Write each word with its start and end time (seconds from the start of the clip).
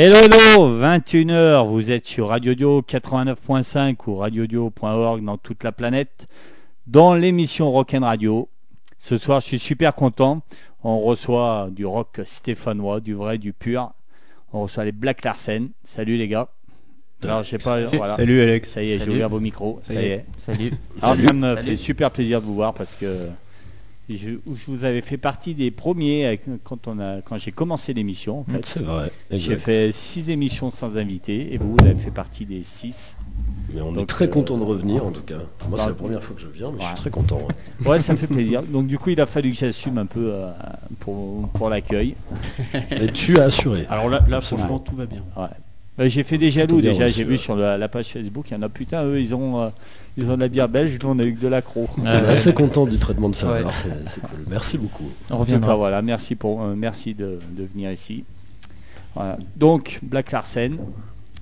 Hello, 0.00 0.18
hello, 0.18 0.80
21h, 0.80 1.66
vous 1.66 1.90
êtes 1.90 2.06
sur 2.06 2.28
Radio 2.28 2.54
Dio 2.54 2.82
89.5 2.82 3.96
ou 4.06 4.18
radiodio.org 4.18 5.24
dans 5.24 5.38
toute 5.38 5.64
la 5.64 5.72
planète, 5.72 6.28
dans 6.86 7.16
l'émission 7.16 7.72
Rock'n 7.72 8.04
Radio. 8.04 8.48
Ce 8.96 9.18
soir, 9.18 9.40
je 9.40 9.46
suis 9.46 9.58
super 9.58 9.96
content. 9.96 10.42
On 10.84 11.00
reçoit 11.00 11.66
du 11.72 11.84
rock 11.84 12.20
stéphanois, 12.24 13.00
du 13.00 13.14
vrai, 13.14 13.38
du 13.38 13.52
pur. 13.52 13.90
On 14.52 14.62
reçoit 14.62 14.84
les 14.84 14.92
Black 14.92 15.24
Larsen. 15.24 15.70
Salut 15.82 16.16
les 16.16 16.28
gars. 16.28 16.46
Alors, 17.24 17.42
je 17.42 17.50
sais 17.50 17.58
pas, 17.58 17.84
voilà. 17.88 18.14
Salut 18.14 18.40
Alex. 18.40 18.70
Ça 18.70 18.84
y 18.84 18.90
est, 18.90 18.98
j'ai 18.98 19.00
Salut. 19.00 19.14
ouvert 19.14 19.28
vos 19.28 19.40
micros. 19.40 19.80
Ça 19.82 19.94
y 19.94 20.06
est. 20.06 20.24
Salut. 20.38 20.74
Alors, 21.02 21.16
Salut. 21.16 21.26
ça 21.26 21.34
me 21.34 21.56
Salut. 21.56 21.68
fait 21.70 21.74
super 21.74 22.12
plaisir 22.12 22.40
de 22.40 22.46
vous 22.46 22.54
voir 22.54 22.72
parce 22.72 22.94
que 22.94 23.26
je, 24.16 24.30
je 24.30 24.64
vous 24.68 24.84
avais 24.84 25.02
fait 25.02 25.18
partie 25.18 25.54
des 25.54 25.70
premiers 25.70 26.40
quand, 26.64 26.88
on 26.88 26.98
a, 26.98 27.20
quand 27.20 27.36
j'ai 27.36 27.52
commencé 27.52 27.92
l'émission. 27.92 28.40
En 28.40 28.44
fait. 28.44 28.64
C'est 28.64 28.80
vrai. 28.80 29.12
J'ai 29.30 29.56
fait 29.56 29.92
six 29.92 30.30
émissions 30.30 30.70
sans 30.70 30.96
invité 30.96 31.52
et 31.52 31.58
vous, 31.58 31.76
vous 31.76 31.84
avez 31.84 31.94
fait 31.94 32.10
partie 32.10 32.46
des 32.46 32.62
six. 32.62 33.16
Mais 33.74 33.82
on 33.82 33.96
est 33.98 34.06
très 34.06 34.24
euh, 34.24 34.28
content 34.28 34.56
de 34.56 34.64
revenir 34.64 35.04
en 35.04 35.10
tout 35.10 35.22
cas. 35.22 35.36
Moi, 35.68 35.76
bah, 35.76 35.76
c'est 35.78 35.88
la 35.88 35.94
première 35.94 36.22
fois 36.22 36.34
que 36.34 36.40
je 36.40 36.48
viens, 36.48 36.70
mais 36.72 36.80
je 36.80 36.86
suis 36.86 36.94
très 36.96 37.10
content. 37.10 37.36
ouais. 37.36 37.54
Ouais, 37.88 38.00
ça 38.00 38.12
me 38.14 38.18
fait 38.18 38.26
plaisir. 38.26 38.62
Donc 38.62 38.86
du 38.86 38.98
coup, 38.98 39.10
il 39.10 39.20
a 39.20 39.26
fallu 39.26 39.52
que 39.52 39.58
j'assume 39.58 39.98
un 39.98 40.06
peu 40.06 40.30
euh, 40.32 40.50
pour, 41.00 41.48
pour 41.50 41.68
l'accueil. 41.68 42.14
Et 42.90 43.12
tu 43.12 43.38
as 43.38 43.44
assuré. 43.44 43.86
Alors 43.90 44.08
là, 44.08 44.40
franchement, 44.40 44.78
tout 44.78 44.96
va 44.96 45.04
bien. 45.06 45.22
Ouais. 45.36 45.48
Euh, 46.00 46.08
J'ai 46.08 46.22
fait 46.22 46.38
des 46.38 46.50
jaloux 46.50 46.80
déjà, 46.80 47.08
j'ai 47.08 47.24
vu 47.24 47.36
sur 47.38 47.56
la, 47.56 47.76
la 47.78 47.88
page 47.88 48.06
Facebook, 48.08 48.46
il 48.50 48.54
y 48.54 48.56
en 48.56 48.62
a 48.62 48.68
putain, 48.68 49.04
eux 49.04 49.20
ils 49.20 49.34
ont, 49.34 49.60
euh, 49.62 49.68
ils 50.16 50.30
ont 50.30 50.36
de 50.36 50.40
la 50.40 50.48
bière 50.48 50.68
belge, 50.68 50.96
nous 51.02 51.08
on 51.08 51.18
a 51.18 51.24
eu 51.24 51.34
que 51.34 51.40
de 51.40 51.48
l'accro. 51.48 51.88
On 51.98 52.04
est 52.06 52.08
assez 52.08 52.52
content 52.54 52.86
du 52.86 52.98
traitement 52.98 53.28
de. 53.28 53.34
Ouais. 53.34 53.62
c'est- 53.72 54.20
cool. 54.20 54.38
Merci 54.48 54.78
beaucoup. 54.78 55.04
On 55.04 55.08
En 55.08 55.10
tout 55.10 55.34
cas, 55.34 55.36
reviendra. 55.54 55.74
voilà, 55.76 56.02
merci, 56.02 56.34
pour, 56.36 56.62
euh, 56.62 56.74
merci 56.76 57.14
de, 57.14 57.38
de 57.56 57.64
venir 57.64 57.90
ici. 57.92 58.24
Voilà. 59.14 59.38
Donc, 59.56 59.98
Black 60.02 60.30
Larsen, 60.30 60.76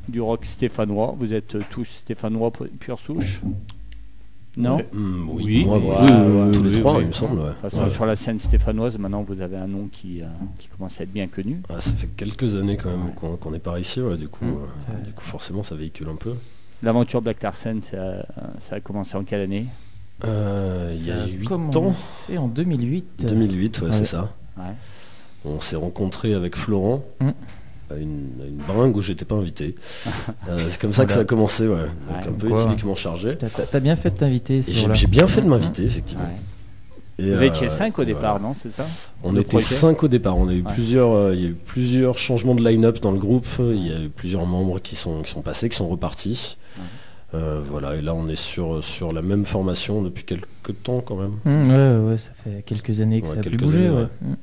du 0.09 0.21
rock 0.21 0.45
stéphanois. 0.47 1.15
Vous 1.19 1.35
êtes 1.35 1.57
tous 1.71 1.85
stéphanois 1.85 2.51
pu- 2.51 2.69
pure 2.81 2.99
souche 2.99 3.41
Non. 4.59 4.79
Hmm, 4.93 5.29
oui, 5.31 5.45
Oui. 5.45 5.65
moi, 5.67 5.79
voilà. 5.79 6.23
ouais, 6.25 6.53
tous 6.53 6.61
oui, 6.61 6.71
les 6.73 6.81
trois, 6.81 6.95
oui. 6.97 7.03
il 7.03 7.07
me 7.09 7.13
semble. 7.13 7.39
ouais. 7.41 7.47
De 7.49 7.51
toute 7.53 7.61
façon, 7.61 7.83
Ouais. 7.85 7.91
sur 7.91 8.07
la 8.07 8.17
scène 8.17 8.39
stéphanoise, 8.39 8.97
maintenant 8.99 9.23
vous 9.23 9.41
avez 9.43 9.57
un 9.59 9.67
nom 9.67 9.89
qui, 9.93 10.23
euh, 10.23 10.27
qui 10.59 10.69
commence 10.69 10.99
à 10.99 11.05
être 11.05 11.13
bien 11.13 11.27
connu. 11.27 11.61
Ah, 11.69 11.81
ça 11.81 11.93
fait 11.93 12.09
quelques 12.17 12.57
années 12.57 12.77
quand 12.79 12.89
même 12.91 13.13
qu'on 13.15 13.37
qu'on 13.37 13.53
est 13.53 13.59
par 13.59 13.79
ici, 13.79 14.01
ouais, 14.01 14.17
du, 14.17 14.29
coup, 14.29 14.47
Mm. 14.47 14.57
euh, 14.91 15.05
du 15.07 15.13
coup, 15.13 15.25
forcément, 15.25 15.63
ça 15.63 15.75
véhicule 15.75 16.09
un 16.09 16.17
peu. 16.17 16.33
L'aventure 16.83 17.21
Black 17.21 17.43
Larsen, 17.43 17.83
ça, 17.83 18.25
ça 18.59 18.77
a 18.77 18.81
commencé 18.81 19.17
en 19.17 19.25
quelle 19.25 19.43
année? 19.43 19.67
Euh, 20.25 20.95
il 20.95 21.05
y 21.07 21.11
a 21.11 21.17
Ça 21.19 21.23
a 21.25 21.27
8 21.27 21.47
commencé 21.47 21.79
ans, 22.39 22.45
en 22.45 22.49
2008. 22.49 23.27
2008, 23.27 23.81
ouais, 23.81 23.87
Ouais. 23.89 23.93
c'est 23.93 24.07
ça. 24.07 24.33
Ouais. 24.57 24.65
On 25.45 25.61
s'est 25.61 25.77
rencontrés 25.77 26.33
avec 26.33 26.57
Florent 26.57 27.05
Mm. 27.21 27.31
À 27.91 27.95
une, 27.97 28.29
à 28.43 28.47
une 28.47 28.57
bringue 28.57 28.97
où 28.97 29.01
j'étais 29.03 29.25
pas 29.25 29.35
invité. 29.37 29.75
Euh, 30.49 30.67
c'est 30.71 30.81
comme 30.81 30.93
ça 30.93 31.05
que 31.07 31.13
ça 31.13 31.21
a 31.21 31.25
commencé, 31.25 31.67
ouais. 31.67 31.77
Donc 31.77 31.89
Ouais. 32.23 32.29
un 32.29 32.33
peu 32.33 32.49
Quoi 32.49 32.63
éthyliquement 32.63 32.95
chargé. 32.95 33.37
T'as- 33.37 33.49
T'as 33.49 33.63
t'as 33.65 33.81
bien 33.81 33.97
fait 33.97 34.11
de 34.11 34.17
t'inviter 34.17 34.59
Et 34.59 34.63
j'ai 34.63 34.73
jour-là. 34.75 34.95
j'ai 34.95 35.07
bien 35.09 35.27
fait 35.27 35.43
de 35.43 35.49
m'inviter, 35.49 35.83
effectivement. 35.85 36.23
Ouais. 36.25 37.25
Et, 37.25 37.31
Vous 37.35 37.43
euh, 37.43 37.47
étiez 37.47 37.69
5 37.69 37.99
au 37.99 38.05
départ, 38.05 38.39
voilà. 38.39 38.49
non 38.49 38.55
C'est 38.55 38.71
ça 38.71 38.85
On 39.25 39.33
le 39.33 39.41
était 39.41 39.49
projet 39.51 39.75
5 39.75 40.03
au 40.05 40.09
départ. 40.09 40.37
On 40.39 40.49
a 40.49 40.53
eu 40.53 40.63
Ouais. 40.63 40.73
plusieurs, 40.73 41.13
euh, 41.13 41.35
il 41.35 41.41
y 41.43 41.47
a 41.47 41.49
eu 41.49 41.55
plusieurs 41.55 42.19
changements 42.19 42.55
de 42.55 42.63
line-up 42.67 43.01
dans 43.01 43.11
le 43.11 43.19
groupe. 43.19 43.47
Il 43.59 43.87
y 43.87 43.93
a 43.93 43.99
eu 44.01 44.09
plusieurs 44.09 44.47
membres 44.47 44.79
qui 44.81 44.95
sont, 44.95 45.23
qui 45.23 45.31
sont 45.33 45.41
passés, 45.43 45.69
qui 45.69 45.77
sont 45.77 45.89
repartis. 45.89 46.57
Euh, 47.35 47.61
voilà, 47.69 47.97
et 47.97 48.03
là 48.03 48.15
on 48.15 48.29
est 48.29 48.37
sur, 48.37 48.85
sur 48.85 49.13
la 49.13 49.21
même 49.21 49.45
formation 49.45 50.01
depuis 50.03 50.23
quelques 50.25 50.47
temps 50.85 51.01
quand 51.05 51.17
même. 51.17 51.33
Hum, 51.45 51.71
ouais, 51.71 52.11
ouais, 52.13 52.19
ça 52.19 52.31
fait 52.45 52.63
quelques 52.65 53.01
années 53.01 53.21
que 53.21 53.27
Ouais, 53.27 53.35
ça 53.35 53.41
a 53.41 53.43
pu 53.43 53.51
quelques 53.51 53.63
bouger. 53.65 53.79
années, 53.79 53.91
ouais. 53.91 53.97
ouais. 54.03 54.09
Hum. 54.25 54.37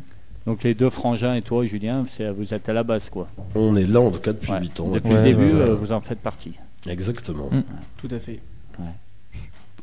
Donc 0.46 0.64
les 0.64 0.74
deux 0.74 0.90
frangins 0.90 1.36
et 1.36 1.42
toi, 1.42 1.66
Julien, 1.66 2.06
vous 2.38 2.54
êtes 2.54 2.68
à 2.68 2.74
la 2.74 2.84
base, 2.84 3.10
quoi. 3.10 3.28
On 3.56 3.76
est 3.78 3.86
là 3.86 4.02
en 4.02 4.12
tout 4.12 4.20
cas 4.20 4.34
depuis 4.34 4.52
Ouais. 4.52 4.60
8 4.62 4.80
ans. 4.82 4.90
Depuis 4.90 5.10
Ouais, 5.12 5.18
le 5.18 5.24
début, 5.24 5.46
ouais, 5.46 5.54
ouais. 5.54 5.60
euh, 5.70 5.76
vous 5.76 5.92
en 5.94 6.02
faites 6.02 6.20
partie. 6.20 6.52
Exactement. 6.88 7.48
Mm. 7.52 7.62
Tout 7.98 8.10
à 8.14 8.20
fait. 8.20 8.40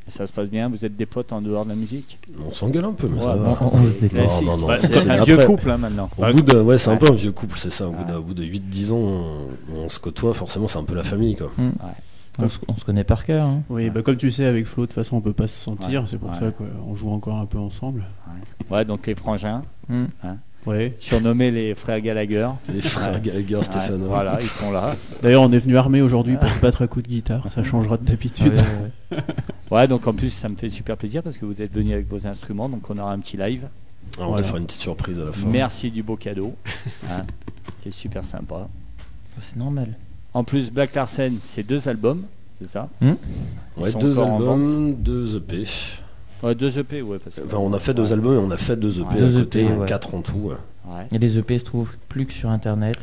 Et 0.09 0.11
ça 0.11 0.27
se 0.27 0.33
passe 0.33 0.49
bien 0.49 0.69
Vous 0.69 0.85
êtes 0.85 0.97
des 0.97 1.07
potes 1.07 1.33
en 1.33 1.41
dehors 1.41 1.65
de 1.65 1.71
la 1.71 1.77
musique? 1.77 2.19
On 2.47 2.53
s'engueule 2.53 2.85
un 2.85 2.93
peu, 2.93 3.07
mais 3.09 3.19
Ouais, 3.19 3.25
ça 3.25 3.35
va. 3.37 3.59
on- 3.63 3.71
se 3.71 3.93
déteste. 4.01 4.13
Classique. 4.15 4.47
Non, 4.47 4.53
non, 4.57 4.63
non, 4.63 4.67
Bah, 4.67 4.79
c'est- 4.79 5.09
un 5.09 5.25
vieux 5.25 5.39
couple 5.47 5.71
hein, 5.71 5.79
maintenant. 5.79 6.11
Au 6.19 6.33
bout 6.33 6.43
de, 6.43 6.61
ouais, 6.61 6.79
c'est 6.79 6.91
un 6.91 6.97
peu 6.97 7.09
un 7.09 7.15
vieux 7.15 7.33
couple, 7.33 7.59
c'est 7.59 7.71
ça. 7.71 7.89
Au 7.89 7.93
bout 7.93 8.13
Ouais. 8.13 8.35
de, 8.35 8.41
de 8.41 8.45
8-10 8.45 8.93
ans, 8.93 8.97
on, 8.97 9.47
on 9.77 9.89
se 9.89 9.99
côtoie, 10.01 10.35
forcément, 10.35 10.69
c'est 10.69 10.79
un 10.79 10.85
peu 10.85 10.95
la 10.95 11.05
famille. 11.05 11.37
Quoi. 11.37 11.51
On, 12.39 12.49
se, 12.49 12.59
on 12.69 12.75
se 12.77 12.85
connaît 12.85 13.05
par 13.05 13.25
cœur. 13.25 13.47
hein. 13.47 13.63
Oui, 13.69 13.89
bah, 13.91 14.03
comme 14.03 14.17
tu 14.17 14.31
sais, 14.33 14.45
avec 14.47 14.65
Flo, 14.67 14.83
de 14.83 14.87
toute 14.89 14.95
façon, 14.95 15.17
on 15.17 15.21
peut 15.21 15.33
pas 15.33 15.47
se 15.49 15.57
sentir. 15.63 16.03
Ouais, 16.03 16.07
C'est 16.11 16.19
pour 16.19 16.31
ouais. 16.31 16.39
ça 16.39 16.51
qu'on 16.51 16.95
joue 16.97 17.11
encore 17.11 17.37
un 17.37 17.47
peu 17.47 17.59
ensemble. 17.59 18.03
Ouais, 18.71 18.85
donc 18.85 19.07
les 19.07 19.15
frangins, 19.15 19.63
Hum. 19.91 20.07
Ouais. 20.67 20.95
surnommés 21.01 21.51
les 21.51 21.75
frères 21.75 22.01
Gallagher. 22.01 22.49
Les 22.73 22.81
frères 22.83 23.15
Ouais. 23.15 23.21
Gallagher, 23.21 23.57
Ouais, 23.57 23.65
Stéphane. 23.65 24.05
voilà, 24.05 24.39
ils 24.41 24.47
sont 24.47 24.71
là. 24.71 24.95
D'ailleurs, 25.23 25.43
on 25.43 25.53
est 25.53 25.59
venu 25.59 25.77
armé 25.77 26.03
aujourd'hui 26.03 26.37
pour 26.37 26.49
se 26.51 26.59
battre 26.59 26.83
à 26.83 26.87
coups 26.87 27.05
de 27.07 27.11
guitare. 27.11 27.47
Ça 27.51 27.65
changera 27.65 27.97
de 27.97 28.05
d'habitude. 28.05 28.53
Ouais, 28.55 28.59
ouais, 28.59 29.17
ouais. 29.19 29.25
Ouais, 29.71 29.89
donc 29.89 30.07
en 30.07 30.13
plus, 30.13 30.31
ça 30.31 30.49
me 30.49 30.57
fait 30.57 30.69
super 30.69 30.97
plaisir 30.97 31.23
parce 31.23 31.37
que 31.39 31.45
vous 31.47 31.63
êtes 31.63 31.73
venus 31.73 31.95
avec 31.95 32.09
vos 32.09 32.27
instruments, 32.27 32.69
donc 32.69 32.89
on 32.91 32.99
aura 32.99 33.13
un 33.13 33.19
petit 33.21 33.37
live. 33.37 33.67
Ah, 34.19 34.23
on 34.23 34.27
Voilà. 34.29 34.43
va 34.43 34.49
faire 34.49 34.57
une 34.57 34.67
petite 34.67 34.81
surprise 34.81 35.19
à 35.19 35.25
la 35.27 35.33
fin. 35.33 35.47
Merci 35.47 35.91
du 35.91 36.03
beau 36.03 36.17
cadeau. 36.17 36.55
Hein, 37.11 37.23
c'est 37.83 37.93
super 37.93 38.25
sympa. 38.25 38.69
C'est 39.41 39.57
normal. 39.57 39.89
En 40.35 40.45
plus, 40.45 40.71
Black 40.71 40.95
Larsen, 40.95 41.39
c'est 41.41 41.63
deux 41.63 41.89
albums, 41.89 42.23
c'est 42.61 42.69
ça 42.69 42.89
Hum 43.03 43.17
Ils 43.79 43.83
Ouais, 43.85 43.91
sont 43.93 43.99
deux 43.99 44.19
albums, 44.19 44.95
deux 44.99 45.37
EP. 45.37 45.65
Ouais, 46.43 46.55
deux 46.55 46.79
EP, 46.79 47.03
ouais. 47.03 47.19
Parce 47.19 47.37
que, 47.37 47.43
Enfin, 47.45 47.59
on 47.59 47.73
a 47.73 47.79
fait 47.79 47.95
deux 47.95 48.13
albums 48.13 48.35
et 48.35 48.39
on 48.39 48.51
a 48.51 48.57
fait 48.57 48.77
deux 48.77 48.99
EP 49.01 49.07
Ouais. 49.09 49.15
à 49.15 49.19
Deux 49.19 49.39
côté, 49.41 49.61
EP, 49.63 49.69
donc 49.71 49.81
ouais. 49.81 49.87
quatre 49.89 50.15
en 50.15 50.21
tout. 50.23 50.37
ouais. 50.39 50.55
Ouais. 50.89 51.07
Et 51.13 51.19
les 51.19 51.39
EP 51.39 51.59
se 51.59 51.65
trouvent 51.65 51.93
plus 52.09 52.27
que 52.27 52.33
sur 52.33 52.49
internet. 52.51 52.97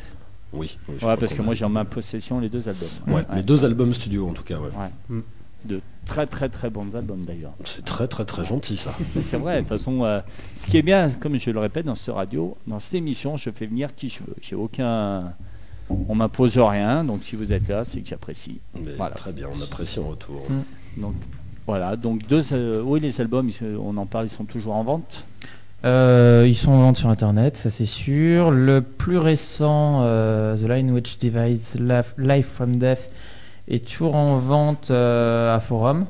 Oui. 0.53 0.78
oui, 0.90 0.96
Ouais, 1.03 1.18
parce 1.18 1.34
que 1.34 1.42
a- 1.42 1.46
moi 1.46 1.53
j'ai 1.53 1.66
en 1.66 1.70
ma 1.70 1.86
possession 1.86 2.40
les 2.40 2.50
deux 2.50 2.68
albums. 2.68 2.90
Ouais, 3.08 3.24
les 3.36 3.44
deux 3.44 3.64
albums 3.66 3.94
studio 3.94 4.28
en 4.28 4.34
tout 4.34 4.44
cas. 4.44 4.58
Ouais. 4.58 4.70
Ouais. 5.09 5.22
De 5.66 5.81
très 6.06 6.25
très 6.25 6.48
très 6.50 6.70
bons 6.70 6.96
albums 6.96 7.25
d'ailleurs. 7.25 7.52
C'est 7.66 7.84
très 7.84 8.08
très 8.08 8.24
très 8.25 8.46
gentil 8.46 8.78
ça. 8.78 8.94
Mais 9.16 9.22
c'est 9.22 9.38
vrai, 9.38 9.56
de 9.58 9.59
toute 9.62 9.69
façon, 9.69 10.04
euh, 10.04 10.19
ce 10.56 10.66
qui 10.66 10.78
est 10.78 10.81
bien, 10.81 11.12
comme 11.19 11.38
je 11.38 11.50
le 11.51 11.60
répète 11.60 11.86
dans 11.86 11.95
ce 11.95 12.10
radio, 12.12 12.56
dans 12.66 12.80
cette 12.80 12.94
émission, 12.94 13.36
je 13.38 13.50
fais 13.51 13.66
venir 13.66 13.94
qui 13.95 14.07
je 14.10 14.19
veux. 14.19 14.36
J'ai 14.42 14.56
aucun. 14.56 15.34
On 15.89 16.16
m'impose 16.16 16.57
rien, 16.57 17.04
donc 17.04 17.24
si 17.24 17.36
vous 17.36 17.51
êtes 17.54 17.68
là, 17.68 17.84
c'est 17.86 18.00
que 18.01 18.07
j'apprécie. 18.07 18.60
Voilà. 18.98 19.16
Très 19.16 19.31
bien, 19.31 19.48
on 19.54 19.62
apprécie 19.62 20.00
en 20.00 20.07
retour. 20.10 20.45
Mm. 20.50 21.01
Donc 21.01 21.13
voilà, 21.68 21.96
donc 21.96 22.25
deux. 22.28 22.44
euh, 22.54 22.81
oui, 22.84 23.00
les 23.00 23.19
albums, 23.22 23.52
se- 23.52 23.66
on 23.78 23.96
en 23.98 24.06
parle, 24.06 24.25
ils 24.25 24.30
sont 24.30 24.46
toujours 24.46 24.75
en 24.75 24.84
vente. 24.84 25.24
Euh, 25.86 26.46
ils 26.48 26.56
sont 26.56 26.72
en 26.72 26.80
vente 26.80 26.98
sur 26.98 27.10
internet, 27.10 27.56
ça 27.58 27.69
c'est 27.69 27.86
sûr. 27.86 28.50
Le 28.52 28.81
plus 28.81 29.18
récent, 29.19 30.00
euh, 30.02 30.58
The 30.58 30.64
Line 30.68 30.92
Which 30.92 31.18
Divides 31.19 31.62
Life, 32.18 32.48
from 32.56 32.80
Death, 32.80 33.12
est 33.69 33.86
toujours 33.88 34.16
en 34.16 34.38
vente 34.38 34.90
euh, 34.90 35.56
à 35.56 35.60
Forum, 35.60 36.06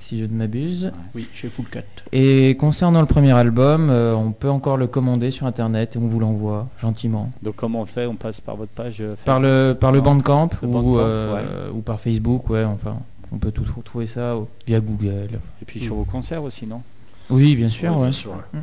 si 0.00 0.18
je 0.18 0.24
ne 0.24 0.32
m'abuse. 0.36 0.90
Oui, 1.14 1.28
chez 1.32 1.48
Full 1.48 1.66
Cat. 1.66 1.82
Et 2.12 2.56
concernant 2.58 3.00
le 3.00 3.06
premier 3.06 3.32
album, 3.32 3.88
euh, 3.88 4.14
on 4.14 4.32
peut 4.32 4.50
encore 4.50 4.76
le 4.76 4.86
commander 4.88 5.30
sur 5.30 5.46
internet 5.46 5.94
et 5.94 5.98
on 5.98 6.06
vous 6.08 6.18
l'envoie 6.18 6.66
gentiment. 6.82 7.30
Donc 7.42 7.54
comment 7.56 7.82
on 7.82 7.86
fait? 7.86 8.06
On 8.06 8.14
passe 8.16 8.40
par 8.40 8.56
votre 8.56 8.72
page 8.72 8.96
euh, 9.00 9.14
Par 9.24 9.38
le, 9.38 9.76
par 9.78 9.92
le. 9.92 10.00
Bandcamp, 10.00 10.50
Le 10.60 10.68
ou, 10.68 10.72
Bandcamp, 10.72 10.96
euh, 10.98 11.70
ou 11.72 11.80
par 11.82 12.00
Facebook, 12.00 12.50
ouais, 12.50 12.64
enfin. 12.64 12.96
On 13.34 13.38
peut 13.38 13.50
tout 13.50 13.64
trouver 13.84 14.06
ça 14.06 14.36
via 14.66 14.78
Google. 14.80 15.40
Et 15.60 15.64
puis 15.66 15.80
sur 15.80 15.96
vos 15.96 16.04
concerts 16.04 16.42
aussi, 16.44 16.66
non? 16.66 16.82
Oui, 17.30 17.56
bien 17.56 17.68
sûr. 17.68 17.90
Ouais, 17.90 17.96
ouais. 17.96 18.02
bien 18.04 18.12
sûr, 18.12 18.30
ouais. 18.32 18.60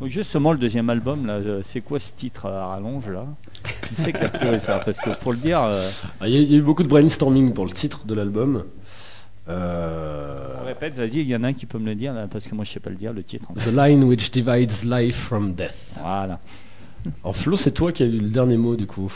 Donc 0.00 0.08
justement, 0.10 0.52
le 0.52 0.58
deuxième 0.58 0.88
album, 0.90 1.26
là, 1.26 1.34
euh, 1.34 1.60
c'est 1.64 1.80
quoi 1.80 1.98
ce 1.98 2.12
titre 2.12 2.46
à 2.46 2.68
rallonge 2.68 3.08
là? 3.08 3.24
Qui 3.86 3.94
c'est 3.94 4.12
qui 4.12 4.18
a 4.18 4.28
trouvé 4.28 4.58
ça? 4.58 4.78
Parce 4.84 4.98
que 4.98 5.10
pour 5.20 5.32
le 5.32 5.38
dire, 5.38 5.62
euh, 5.62 5.88
Ah, 6.20 6.28
Il 6.28 6.34
y, 6.34 6.38
a- 6.38 6.40
il 6.40 6.52
y 6.52 6.54
a 6.54 6.58
eu 6.58 6.62
beaucoup 6.62 6.82
de 6.82 6.88
brainstorming 6.88 7.52
pour 7.52 7.64
le 7.66 7.72
titre 7.72 8.04
de 8.06 8.14
l'album. 8.14 8.64
Euh, 9.48 10.54
on 10.62 10.66
répète, 10.66 10.94
vas-y, 10.94 11.20
il 11.20 11.28
y 11.28 11.34
en 11.36 11.42
a 11.42 11.48
un 11.48 11.52
qui 11.52 11.66
peut 11.66 11.78
me 11.78 11.86
le 11.86 11.94
dire, 11.94 12.12
là, 12.12 12.26
parce 12.30 12.46
que 12.46 12.54
moi 12.54 12.64
je 12.64 12.70
sais 12.72 12.80
pas 12.80 12.90
le 12.90 12.96
dire, 12.96 13.12
le 13.12 13.22
titre. 13.22 13.46
The 13.56 13.66
line 13.72 14.04
which 14.04 14.30
divides 14.30 14.84
life 14.84 15.16
from 15.16 15.52
death. 15.54 15.74
Voilà. 16.00 16.38
Alors 17.24 17.36
Flo, 17.36 17.56
c'est 17.56 17.72
toi 17.72 17.92
qui 17.92 18.02
as 18.02 18.06
eu 18.06 18.10
le 18.20 18.28
dernier 18.28 18.56
mot 18.58 18.76
du 18.76 18.86
coup. 18.86 19.10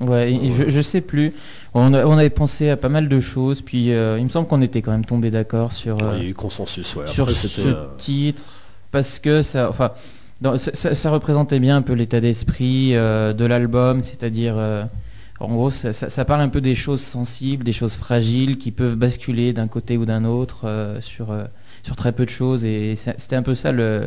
Ouais, 0.00 0.38
je, 0.58 0.70
je 0.70 0.80
sais 0.80 1.00
plus. 1.00 1.32
On, 1.74 1.92
a- 1.94 2.04
on 2.04 2.18
avait 2.18 2.30
pensé 2.30 2.68
à 2.70 2.76
pas 2.76 2.88
mal 2.88 3.08
de 3.08 3.20
choses, 3.20 3.60
puis 3.62 3.92
euh, 3.92 4.16
il 4.18 4.24
me 4.24 4.28
semble 4.30 4.46
qu'on 4.48 4.62
était 4.62 4.82
quand 4.82 4.92
même 4.92 5.04
tombé 5.04 5.30
d'accord 5.30 5.72
sur, 5.72 5.96
euh, 6.02 6.14
Il 6.18 6.22
y 6.22 6.26
a 6.26 6.28
eu 6.30 6.34
consensus, 6.34 6.94
ouais. 6.96 7.06
sur 7.06 7.30
ce 7.30 7.48
c'était. 7.48 7.68
euh, 7.68 7.86
titre, 7.98 8.42
parce 8.90 9.18
que 9.18 9.42
ça, 9.42 9.68
enfin, 9.70 9.92
dans- 10.40 10.58
ça, 10.58 10.70
ça- 10.74 10.94
ça 10.94 11.10
représentait 11.10 11.58
bien 11.60 11.76
un 11.76 11.82
peu 11.82 11.92
l'état 11.94 12.20
d'esprit 12.20 12.94
euh, 12.94 13.32
de 13.32 13.44
l'album, 13.44 14.02
c'est-à-dire, 14.02 14.54
euh, 14.56 14.84
en 15.40 15.48
gros, 15.48 15.70
ça, 15.70 16.24
parle 16.24 16.40
un 16.40 16.48
peu 16.48 16.60
des 16.60 16.74
choses 16.76 17.00
sensibles, 17.02 17.64
des 17.64 17.72
choses 17.72 17.94
fragiles 17.94 18.56
qui 18.58 18.70
peuvent 18.70 18.96
basculer 18.96 19.52
d'un 19.52 19.66
côté 19.68 19.96
ou 19.96 20.04
d'un 20.06 20.24
autre 20.24 20.62
euh, 20.64 21.00
sur, 21.00 21.30
euh, 21.32 21.44
sur 21.82 21.96
très 21.96 22.12
peu 22.12 22.24
de 22.24 22.30
choses, 22.30 22.64
et 22.64 22.94
c'était 22.96 23.36
un 23.36 23.42
peu 23.42 23.54
ça 23.56 23.72
le, 23.72 24.02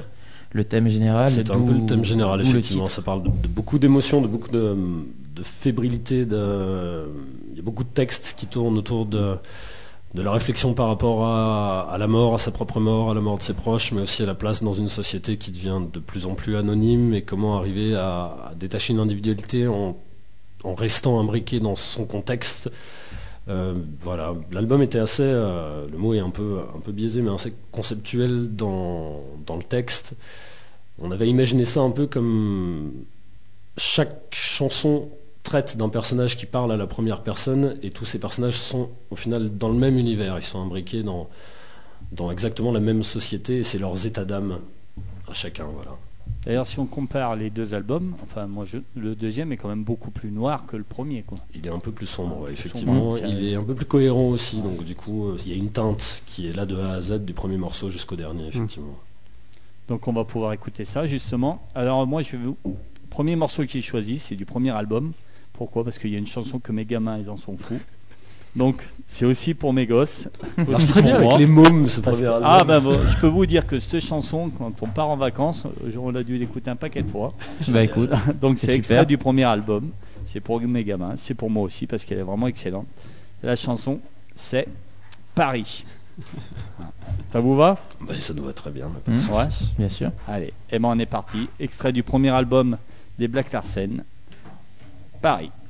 le 0.54 0.64
thème 0.64 0.88
général. 0.90 1.30
C'est 1.30 1.52
un 1.52 1.60
peu 1.60 1.74
le 1.74 1.86
thème 1.86 2.06
général, 2.06 2.42
effectivement. 2.42 2.88
Ça 2.90 3.02
parle 3.02 3.24
de, 3.24 3.28
de 3.28 3.48
beaucoup 3.50 3.78
d'émotions, 3.78 4.22
de 4.22 4.28
beaucoup 4.28 4.50
de, 4.50 4.76
de 5.38 5.44
fébrilité. 5.44 6.26
De... 6.26 7.06
Il 7.52 7.58
y 7.58 7.60
a 7.60 7.64
beaucoup 7.64 7.84
de 7.84 7.90
textes 7.90 8.36
qui 8.38 8.48
tournent 8.48 8.78
autour 8.78 9.06
de, 9.06 9.38
la 10.16 10.32
réflexion 10.32 10.74
par 10.74 10.88
rapport 10.88 11.26
à, 11.26 11.96
la 12.00 12.08
mort, 12.08 12.34
à 12.36 12.38
sa 12.40 12.52
propre 12.52 12.80
mort, 12.80 13.12
à 13.12 13.14
la 13.14 13.22
mort 13.22 13.38
de 13.38 13.44
ses 13.44 13.54
proches, 13.54 13.92
mais 13.92 14.02
aussi 14.02 14.24
à 14.24 14.26
la 14.26 14.34
place 14.34 14.64
dans 14.64 14.74
une 14.74 14.90
société 14.90 15.38
qui 15.38 15.52
devient 15.52 15.82
de 15.94 16.00
plus 16.00 16.26
en 16.26 16.34
plus 16.34 16.56
anonyme 16.56 17.14
et 17.14 17.22
comment 17.22 17.58
arriver 17.58 17.96
à, 17.96 18.36
à 18.50 18.54
détacher 18.56 18.94
une 18.94 19.00
individualité 19.00 19.68
en 19.68 19.96
en 20.64 20.74
restant 20.74 21.20
imbriqué 21.20 21.60
dans 21.60 21.76
son 21.76 22.06
contexte. 22.06 22.70
Euh, 23.50 23.74
voilà, 24.02 24.36
l'album 24.52 24.82
était 24.82 25.00
assez, 25.00 25.24
euh, 25.24 25.86
le 25.90 25.98
mot 25.98 26.14
est 26.14 26.20
un 26.20 26.30
peu, 26.30 26.60
un 26.76 26.80
peu 26.80 26.92
biaisé, 26.92 27.22
mais 27.22 27.32
assez 27.32 27.54
conceptuel 27.72 28.56
dans, 28.56 29.24
dans 29.46 29.56
le 29.56 29.64
texte. 29.64 30.14
On 31.00 31.12
avait 31.12 31.30
imaginé 31.30 31.64
ça 31.64 31.82
un 31.82 31.92
peu 31.92 32.08
comme 32.08 32.92
chaque 33.78 34.18
chanson 34.32 35.08
traite 35.48 35.78
d'un 35.78 35.88
personnage 35.90 36.38
qui 36.38 36.46
parle 36.46 36.74
à 36.74 36.78
la 36.78 36.88
première 36.88 37.22
personne 37.22 37.78
et 37.82 37.90
tous 37.90 38.06
ces 38.06 38.20
personnages 38.20 38.58
sont 38.60 38.90
au 39.12 39.16
final 39.16 39.58
dans 39.58 39.70
le 39.70 39.78
même 39.78 39.98
univers, 39.98 40.38
ils 40.38 40.44
sont 40.44 40.62
imbriqués 40.62 41.04
dans, 41.04 41.30
dans 42.12 42.32
exactement 42.32 42.74
la 42.74 42.82
même 42.82 43.02
société 43.02 43.60
et 43.60 43.64
c'est 43.64 43.80
leurs 43.80 44.06
états 44.06 44.26
d'âme 44.26 44.60
à 45.30 45.34
chacun. 45.34 45.66
Voilà. 45.74 45.92
D'ailleurs, 46.46 46.68
si 46.68 46.80
on 46.80 46.86
compare 46.86 47.38
les 47.38 47.50
deux 47.50 47.74
albums, 47.74 48.14
enfin, 48.24 48.46
moi, 48.48 48.66
je, 48.66 48.78
le 48.98 49.16
deuxième 49.16 49.54
est 49.54 49.58
quand 49.58 49.70
même 49.70 49.84
beaucoup 49.84 50.12
plus 50.12 50.32
noir 50.32 50.66
que 50.68 50.76
le 50.76 50.84
premier. 50.84 51.24
Quoi. 51.24 51.38
Il 51.56 51.66
est 51.66 51.70
un 51.70 51.80
peu 51.80 51.92
plus 51.92 52.08
sombre, 52.08 52.36
Un 52.36 52.40
peu 52.40 52.46
plus 52.46 52.54
effectivement. 52.54 53.16
sombre. 53.16 53.28
Il 53.30 53.48
est 53.48 53.56
un 53.56 53.64
peu 53.64 53.74
plus 53.74 53.86
cohérent 53.86 54.28
aussi, 54.30 54.62
donc 54.62 54.84
du 54.84 54.96
coup, 54.96 55.30
euh, 55.30 55.38
il 55.46 55.52
y 55.52 55.56
a 55.56 55.58
une 55.58 55.72
teinte 55.72 56.24
qui 56.26 56.50
est 56.50 56.54
là 56.54 56.66
de 56.66 56.76
A 56.78 56.92
à 56.92 57.02
Z 57.02 57.26
du 57.26 57.34
premier 57.34 57.58
morceau 57.58 57.90
jusqu'au 57.90 58.18
dernier, 58.18 58.48
effectivement. 58.48 58.98
Donc, 59.88 60.08
on 60.10 60.14
va 60.14 60.26
pouvoir 60.26 60.52
écouter 60.52 60.84
ça, 60.84 61.08
justement. 61.08 61.66
Alors, 61.74 62.06
moi, 62.06 62.22
je 62.22 62.32
vais 62.32 62.38
vous. 62.44 62.58
Premier 63.10 63.38
morceau 63.38 63.64
que 63.64 63.72
j'ai 63.72 63.82
choisi, 63.82 64.20
c'est 64.20 64.36
du 64.36 64.46
premier 64.46 64.72
album. 64.72 65.14
Pourquoi? 65.58 65.84
Parce 65.84 65.98
qu'il 65.98 66.12
y 66.12 66.16
a 66.16 66.20
une 66.20 66.28
chanson 66.28 66.60
que 66.60 66.72
mes 66.72 66.86
gamins, 66.86 67.18
ils 67.18 67.30
en 67.30 67.38
sont 67.38 67.58
fous. 67.58 67.80
Donc, 68.56 68.82
c'est 69.06 69.26
aussi 69.26 69.54
pour 69.54 69.72
mes 69.74 69.86
gosses. 69.86 70.30
Aussi 70.68 70.88
très 70.88 71.02
pour 71.02 71.10
bien 71.10 71.20
moi. 71.20 71.34
avec 71.34 71.40
les 71.40 71.46
mômes, 71.52 71.90
ce 71.90 72.00
Parce 72.00 72.18
premier 72.18 72.30
que- 72.30 72.34
album. 72.36 72.50
ah 72.52 72.64
bah 72.64 72.80
bon, 72.80 73.00
je 73.08 73.18
peux 73.20 73.28
vous 73.28 73.46
dire 73.46 73.68
que 73.68 73.80
cette 73.80 74.00
chanson, 74.04 74.50
quand 74.58 74.72
on 74.82 74.88
part 74.88 75.10
en 75.10 75.18
vacances, 75.18 75.64
on 76.00 76.16
a 76.16 76.24
dû 76.24 76.38
l'écouter 76.38 76.70
un 76.70 76.76
paquet 76.76 77.02
de 77.04 77.10
fois. 77.10 77.34
Bah 77.68 77.84
écoute, 77.84 78.10
Donc 78.42 78.58
C'est 78.58 78.74
extrait 78.76 79.06
du 79.06 79.18
premier 79.18 79.44
album. 79.44 79.90
C'est 80.26 80.40
pour 80.40 80.60
mes 80.62 80.84
gamins, 80.84 81.14
c'est 81.18 81.34
pour 81.36 81.50
moi 81.50 81.64
aussi 81.64 81.88
parce 81.88 82.04
qu'elle 82.04 82.18
est 82.20 82.24
vraiment 82.24 82.48
excellente. 82.48 82.88
La 83.44 83.56
chanson, 83.56 84.00
c'est 84.36 84.68
Paris. 85.36 85.86
Ça 87.32 87.40
vous 87.40 87.56
va? 87.56 87.78
Bah, 88.02 88.14
ça 88.20 88.34
nous 88.34 88.44
va 88.44 88.54
très 88.54 88.72
bien. 88.72 88.88
souci. 89.18 89.30
Ouais. 89.32 89.46
bien 89.78 89.90
sûr. 89.90 90.12
Allez, 90.28 90.52
et 90.72 90.80
ben 90.80 90.90
on 90.90 91.00
est 91.00 91.06
parti. 91.06 91.48
Extrait 91.60 91.94
du 91.94 92.02
premier 92.04 92.30
album 92.30 92.78
des 93.20 93.28
Black 93.28 93.52
Larsen, 93.52 94.04
Paris. 95.22 95.67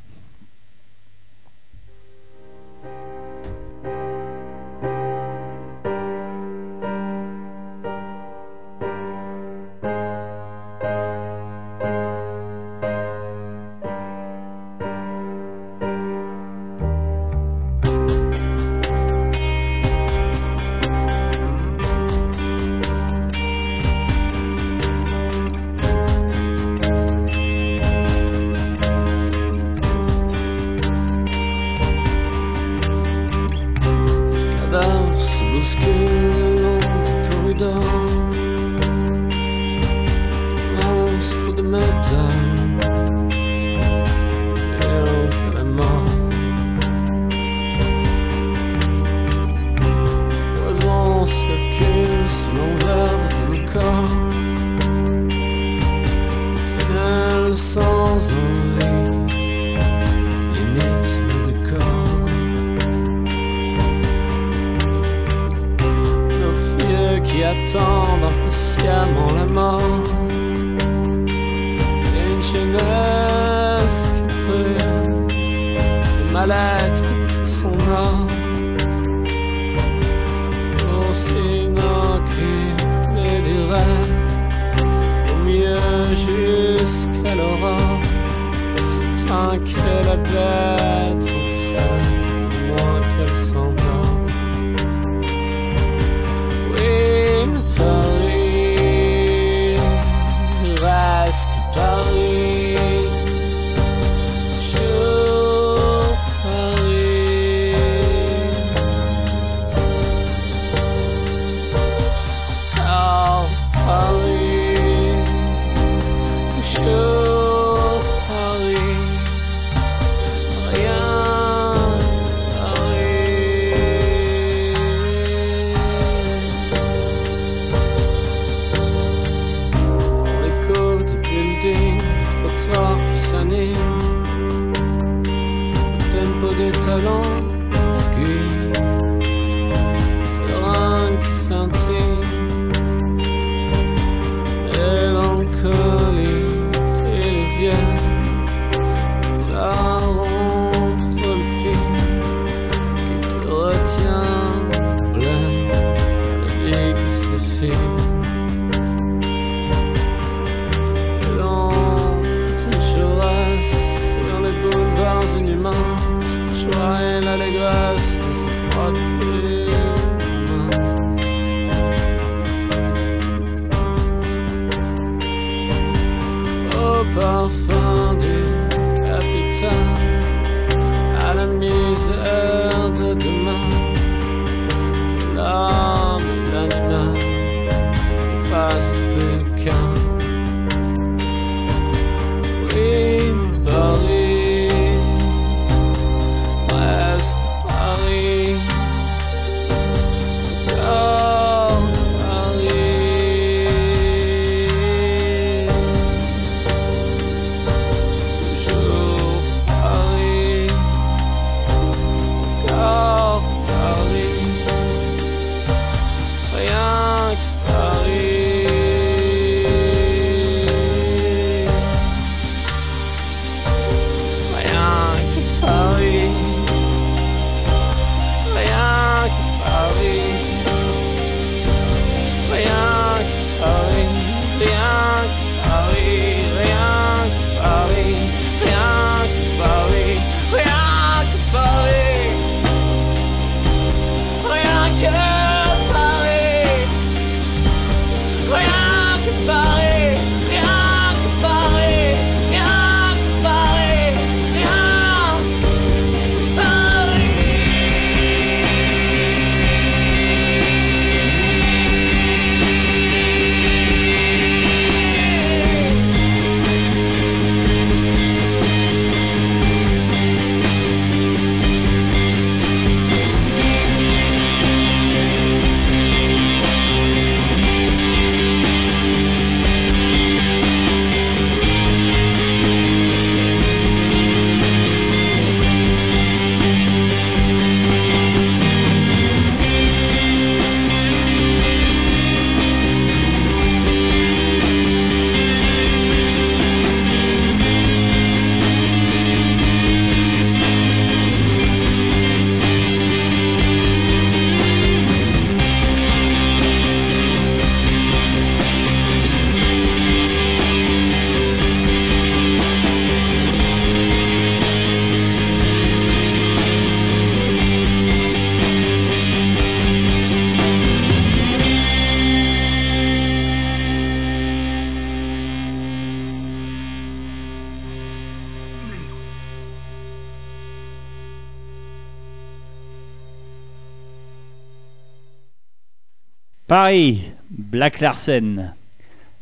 Paris, 336.68 337.21
Black 337.50 338.00
Larsen. 338.00 338.74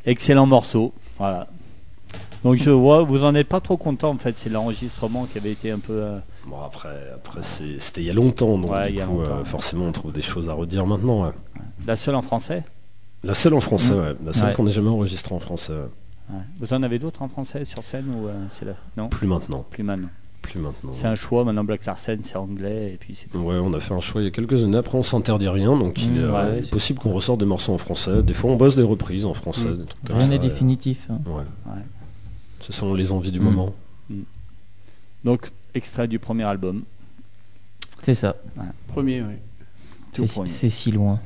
Excellent 0.05 0.45
morceau. 0.45 0.93
Voilà. 1.17 1.47
Donc 2.43 2.57
je 2.57 2.69
vois, 2.69 3.01
vous 3.03 3.23
en 3.23 3.33
êtes 3.33 3.47
pas 3.47 3.59
trop 3.59 3.77
content 3.77 4.11
en 4.11 4.17
fait. 4.17 4.37
C'est 4.37 4.49
l'enregistrement 4.49 5.25
qui 5.25 5.39
avait 5.39 5.51
été 5.51 5.71
un 5.71 5.79
peu. 5.79 5.93
euh, 5.93 6.19
Bon, 6.45 6.61
après, 6.63 6.89
après 7.15 7.39
c'est- 7.41 7.79
c'était 7.79 8.01
il 8.01 8.05
y 8.07 8.09
a 8.11 8.13
longtemps, 8.13 8.59
donc 8.59 8.69
Ouais, 8.71 8.89
il 8.89 8.93
du 8.93 8.97
y 8.99 9.01
a 9.01 9.07
coup, 9.07 9.19
longtemps. 9.19 9.37
euh, 9.37 9.43
forcément, 9.43 9.85
on 9.85 9.91
trouve 9.91 10.11
des 10.11 10.21
choses 10.21 10.47
à 10.49 10.53
redire 10.53 10.85
maintenant. 10.85 11.23
ouais. 11.25 11.31
la 11.87 11.95
seule 11.95 12.15
en 12.15 12.21
français. 12.21 12.63
La 13.23 13.33
seule 13.33 13.53
en 13.55 13.59
français, 13.61 13.93
Mm. 13.93 13.97
ouais. 13.99 14.15
La 14.25 14.33
seule 14.33 14.53
qu'on 14.53 14.67
ait 14.67 14.71
jamais 14.71 14.89
enregistrée 14.89 15.33
en 15.33 15.39
français. 15.39 15.73
Vous 16.59 16.73
en 16.73 16.81
avez 16.83 16.97
d'autres 16.99 17.21
en 17.23 17.27
français 17.27 17.65
sur 17.65 17.83
scène 17.83 18.05
ou 18.15 18.27
euh, 18.27 18.33
c'est 18.49 18.65
là 18.65 18.73
Non, 18.97 19.07
Plus 19.09 19.27
maintenant. 19.27 19.63
plus 19.71 19.83
maintenant. 19.83 20.09
Plus 20.45 20.59
maintenant. 20.59 20.91
C'est 20.93 21.07
un 21.07 21.15
choix. 21.15 21.43
Maintenant, 21.43 21.63
Black 21.63 21.85
Larsen, 21.85 22.19
c'est 22.23 22.35
anglais 22.35 22.91
et 22.93 22.97
puis 22.97 23.15
c'est. 23.15 23.35
Ouais, 23.37 23.55
on 23.55 23.73
a 23.73 23.79
fait 23.79 23.93
un 23.93 23.99
choix 23.99 24.21
il 24.21 24.25
y 24.25 24.27
a 24.27 24.31
quelques 24.31 24.63
années. 24.63 24.77
Après, 24.77 24.97
on 24.97 25.03
s'interdit 25.03 25.47
rien, 25.49 25.75
donc 25.77 26.01
il 26.01 26.11
Mm, 26.11 26.17
est 26.17 26.19
euh, 26.19 26.31
ouais, 26.53 26.59
est 26.59 26.69
possible 26.69 26.99
qu'on 26.99 27.11
ressorte 27.13 27.39
des 27.39 27.45
morceaux 27.45 27.73
en 27.73 27.77
français. 27.77 28.21
Des 28.23 28.33
fois, 28.33 28.51
on 28.51 28.55
bosse 28.55 28.75
des 28.75 28.83
reprises 28.83 29.25
en 29.25 29.33
français. 29.33 29.65
Mm. 29.67 29.77
des 29.77 29.85
trucs 29.85 30.03
comme 30.05 30.17
Rien 30.17 30.27
n'est 30.27 30.39
définitif. 30.39 31.07
hein. 31.09 31.19
Ouais. 31.25 31.43
Ouais. 31.65 31.81
Ce 32.61 32.71
sont 32.73 32.93
les 32.93 33.11
envies 33.11 33.31
du 33.31 33.39
moment. 33.39 33.73
Donc, 35.23 35.51
extrait 35.73 36.07
du 36.07 36.19
premier 36.19 36.43
album. 36.43 36.83
C'est 38.03 38.13
ça. 38.15 38.35
Premier, 38.87 39.23
oui. 39.23 40.27
C'est 40.47 40.69
si 40.69 40.91
loin. 40.91 41.19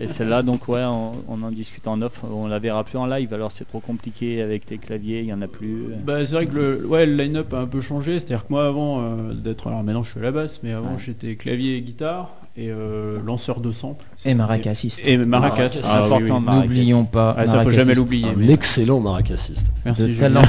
Et 0.00 0.08
celle-là, 0.08 0.42
donc 0.42 0.68
ouais, 0.68 0.84
on, 0.84 1.12
on 1.28 1.42
en 1.42 1.50
discute 1.50 1.86
en 1.88 2.00
off. 2.02 2.20
On 2.30 2.46
la 2.46 2.58
verra 2.58 2.84
plus 2.84 2.98
en 2.98 3.06
live. 3.06 3.32
Alors 3.34 3.50
c'est 3.52 3.64
trop 3.66 3.80
compliqué 3.80 4.40
avec 4.42 4.68
les 4.70 4.78
claviers. 4.78 5.20
Il 5.20 5.26
y 5.26 5.32
en 5.32 5.42
a 5.42 5.48
plus. 5.48 5.86
Bah, 6.04 6.24
c'est 6.24 6.34
vrai 6.34 6.46
que 6.46 6.54
le, 6.54 6.86
ouais, 6.86 7.06
le 7.06 7.14
line-up 7.16 7.52
a 7.54 7.58
un 7.60 7.66
peu 7.66 7.80
changé. 7.80 8.18
C'est-à-dire 8.20 8.42
que 8.46 8.52
moi, 8.52 8.66
avant 8.66 9.00
euh, 9.00 9.32
d'être. 9.34 9.66
Alors 9.66 9.82
maintenant, 9.82 10.02
je 10.04 10.10
suis 10.10 10.20
à 10.20 10.22
la 10.22 10.30
basse, 10.32 10.60
mais 10.62 10.72
avant, 10.72 10.90
Ouais. 10.90 11.02
j'étais 11.04 11.34
clavier 11.34 11.76
et 11.76 11.80
guitare 11.82 12.30
et 12.56 12.68
euh, 12.70 13.18
lanceur 13.24 13.60
de 13.60 13.72
samples. 13.72 14.04
Et 14.24 14.34
maracasiste. 14.34 15.00
Et 15.04 15.16
maracas. 15.16 15.56
Maracas, 15.56 15.80
Ah, 15.84 16.02
oui, 16.06 16.12
important, 16.30 16.42
oui. 16.52 16.62
N'oublions 16.68 17.04
pas. 17.04 17.34
Ah, 17.38 17.46
ça, 17.46 17.62
faut 17.62 17.70
jamais 17.70 17.94
l'oublier. 17.94 18.28
Un 18.28 18.34
mais- 18.36 18.50
excellent 18.52 19.00
maracassiste. 19.00 19.66
Merci, 19.84 20.02
De 20.02 20.06
Julien. 20.08 20.20
talent. 20.20 20.42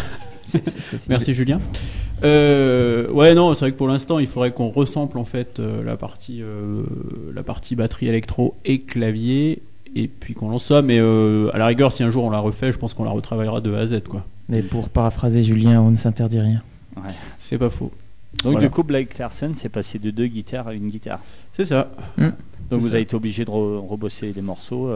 C'est- 0.47 0.69
c'est- 0.69 0.81
c'est- 0.97 1.09
Merci 1.09 1.33
Julien. 1.33 1.59
Euh, 2.23 3.07
ouais 3.09 3.33
non 3.33 3.53
c'est 3.55 3.61
vrai 3.61 3.71
que 3.71 3.77
pour 3.77 3.87
l'instant 3.87 4.19
il 4.19 4.27
faudrait 4.27 4.51
qu'on 4.51 4.69
resample 4.69 5.17
en 5.17 5.25
fait 5.25 5.59
euh, 5.59 5.83
la 5.83 5.97
partie 5.97 6.41
euh, 6.43 6.83
la 7.33 7.41
partie 7.43 7.75
batterie 7.75 8.07
électro 8.07 8.55
et 8.63 8.81
clavier 8.81 9.61
et 9.95 10.07
puis 10.07 10.33
qu'on 10.35 10.49
lance 10.49 10.65
ça 10.65 10.81
mais 10.83 10.99
euh, 10.99 11.49
à 11.53 11.57
la 11.57 11.65
rigueur 11.65 11.91
si 11.91 12.03
un 12.03 12.11
jour 12.11 12.23
on 12.23 12.29
la 12.29 12.39
refait 12.39 12.71
je 12.71 12.77
pense 12.77 12.93
qu'on 12.93 13.03
la 13.05 13.09
retravaillera 13.11 13.59
de 13.61 13.73
A 13.73 13.79
à 13.79 13.87
Z 13.87 14.01
quoi. 14.07 14.23
Mais 14.49 14.61
pour 14.61 14.89
paraphraser 14.89 15.43
Julien, 15.43 15.79
on 15.81 15.91
ne 15.91 15.95
s'interdit 15.97 16.39
rien. 16.41 16.61
C'est 17.39 17.57
pas 17.57 17.69
faux. 17.69 17.91
Donc 18.43 18.53
Voilà. 18.53 18.67
du 18.67 18.69
coup, 18.69 18.83
Black 18.83 19.17
Larsen, 19.17 19.53
c'est 19.55 19.69
passé 19.69 19.97
de 19.97 20.11
deux 20.11 20.25
guitares 20.27 20.67
à 20.67 20.73
une 20.73 20.89
guitare. 20.89 21.19
C'est 21.55 21.63
ça. 21.65 21.89
Donc 22.17 22.33
C'est 22.69 22.75
vous 22.75 22.87
ça. 22.87 22.93
avez 22.95 23.01
été 23.01 23.15
obligé 23.15 23.45
de 23.45 23.49
re- 23.49 23.87
rebosser 23.87 24.33
les 24.35 24.41
morceaux. 24.41 24.89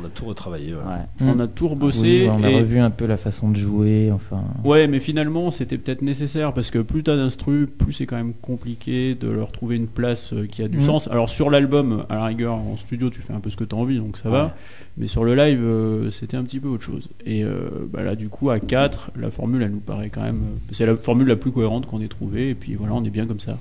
On 0.00 0.04
a 0.04 0.08
tout 0.08 0.24
retravaillé. 0.26 0.72
ouais. 0.74 0.80
ouais. 0.80 1.32
On 1.34 1.38
a 1.40 1.46
tout 1.46 1.68
rebossé. 1.68 2.22
Oui, 2.22 2.28
on 2.30 2.42
a 2.44 2.50
et- 2.50 2.56
revu 2.56 2.78
un 2.78 2.90
peu 2.90 3.06
la 3.06 3.16
façon 3.16 3.50
de 3.50 3.56
jouer. 3.56 4.10
Enfin. 4.12 4.42
Ouais, 4.64 4.86
mais 4.86 5.00
finalement, 5.00 5.50
c'était 5.50 5.78
peut-être 5.78 6.02
nécessaire 6.02 6.52
parce 6.52 6.70
que 6.70 6.78
plus 6.78 7.02
t'as 7.02 7.16
d'instru, 7.16 7.66
plus 7.66 7.92
c'est 7.92 8.06
quand 8.06 8.16
même 8.16 8.32
compliqué 8.34 9.14
de 9.14 9.28
leur 9.28 9.52
trouver 9.52 9.76
une 9.76 9.88
place 9.88 10.32
euh, 10.32 10.46
qui 10.46 10.62
a 10.62 10.68
du 10.68 10.78
Mhm. 10.78 10.84
sens. 10.84 11.08
Alors 11.08 11.28
sur 11.30 11.50
l'album, 11.50 12.04
à 12.08 12.14
la 12.14 12.24
rigueur, 12.26 12.54
en 12.54 12.76
studio, 12.76 13.10
tu 13.10 13.20
fais 13.20 13.32
un 13.32 13.40
peu 13.40 13.50
ce 13.50 13.56
que 13.56 13.64
t'as 13.64 13.76
envie, 13.76 13.98
donc 13.98 14.16
ça 14.16 14.28
Ouais. 14.30 14.36
va. 14.36 14.56
Mais 14.98 15.06
sur 15.06 15.24
le 15.24 15.34
live, 15.34 15.60
euh, 15.62 16.10
c'était 16.10 16.36
un 16.36 16.44
petit 16.44 16.60
peu 16.60 16.68
autre 16.68 16.82
chose. 16.84 17.08
Et 17.24 17.42
euh, 17.44 17.68
bah 17.90 18.02
là, 18.02 18.14
du 18.14 18.28
coup, 18.28 18.50
à 18.50 18.60
4, 18.60 19.10
la 19.18 19.30
formule, 19.30 19.62
elle 19.62 19.70
nous 19.70 19.80
paraît 19.80 20.10
quand 20.10 20.22
même. 20.22 20.40
C'est 20.70 20.84
la 20.86 20.96
formule 20.96 21.28
la 21.28 21.36
plus 21.36 21.50
cohérente 21.50 21.86
qu'on 21.86 22.00
ait 22.02 22.08
trouvée. 22.08 22.50
Et 22.50 22.54
puis 22.54 22.74
voilà, 22.74 22.92
on 22.94 23.04
est 23.04 23.10
bien 23.10 23.26
comme 23.26 23.40
ça. 23.40 23.58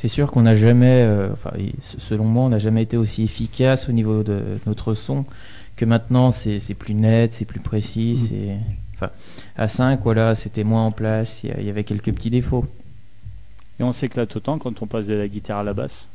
C'est 0.00 0.06
sûr 0.08 0.30
qu'on 0.30 0.42
n'a 0.42 0.54
jamais, 0.54 1.02
euh, 1.02 1.32
enfin, 1.32 1.50
selon 1.98 2.22
moi, 2.24 2.44
on 2.44 2.48
n'a 2.50 2.60
jamais 2.60 2.82
été 2.84 2.96
aussi 2.96 3.24
efficace 3.24 3.88
au 3.88 3.92
niveau 3.92 4.22
de 4.22 4.40
notre 4.66 4.94
son 4.94 5.24
que 5.76 5.84
maintenant. 5.84 6.30
C'est 6.30 6.60
plus 6.78 6.94
net, 6.94 7.34
c'est 7.34 7.44
plus 7.44 7.58
précis. 7.58 8.16
C'est, 8.28 8.56
enfin, 8.94 9.10
à 9.56 9.66
5, 9.66 9.98
voilà, 10.04 10.36
c'était 10.36 10.62
moins 10.62 10.86
en 10.86 10.92
place. 10.92 11.42
Il 11.42 11.64
y 11.66 11.68
avait 11.68 11.82
quelques 11.82 12.12
petits 12.12 12.30
défauts. 12.30 12.64
Et 13.80 13.82
on 13.82 13.90
s'éclate 13.90 14.36
autant 14.36 14.58
quand 14.58 14.82
on 14.82 14.86
passe 14.86 15.06
de 15.08 15.14
la 15.14 15.26
guitare 15.26 15.58
à 15.58 15.64
la 15.64 15.74
basse. 15.74 16.06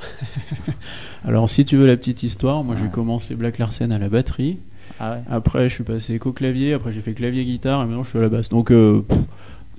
Alors, 1.24 1.48
si 1.48 1.64
tu 1.64 1.76
veux 1.76 1.86
la 1.86 1.96
petite 1.96 2.22
histoire, 2.22 2.62
moi 2.64 2.74
j'ai 2.76 2.84
Ouais. 2.84 2.90
commencé 2.90 3.34
Black 3.34 3.56
Larsen 3.58 3.92
à 3.92 3.98
la 3.98 4.08
batterie. 4.10 4.58
Ah 5.00 5.12
ouais. 5.14 5.18
Après, 5.30 5.68
je 5.70 5.74
suis 5.74 5.84
passé 5.84 6.18
qu'au 6.18 6.32
clavier. 6.32 6.74
Après, 6.74 6.92
j'ai 6.92 7.00
fait 7.00 7.12
clavier-guitare. 7.14 7.82
Et 7.82 7.86
maintenant, 7.86 8.04
je 8.04 8.10
suis 8.10 8.18
à 8.18 8.22
la 8.22 8.28
basse. 8.28 8.48
Donc, 8.50 8.70
euh, 8.70 9.00
pff, 9.08 9.18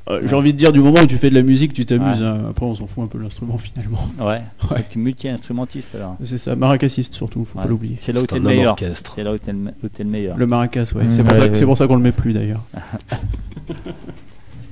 euh, 0.10 0.22
j'ai 0.26 0.36
envie 0.36 0.52
de 0.54 0.58
dire, 0.58 0.72
du 0.74 0.80
moment 0.82 1.00
où 1.02 1.06
tu 1.08 1.18
fais 1.18 1.30
de 1.30 1.36
la 1.36 1.42
musique, 1.44 1.74
tu 1.74 1.86
t'amuses. 1.86 2.22
Ouais. 2.22 2.28
hein. 2.28 2.38
Après, 2.50 2.66
on 2.66 2.76
s'en 2.76 2.88
fout 2.88 3.04
un 3.04 3.08
peu 3.08 3.18
de 3.18 3.24
l'instrument 3.24 3.58
finalement. 3.58 4.08
Ouais. 4.20 4.42
Tu 4.90 5.00
es 5.00 5.02
multi-instrumentiste 5.02 5.96
alors. 5.96 6.18
C'est 6.26 6.38
ça, 6.38 6.56
maracassiste 6.56 7.14
surtout, 7.14 7.46
faut 7.46 7.58
Ouais. 7.58 7.64
pas 7.64 7.70
l'oublier. 7.70 7.96
C'est 8.00 8.12
là 8.12 8.20
où 8.20 8.22
C'est 8.22 8.28
t'es 8.28 8.36
un 8.36 8.40
le 8.40 8.46
homme 8.48 8.56
meilleur. 8.56 8.72
orchestre. 8.74 9.14
C'est 9.16 9.24
là 9.24 9.34
où 9.34 9.38
t'es 9.38 9.52
le, 9.54 9.58
me- 9.60 9.72
où 9.84 9.88
t'es 9.88 10.04
le 10.04 10.10
meilleur. 10.10 10.38
Le 10.38 10.46
maracas, 10.48 10.92
ouais. 10.96 11.04
Mmh, 11.06 11.12
c'est 11.14 11.24
pour, 11.24 11.32
ouais, 11.34 11.40
ça 11.40 11.46
que- 11.46 11.52
ouais. 11.54 11.60
c'est 11.60 11.66
pour 11.66 11.78
ça 11.78 11.88
qu'on 11.88 11.96
le 11.96 12.02
met 12.02 12.12
plus 12.12 12.34
d'ailleurs. 12.34 12.62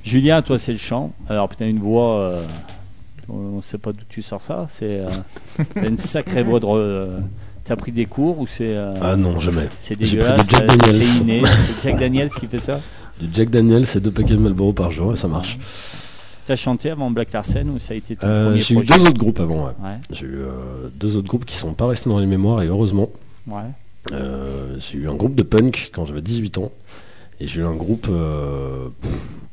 Julien, 0.03 0.41
toi 0.41 0.57
c'est 0.57 0.71
le 0.71 0.77
chant. 0.79 1.11
Alors 1.29 1.47
putain 1.50 1.67
une 1.67 1.79
voix, 1.79 2.15
euh, 2.17 2.43
on 3.29 3.57
ne 3.57 3.61
sait 3.61 3.77
pas 3.77 3.91
d'où 3.91 4.03
tu 4.09 4.21
sors 4.21 4.41
ça. 4.41 4.67
C'est 4.69 5.00
euh, 5.00 5.09
t'as 5.75 5.88
une 5.88 5.97
sacrée 5.97 6.43
voix 6.43 6.59
de. 6.59 6.65
re- 6.65 7.07
T'as 7.63 7.75
pris 7.75 7.91
des 7.91 8.05
cours 8.07 8.39
ou 8.39 8.47
c'est 8.47 8.75
euh, 8.75 8.95
Ah 9.01 9.15
non, 9.15 9.39
jamais. 9.39 9.69
c'est 9.77 9.95
j'ai 10.03 10.17
pris 10.17 10.27
dégueulasse 10.27 10.47
du 10.47 10.55
Jack 10.55 10.63
euh, 10.63 10.75
Daniels. 10.77 11.03
C'est 11.03 11.21
inné. 11.21 11.41
C'est 11.45 11.83
Jack 11.83 12.00
Daniels 12.00 12.29
qui 12.31 12.47
fait 12.47 12.59
ça? 12.59 12.79
Du 13.21 13.27
Jack 13.33 13.49
Daniel, 13.49 13.85
c'est 13.85 13.99
deux 13.99 14.11
paquets 14.11 14.33
de 14.33 14.39
Marlboro 14.39 14.73
par 14.73 14.91
jour 14.91 15.13
et 15.13 15.15
ça 15.15 15.27
marche. 15.27 15.57
T'as 16.47 16.55
chanté 16.55 16.89
avant 16.89 17.11
Black 17.11 17.31
Larsen 17.33 17.69
ou 17.69 17.79
ça 17.79 17.93
a 17.93 17.97
été 17.97 18.15
ton 18.15 18.25
Euh, 18.27 18.45
premier 18.49 18.61
J'ai 18.61 18.73
eu 18.75 18.83
deux 18.83 19.01
autres 19.01 19.13
groupes 19.19 19.39
avant. 19.39 19.65
ouais. 19.67 19.71
Ouais, 19.83 19.97
J'ai 20.11 20.25
eu 20.25 20.39
euh, 20.39 20.89
deux 20.95 21.15
autres 21.15 21.27
groupes 21.27 21.45
qui 21.45 21.55
sont 21.55 21.73
pas 21.73 21.87
restés 21.87 22.09
dans 22.09 22.19
les 22.19 22.25
mémoires 22.25 22.61
et 22.63 22.67
heureusement. 22.67 23.09
ouais. 23.47 23.61
Euh, 24.11 24.77
j'ai 24.79 24.97
eu 24.97 25.07
un 25.07 25.13
groupe 25.13 25.35
de 25.35 25.43
punk 25.43 25.91
quand 25.93 26.05
j'avais 26.05 26.21
18 26.23 26.57
ans. 26.57 26.71
Et 27.39 27.47
j'ai 27.47 27.61
eu 27.61 27.65
un 27.65 27.75
groupe, 27.75 28.07
euh, 28.09 28.87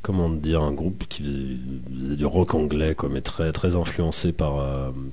comment 0.01 0.29
dire, 0.29 0.61
un 0.63 0.71
groupe 0.71 1.03
qui 1.07 1.23
faisait 1.23 2.15
du 2.15 2.25
rock 2.25 2.55
anglais, 2.55 2.95
quoi, 2.95 3.09
mais 3.11 3.21
très, 3.21 3.51
très 3.51 3.75
influencé 3.75 4.31
par, 4.31 4.55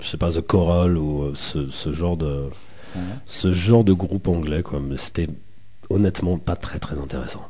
je 0.03 0.07
sais 0.07 0.17
pas, 0.17 0.31
The 0.33 0.41
Choral 0.41 0.97
ou 0.97 1.33
ce, 1.35 1.71
ce 1.71 1.93
genre 1.93 2.17
de, 2.17 2.45
ce 3.27 3.53
genre 3.53 3.85
de 3.85 3.93
groupe 3.95 4.27
anglais, 4.29 4.63
quoi. 4.63 4.81
Mais 4.87 4.97
c'était 4.97 5.29
honnêtement 5.91 6.37
pas 6.39 6.57
très 6.57 6.79
très 6.79 6.99
intéressant. 6.99 7.47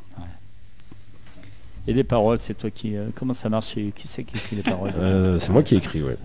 Et 1.88 1.92
les 1.92 2.04
paroles, 2.04 2.38
c'est 2.40 2.54
toi 2.54 2.70
qui. 2.70 2.96
euh, 2.96 3.06
comment 3.14 3.34
ça 3.34 3.48
marche 3.48 3.76
et 3.76 3.92
Qui 3.96 4.08
c'est 4.08 4.24
qui 4.24 4.36
écrit 4.36 4.56
les 4.56 4.62
paroles 4.62 4.92
Euh, 4.98 5.38
c'est 5.38 5.50
moi 5.50 5.62
qui 5.62 5.74
ai 5.74 5.78
écrit, 5.78 6.02
ouais. 6.02 6.16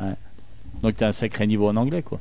Donc 0.81 0.95
t'as 0.97 1.07
un 1.09 1.11
sacré 1.11 1.45
niveau 1.45 1.67
en 1.69 1.75
anglais 1.75 2.01
quoi. 2.01 2.19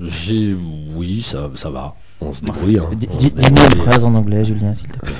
J'ai, 0.00 0.54
oui, 0.94 1.22
ça, 1.22 1.50
ça 1.56 1.70
va. 1.70 1.94
On 2.20 2.32
se 2.32 2.40
débrouille. 2.42 2.78
hein. 2.78 2.88
Dis- 2.94 3.08
On 3.12 3.16
dis- 3.16 3.28
se 3.30 3.34
Dis-moi 3.34 3.64
une 3.66 3.82
phrase 3.82 4.04
en 4.04 4.14
anglais, 4.14 4.44
Julien, 4.44 4.74
s'il 4.74 4.88
te 4.88 4.98
plaît. 4.98 5.12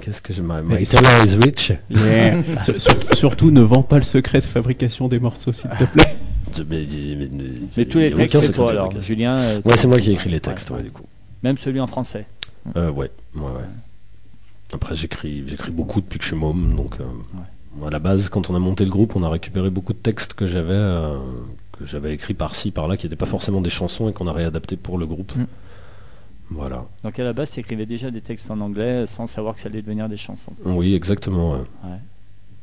Qu'est-ce 0.00 0.20
que 0.22 0.32
j'aimerais 0.32 0.62
Mais 0.62 0.80
My 0.80 0.86
seller 0.86 1.08
is 1.26 1.36
rich. 1.36 1.72
Sur- 2.64 2.80
sur- 2.80 3.16
surtout, 3.16 3.50
ne 3.50 3.60
vends 3.60 3.82
pas 3.82 3.98
le 3.98 4.04
secret 4.04 4.40
de 4.40 4.46
fabrication 4.46 5.08
des 5.08 5.18
morceaux, 5.18 5.52
s'il 5.52 5.70
te 5.70 5.84
plaît. 5.84 6.16
Mais, 6.58 6.64
mais- 6.86 7.28
mais- 7.30 7.44
Mais 7.76 7.84
tous 7.84 7.98
les 7.98 8.12
textes 8.12 8.40
c'est 8.40 8.52
toi 8.52 8.70
alors. 8.70 9.00
Julien. 9.00 9.36
euh, 9.36 9.60
Ouais, 9.64 9.76
c'est 9.76 9.86
moi 9.86 9.98
qui 9.98 10.10
ai 10.10 10.14
écrit 10.14 10.30
les 10.30 10.40
textes, 10.40 10.70
Ouais. 10.70 10.76
ouais, 10.78 10.82
du 10.82 10.90
coup. 10.90 11.04
Même 11.42 11.56
celui 11.58 11.80
en 11.80 11.86
français. 11.86 12.24
Euh, 12.76 12.90
ouais, 12.90 13.10
ouais, 13.36 13.42
ouais. 13.42 13.50
Après, 14.72 14.94
j'écris, 14.94 15.44
j'écris 15.46 15.70
beaucoup 15.72 16.00
depuis 16.00 16.18
que 16.18 16.24
je 16.24 16.28
suis 16.30 16.36
môme, 16.36 16.74
donc 16.76 16.96
euh, 17.00 17.86
à 17.86 17.90
la 17.90 17.98
base, 17.98 18.28
quand 18.28 18.50
on 18.50 18.54
a 18.54 18.58
monté 18.58 18.84
le 18.84 18.90
groupe, 18.90 19.16
on 19.16 19.22
a 19.22 19.28
récupéré 19.28 19.70
beaucoup 19.70 19.92
de 19.92 19.98
textes 19.98 20.34
que 20.34 20.46
j'avais, 20.46 20.72
euh, 20.72 21.16
que 21.72 21.86
j'avais 21.86 22.14
écrits 22.14 22.34
par-ci, 22.34 22.70
par-là, 22.70 22.96
qui 22.96 23.06
n'étaient 23.06 23.16
pas 23.16 23.26
forcément 23.26 23.60
des 23.60 23.70
chansons 23.70 24.08
et 24.08 24.12
qu'on 24.12 24.26
a 24.28 24.32
réadapté 24.32 24.76
pour 24.76 24.98
le 24.98 25.06
groupe. 25.06 25.34
Mm. 25.36 25.46
Voilà. 26.52 26.84
Donc 27.04 27.18
à 27.18 27.24
la 27.24 27.32
base, 27.32 27.50
tu 27.50 27.60
écrivais 27.60 27.86
déjà 27.86 28.10
des 28.10 28.20
textes 28.20 28.50
en 28.50 28.60
anglais 28.60 29.06
sans 29.06 29.26
savoir 29.28 29.54
que 29.54 29.60
ça 29.60 29.68
allait 29.68 29.82
devenir 29.82 30.08
des 30.08 30.16
chansons. 30.16 30.52
Oui, 30.64 30.94
exactement. 30.94 31.52
ouais. 31.52 31.98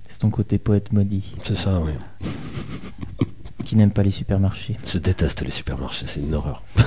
C'est 0.10 0.20
ton 0.20 0.30
côté 0.30 0.58
poète 0.58 0.92
maudit, 0.92 1.24
C'est 1.44 1.56
ça, 1.56 1.82
oui. 1.82 1.92
qui 3.66 3.76
n'aime 3.76 3.92
pas 3.92 4.04
les 4.04 4.12
supermarchés. 4.12 4.78
Je 4.88 4.98
déteste 4.98 5.42
les 5.42 5.52
supermarchés, 5.52 6.06
c'est 6.08 6.22
une 6.22 6.34
horreur. 6.34 6.64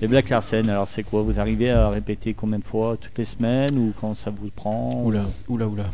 Et 0.00 0.06
Black 0.06 0.28
Larsen, 0.28 0.70
alors 0.70 0.86
c'est 0.86 1.02
quoi? 1.02 1.22
Vous 1.22 1.40
arrivez 1.40 1.70
à 1.70 1.88
répéter 1.90 2.32
combien 2.32 2.58
de 2.60 2.64
fois? 2.64 2.96
Toutes 3.00 3.18
les 3.18 3.24
semaines? 3.24 3.76
Ou 3.76 3.92
quand 4.00 4.14
ça 4.16 4.30
vous 4.30 4.48
prend? 4.54 5.02
Oula, 5.04 5.22
oula, 5.48 5.66
oula. 5.66 5.84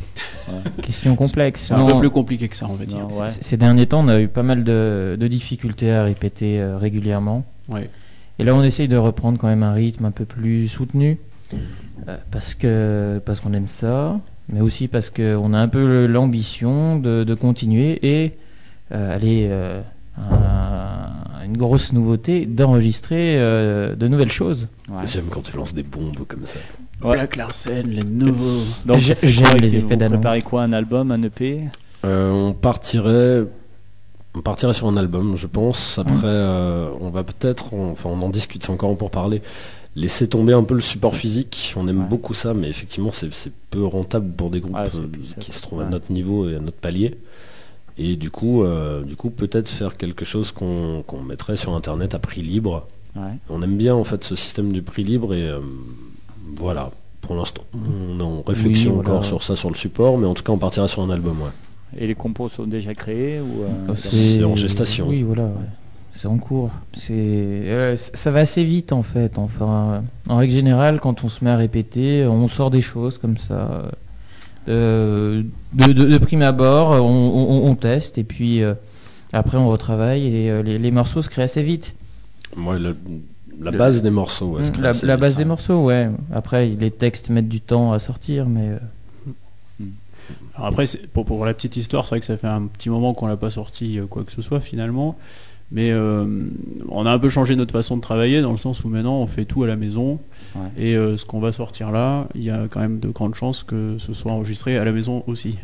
Question 0.82 1.16
complexe. 1.16 1.64
C'est 1.68 1.74
un 1.74 1.86
peu 1.86 1.98
plus 2.00 2.10
compliqué 2.10 2.48
que 2.48 2.56
ça, 2.56 2.66
on 2.68 2.74
va 2.74 2.84
dire. 2.84 2.98
Non, 2.98 3.18
ouais. 3.20 3.28
c- 3.28 3.38
Ces 3.40 3.56
derniers 3.56 3.86
temps, 3.86 4.04
on 4.04 4.08
a 4.08 4.20
eu 4.20 4.28
pas 4.28 4.42
mal 4.42 4.62
de, 4.62 5.16
de 5.18 5.26
difficultés 5.26 5.90
à 5.90 6.04
répéter 6.04 6.60
euh, 6.60 6.76
régulièrement. 6.76 7.44
Ouais. 7.68 7.88
Et 8.38 8.44
là, 8.44 8.54
on 8.54 8.62
essaye 8.62 8.88
de 8.88 8.96
reprendre 8.96 9.38
quand 9.38 9.46
même 9.48 9.62
un 9.62 9.72
rythme 9.72 10.04
un 10.04 10.10
peu 10.10 10.26
plus 10.26 10.68
soutenu, 10.68 11.18
euh, 12.08 12.16
parce 12.30 12.52
que 12.52 13.22
parce 13.24 13.40
qu'on 13.40 13.54
aime 13.54 13.68
ça, 13.68 14.18
mais 14.52 14.60
aussi 14.60 14.86
parce 14.88 15.08
qu'on 15.08 15.54
a 15.54 15.58
un 15.58 15.68
peu 15.68 16.04
l'ambition 16.06 16.98
de, 16.98 17.24
de 17.24 17.34
continuer 17.34 17.98
et 18.02 18.32
euh, 18.92 19.14
aller 19.16 19.46
euh, 19.50 19.80
à 20.18 21.10
une 21.44 21.56
grosse 21.56 21.92
nouveauté, 21.92 22.46
d'enregistrer 22.46 23.36
euh, 23.38 23.94
de 23.94 24.08
nouvelles 24.08 24.30
choses. 24.32 24.68
Ouais. 24.88 25.06
J'aime 25.06 25.26
quand 25.30 25.42
tu 25.42 25.56
lances 25.56 25.74
des 25.74 25.82
bombes 25.82 26.26
comme 26.26 26.46
ça. 26.46 26.58
Ouais. 27.06 27.14
Black 27.16 27.36
Larsen, 27.36 27.86
les 27.88 28.04
nouveaux. 28.04 28.62
Donc 28.86 28.98
j'aime 29.00 29.56
les 29.60 29.68
vous 29.68 29.76
effets 29.78 29.96
d'annonce. 29.96 30.18
préparez 30.18 30.42
quoi 30.42 30.62
Un 30.62 30.72
album, 30.72 31.10
un 31.10 31.22
EP 31.22 31.60
Euh, 32.04 32.30
on 32.32 32.52
partirait 32.52 33.44
On 34.36 34.40
partirait 34.40 34.74
sur 34.74 34.88
un 34.88 34.96
album, 34.96 35.36
je 35.36 35.46
pense. 35.46 35.96
Après, 35.98 36.12
euh, 36.24 36.88
on 37.00 37.10
va 37.10 37.22
peut-être, 37.22 37.72
on- 37.72 37.92
enfin, 37.92 38.10
on 38.12 38.20
en 38.20 38.30
discute, 38.30 38.64
c'est 38.64 38.70
encore 38.72 38.96
pour 38.96 39.10
parler. 39.12 39.40
Laisser 39.96 40.26
tomber 40.26 40.52
un 40.54 40.64
peu 40.64 40.74
le 40.74 40.80
support 40.80 41.14
physique. 41.14 41.72
On 41.76 41.86
aime 41.86 42.00
Ouais. 42.00 42.06
beaucoup 42.10 42.34
ça, 42.34 42.52
mais 42.52 42.68
effectivement, 42.68 43.12
c'est 43.12 43.28
peu 43.70 43.84
rentable 43.84 44.32
pour 44.32 44.50
des 44.50 44.58
groupes 44.58 44.74
Ouais, 44.74 44.88
euh, 44.96 45.06
qui 45.38 45.52
se 45.52 45.62
trouvent 45.62 45.82
à 45.82 45.84
notre 45.84 46.10
niveau 46.10 46.48
et 46.48 46.56
à 46.56 46.58
notre 46.58 46.78
palier. 46.78 47.14
Et 47.98 48.16
du 48.16 48.30
coup, 48.30 48.64
euh, 48.64 49.02
du 49.02 49.14
coup, 49.16 49.30
peut-être 49.30 49.68
faire 49.68 49.96
quelque 49.96 50.24
chose 50.24 50.50
qu'on 50.50 51.02
qu'on 51.06 51.22
mettrait 51.22 51.56
sur 51.56 51.74
Internet 51.74 52.14
à 52.14 52.18
prix 52.18 52.42
libre. 52.42 52.86
Ouais. 53.16 53.22
On 53.48 53.62
aime 53.62 53.76
bien 53.76 53.94
en 53.94 54.02
fait 54.04 54.24
ce 54.24 54.34
système 54.34 54.72
du 54.72 54.82
prix 54.82 55.04
libre 55.04 55.32
et 55.34 55.48
euh, 55.48 55.60
voilà. 56.56 56.90
Pour 57.20 57.36
l'instant, 57.36 57.62
on 57.72 58.20
est 58.20 58.22
en 58.22 58.42
réflexion 58.42 58.90
Oui, 58.90 58.96
voilà. 58.96 59.10
encore 59.10 59.24
sur 59.24 59.42
ça 59.42 59.56
sur 59.56 59.70
le 59.70 59.76
support, 59.76 60.18
mais 60.18 60.26
en 60.26 60.34
tout 60.34 60.42
cas, 60.42 60.52
on 60.52 60.58
partira 60.58 60.88
sur 60.88 61.00
un 61.02 61.08
album. 61.08 61.40
Ouais. 61.40 61.48
Et 61.98 62.06
les 62.06 62.14
compos 62.14 62.50
sont 62.50 62.64
déjà 62.64 62.92
créés 62.94 63.40
ou 63.40 63.62
euh, 63.62 63.92
Euh, 63.92 63.94
c'est 63.94 64.44
en 64.44 64.54
gestation. 64.54 65.08
Oui, 65.08 65.22
voilà. 65.22 65.44
ouais. 65.44 65.68
C'est 66.16 66.26
en 66.28 66.36
cours. 66.38 66.70
C'est, 66.94 67.12
euh, 67.14 67.96
ça 67.96 68.30
va 68.30 68.40
assez 68.40 68.62
vite 68.64 68.92
en 68.92 69.02
fait. 69.02 69.38
Enfin, 69.38 70.02
en 70.28 70.36
règle 70.36 70.52
générale, 70.52 71.00
quand 71.00 71.24
on 71.24 71.28
se 71.28 71.42
met 71.44 71.50
à 71.50 71.56
répéter, 71.56 72.26
on 72.26 72.46
sort 72.46 72.70
des 72.70 72.82
choses 72.82 73.16
comme 73.18 73.38
ça. 73.38 73.90
Euh, 74.68 75.42
de, 75.72 75.92
de- 75.92 76.06
de 76.06 76.18
prime 76.18 76.42
abord, 76.42 76.90
on, 76.90 77.04
on- 77.06 77.66
on 77.70 77.74
teste 77.74 78.18
et 78.18 78.24
puis 78.24 78.62
euh, 78.62 78.74
après 79.32 79.56
on 79.58 79.68
retravaille 79.68 80.26
et 80.26 80.50
euh, 80.50 80.62
les, 80.62 80.78
les 80.78 80.90
morceaux 80.90 81.22
se 81.22 81.28
créent 81.28 81.42
assez 81.44 81.62
vite. 81.62 81.94
Moi, 82.56 82.78
la 82.78 82.90
Le- 83.70 83.76
base 83.78 84.02
des 84.02 84.10
morceaux. 84.10 84.46
ouais, 84.52 84.62
Mm, 84.62 84.64
se 84.64 84.70
crée 84.70 84.82
la, 84.82 84.88
assez 84.90 85.06
la 85.06 85.14
vite, 85.16 85.20
base 85.20 85.34
hein. 85.34 85.38
des 85.38 85.44
morceaux, 85.44 85.84
ouais. 85.84 86.08
Après, 86.34 86.66
les 86.68 86.90
textes 86.90 87.28
mettent 87.30 87.48
du 87.48 87.60
temps 87.60 87.92
à 87.92 87.98
sortir, 87.98 88.46
mais 88.46 88.68
euh, 88.68 88.78
Alors 90.56 90.68
après, 90.68 90.86
pour, 91.12 91.24
pour 91.26 91.44
la 91.44 91.52
petite 91.54 91.76
histoire, 91.76 92.04
c'est 92.04 92.10
vrai 92.10 92.20
que 92.20 92.26
ça 92.26 92.36
fait 92.36 92.46
un 92.46 92.62
petit 92.62 92.88
moment 92.88 93.12
qu'on 93.14 93.26
l'a 93.26 93.36
pas 93.36 93.50
sorti 93.50 93.98
euh, 93.98 94.06
quoi 94.06 94.24
que 94.24 94.32
ce 94.32 94.42
soit 94.42 94.60
finalement. 94.60 95.18
Mais 95.72 95.90
euh, 95.90 96.24
on 96.90 97.06
a 97.06 97.10
un 97.10 97.18
peu 97.18 97.30
changé 97.30 97.56
notre 97.56 97.72
façon 97.72 97.96
de 97.96 98.02
travailler 98.02 98.40
dans 98.42 98.52
le 98.52 98.58
sens 98.58 98.84
où 98.84 98.88
maintenant 98.88 99.16
on 99.18 99.26
fait 99.26 99.44
tout 99.44 99.62
à 99.64 99.66
la 99.66 99.76
maison. 99.76 100.20
Ouais. 100.56 100.60
Et 100.78 100.96
euh, 100.96 101.16
ce 101.16 101.24
qu'on 101.24 101.40
va 101.40 101.52
sortir 101.52 101.90
là, 101.90 102.28
il 102.34 102.42
y 102.42 102.50
a 102.50 102.66
quand 102.70 102.80
même 102.80 103.00
de 103.00 103.08
grandes 103.08 103.34
chances 103.34 103.62
que 103.62 103.96
ce 103.98 104.14
soit 104.14 104.32
enregistré 104.32 104.76
à 104.78 104.84
la 104.84 104.92
maison 104.92 105.24
aussi. 105.26 105.56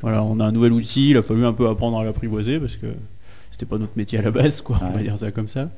Voilà, 0.00 0.22
on 0.24 0.40
a 0.40 0.46
un 0.46 0.52
nouvel 0.52 0.72
outil, 0.72 1.10
il 1.10 1.16
a 1.16 1.22
fallu 1.22 1.44
un 1.44 1.52
peu 1.52 1.68
apprendre 1.68 1.98
à 1.98 2.04
l'apprivoiser 2.04 2.58
parce 2.58 2.74
que 2.76 2.86
c'était 3.52 3.66
pas 3.66 3.76
notre 3.78 3.92
métier 3.96 4.18
à 4.18 4.22
la 4.22 4.30
base, 4.30 4.60
quoi, 4.62 4.78
on 4.82 4.96
va 4.96 5.02
dire 5.02 5.18
ça 5.18 5.30
comme 5.30 5.48
ça. 5.48 5.68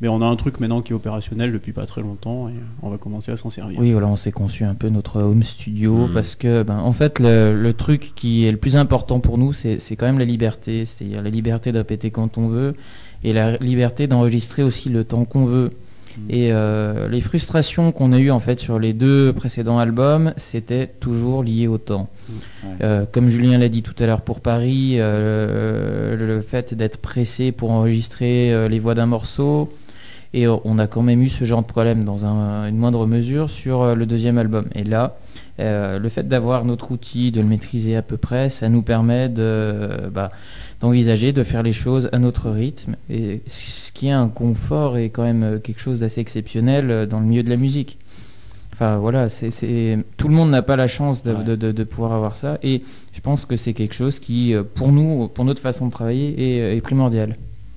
Mais 0.00 0.08
on 0.08 0.20
a 0.20 0.26
un 0.26 0.34
truc 0.34 0.58
maintenant 0.58 0.80
qui 0.82 0.92
est 0.92 0.96
opérationnel 0.96 1.52
depuis 1.52 1.70
pas 1.70 1.86
très 1.86 2.00
longtemps 2.02 2.48
et 2.48 2.52
on 2.82 2.90
va 2.90 2.96
commencer 2.98 3.30
à 3.30 3.36
s'en 3.36 3.50
servir. 3.50 3.78
Oui, 3.78 3.92
voilà, 3.92 4.08
on 4.08 4.16
s'est 4.16 4.32
conçu 4.32 4.64
un 4.64 4.74
peu 4.74 4.88
notre 4.88 5.20
home 5.22 5.44
studio 5.44 6.08
Mhm. 6.08 6.12
parce 6.12 6.34
que, 6.34 6.64
ben, 6.64 6.78
en 6.78 6.92
fait, 6.92 7.20
le, 7.20 7.54
le 7.56 7.72
truc 7.72 8.12
qui 8.16 8.44
est 8.46 8.50
le 8.50 8.56
plus 8.56 8.76
important 8.76 9.20
pour 9.20 9.38
nous, 9.38 9.52
c'est 9.52 9.78
quand 9.96 10.06
même 10.06 10.18
la 10.18 10.24
liberté, 10.24 10.84
c'est-à-dire 10.86 11.22
la 11.22 11.30
liberté 11.30 11.70
de 11.70 11.78
répéter 11.78 12.10
quand 12.10 12.36
on 12.36 12.48
veut 12.48 12.74
et 13.22 13.32
la 13.32 13.56
liberté 13.58 14.08
d'enregistrer 14.08 14.64
aussi 14.64 14.88
le 14.88 15.04
temps 15.04 15.24
qu'on 15.24 15.44
veut. 15.44 15.70
Et 16.28 16.52
euh, 16.52 17.08
les 17.08 17.20
frustrations 17.20 17.90
qu'on 17.92 18.12
a 18.12 18.18
eues 18.18 18.30
en 18.30 18.40
fait 18.40 18.60
sur 18.60 18.78
les 18.78 18.92
deux 18.92 19.32
précédents 19.32 19.78
albums, 19.78 20.32
c'était 20.36 20.86
toujours 20.86 21.42
lié 21.42 21.66
au 21.66 21.78
temps. 21.78 22.08
Ouais. 22.30 22.70
Euh, 22.82 23.04
comme 23.10 23.28
Julien 23.28 23.58
l'a 23.58 23.68
dit 23.68 23.82
tout 23.82 23.94
à 23.98 24.06
l'heure 24.06 24.20
pour 24.20 24.40
Paris, 24.40 24.96
euh, 24.98 26.16
le, 26.16 26.26
le 26.26 26.40
fait 26.42 26.74
d'être 26.74 26.98
pressé 26.98 27.52
pour 27.52 27.70
enregistrer 27.70 28.68
les 28.68 28.78
voix 28.78 28.94
d'un 28.94 29.06
morceau, 29.06 29.72
et 30.34 30.46
on 30.48 30.78
a 30.78 30.86
quand 30.86 31.02
même 31.02 31.22
eu 31.22 31.28
ce 31.28 31.44
genre 31.44 31.62
de 31.62 31.66
problème 31.66 32.04
dans 32.04 32.24
un- 32.24 32.66
une 32.66 32.76
moindre 32.76 33.06
mesure 33.06 33.50
sur 33.50 33.94
le 33.94 34.06
deuxième 34.06 34.38
album. 34.38 34.64
Et 34.74 34.84
là, 34.84 35.16
le 35.58 36.08
fait 36.08 36.26
d'avoir 36.26 36.64
notre 36.64 36.90
outil, 36.90 37.30
de 37.30 37.40
le 37.40 37.46
maîtriser 37.46 37.96
à 37.96 38.02
peu 38.02 38.16
près, 38.16 38.48
ça 38.50 38.68
nous 38.68 38.82
permet 38.82 39.28
de, 39.28 40.08
bah, 40.10 40.30
d'envisager 40.82 41.32
de 41.32 41.44
faire 41.44 41.62
les 41.62 41.72
choses 41.72 42.08
à 42.12 42.18
notre 42.18 42.50
rythme, 42.50 42.96
et 43.08 43.40
ce 43.48 43.92
qui 43.92 44.08
est 44.08 44.10
un 44.10 44.28
confort 44.28 44.98
et 44.98 45.10
quand 45.10 45.22
même 45.22 45.42
euh, 45.44 45.58
quelque 45.58 45.80
chose 45.80 46.00
d'assez 46.00 46.20
exceptionnel 46.20 46.90
euh, 46.90 47.06
dans 47.06 47.20
le 47.20 47.26
milieu 47.26 47.44
de 47.44 47.48
la 47.50 47.56
musique. 47.56 47.96
Enfin 48.72 48.96
voilà, 48.98 49.28
c'est, 49.28 49.50
c'est- 49.52 49.98
tout 50.16 50.26
le 50.28 50.34
monde 50.34 50.50
n'a 50.50 50.62
pas 50.62 50.74
la 50.76 50.88
chance 50.88 51.22
de, 51.22 51.32
Ouais. 51.32 51.44
de- 51.44 51.54
de- 51.56 51.72
de 51.72 51.84
pouvoir 51.84 52.12
avoir 52.12 52.34
ça, 52.34 52.58
et 52.64 52.82
je 53.12 53.20
pense 53.20 53.44
que 53.44 53.56
c'est 53.56 53.74
quelque 53.74 53.94
chose 53.94 54.18
qui, 54.18 54.54
euh, 54.54 54.64
pour 54.64 54.90
nous, 54.90 55.28
pour 55.28 55.44
notre 55.44 55.62
façon 55.62 55.86
de 55.86 55.92
travailler, 55.92 56.34
est, 56.58 56.76
est 56.76 56.80
primordial. 56.80 57.30
De 57.30 57.34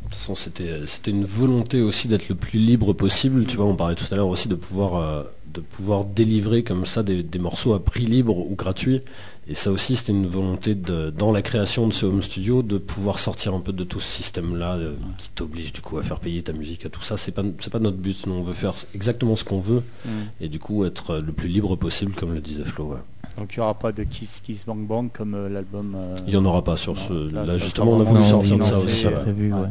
toute 0.10 0.16
façon, 0.16 0.34
c'était 0.36 0.86
c'était 0.88 1.12
une 1.12 1.26
volonté 1.26 1.82
aussi 1.82 2.08
d'être 2.08 2.28
le 2.30 2.36
plus 2.36 2.58
libre 2.60 2.94
possible. 2.94 3.46
Tu 3.46 3.58
vois, 3.58 3.66
on 3.66 3.76
parlait 3.76 3.96
tout 3.96 4.06
à 4.12 4.16
l'heure 4.16 4.30
aussi 4.30 4.48
de 4.48 4.56
pouvoir 4.56 4.96
euh, 4.96 5.24
de 5.56 5.62
pouvoir 5.62 6.06
délivrer 6.06 6.64
comme 6.64 6.86
ça 6.86 7.02
des, 7.04 7.24
des 7.24 7.40
morceaux 7.40 7.74
à 7.74 7.84
prix 7.84 8.06
libre 8.06 8.38
ou 8.38 8.56
gratuit. 8.56 9.02
Et 9.48 9.54
ça 9.54 9.72
aussi, 9.72 9.96
c'était 9.96 10.12
une 10.12 10.26
volonté 10.26 10.74
de, 10.74 11.12
dans 11.16 11.32
la 11.32 11.44
création 11.44 11.88
de 11.88 11.94
ce 11.94 12.08
home 12.08 12.24
studio 12.24 12.64
de 12.64 12.80
pouvoir 12.80 13.20
sortir 13.20 13.54
un 13.54 13.60
peu 13.60 13.72
de 13.74 13.84
tout 13.84 14.00
ce 14.00 14.08
système-là 14.08 14.74
euh, 14.78 14.96
qui 15.20 15.30
t'oblige 15.36 15.72
du 15.72 15.82
coup 15.82 16.00
à 16.00 16.04
faire 16.04 16.20
payer 16.20 16.42
ta 16.42 16.52
musique, 16.52 16.84
à 16.86 16.90
tout 16.90 17.04
ça. 17.04 17.16
C'est 17.16 17.32
pas 17.32 17.44
c'est 17.62 17.70
pas 17.72 17.78
notre 17.80 17.98
but. 17.98 18.26
Nous, 18.26 18.34
on 18.34 18.42
veut 18.42 18.54
faire 18.56 18.74
exactement 18.96 19.36
ce 19.36 19.44
qu'on 19.44 19.60
veut 19.60 19.84
Mhm. 20.06 20.12
et 20.42 20.48
du 20.48 20.58
coup 20.60 20.84
être 20.84 21.12
euh, 21.12 21.22
le 21.22 21.32
plus 21.32 21.48
libre 21.48 21.76
possible, 21.76 22.14
comme 22.14 22.34
le 22.34 22.42
disait 22.42 22.64
Flo. 22.64 22.86
ouais. 22.86 22.98
Donc 23.38 23.54
il 23.56 23.60
n'y 23.60 23.64
aura 23.64 23.76
pas 23.76 23.92
de 23.92 24.04
Kiss 24.04 24.42
Kiss 24.44 24.66
Bang 24.66 24.88
Bang 24.88 25.10
comme 25.14 25.36
euh, 25.36 25.48
l'album. 25.48 25.94
euh, 25.96 26.16
Il 26.28 26.34
y 26.34 26.38
en 26.38 26.46
aura 26.46 26.64
pas 26.64 26.76
sur 26.78 26.96
non, 26.96 27.02
ce. 27.08 27.32
là, 27.32 27.58
justement, 27.60 27.92
on 27.92 28.02
a 28.02 28.04
voulu 28.04 28.24
sortir 28.26 28.58
de 28.58 28.64
ça 28.64 28.80
aussi. 28.80 29.02
c'est 29.02 29.08
ouais. 29.10 29.14
prévu, 29.22 29.54
ouais. 29.54 29.60
ouais. 29.60 29.68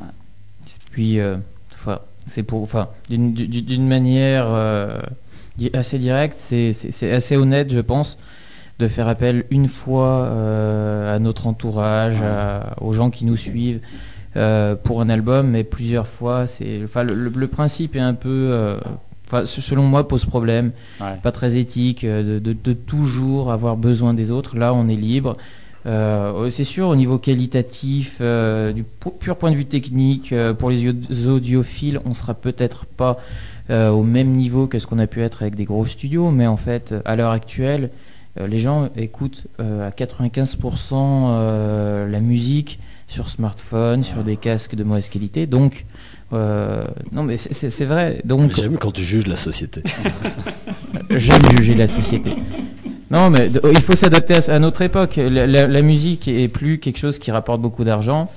Ouais. 0.00 0.04
Puis, 0.90 1.20
euh, 1.20 1.36
c'est 2.26 2.42
pour, 2.42 2.62
enfin, 2.62 2.88
d'une- 3.08 3.32
manière 3.88 4.46
euh, 4.48 4.98
assez 5.72 5.98
directe, 5.98 6.36
c'est- 6.44 6.72
assez 7.12 7.36
honnête, 7.36 7.72
je 7.72 7.80
pense, 7.80 8.18
de 8.78 8.88
faire 8.88 9.08
appel 9.08 9.44
une 9.50 9.68
fois 9.68 10.26
euh, 10.26 11.14
à 11.14 11.18
notre 11.18 11.46
entourage, 11.46 12.16
à- 12.22 12.74
aux 12.82 12.92
gens 12.92 13.10
qui 13.10 13.24
nous 13.24 13.36
suivent 13.36 13.80
euh, 14.36 14.74
pour 14.74 15.00
un 15.00 15.08
album, 15.08 15.48
mais 15.50 15.64
plusieurs 15.64 16.06
fois. 16.06 16.46
C'est, 16.46 16.80
enfin, 16.84 17.02
le, 17.04 17.14
le- 17.14 17.32
le 17.34 17.46
principe 17.46 17.96
est 17.96 18.00
un 18.00 18.12
peu, 18.12 18.76
enfin, 19.26 19.46
selon 19.46 19.84
moi, 19.84 20.06
pose 20.06 20.26
problème 20.26 20.72
Ouais. 21.00 21.16
pas 21.22 21.32
très 21.32 21.56
éthique 21.56 22.04
de, 22.04 22.38
de- 22.38 22.52
de 22.52 22.72
toujours 22.74 23.50
avoir 23.50 23.76
besoin 23.78 24.12
des 24.12 24.30
autres. 24.30 24.56
Là, 24.58 24.74
on 24.74 24.88
est 24.88 24.94
libre. 24.96 25.38
Euh, 25.86 26.50
c'est 26.50 26.64
sûr, 26.64 26.88
au 26.88 26.96
niveau 26.96 27.16
qualitatif, 27.18 28.16
euh, 28.20 28.72
du 28.72 28.82
pu- 28.82 29.10
pur 29.20 29.36
point 29.36 29.52
de 29.52 29.56
vue 29.56 29.66
technique, 29.66 30.32
euh, 30.32 30.52
pour 30.52 30.68
les 30.70 30.88
audio- 30.88 31.34
audiophiles, 31.34 32.00
on 32.04 32.12
sera 32.14 32.34
peut-être 32.34 32.86
pas 32.86 33.18
au 33.68 34.04
même 34.04 34.28
niveau 34.28 34.68
que 34.68 34.78
ce 34.78 34.86
qu'on 34.86 35.00
a 35.00 35.08
pu 35.08 35.22
être 35.22 35.42
avec 35.42 35.56
des 35.56 35.64
gros 35.64 35.84
studios, 35.86 36.30
mais 36.30 36.46
en 36.46 36.56
fait, 36.56 36.94
à 37.04 37.16
l'heure 37.16 37.32
actuelle, 37.32 37.90
les 38.40 38.60
gens 38.60 38.90
écoutent 38.96 39.44
à 39.58 39.90
95% 39.90 41.30
euh, 41.32 42.08
la 42.08 42.20
musique 42.20 42.78
sur 43.08 43.28
smartphone, 43.28 44.04
sur 44.04 44.22
des 44.22 44.36
casques 44.36 44.76
de 44.76 44.84
mauvaise 44.84 45.08
qualité. 45.08 45.46
Donc, 45.46 45.84
non, 46.32 47.22
mais 47.24 47.38
c'est- 47.38 47.84
vrai. 47.84 48.20
Donc, 48.24 48.54
J'aime 48.54 48.78
quand 48.78 48.92
tu 48.92 49.02
juges 49.02 49.26
la 49.26 49.34
société. 49.36 49.82
J'aime 51.10 51.42
juger 51.56 51.74
la 51.74 51.88
société. 51.88 52.34
Non, 53.10 53.30
mais 53.30 53.50
il 53.72 53.80
faut 53.82 53.94
s'adapter 53.94 54.34
à, 54.34 54.54
à 54.54 54.58
notre 54.58 54.82
époque. 54.82 55.16
La, 55.16 55.46
la- 55.46 55.66
la 55.68 55.82
musique 55.82 56.26
est 56.28 56.48
plus 56.48 56.78
quelque 56.78 56.98
chose 56.98 57.18
qui 57.18 57.30
rapporte 57.30 57.60
beaucoup 57.60 57.84
d'argent. 57.84 58.30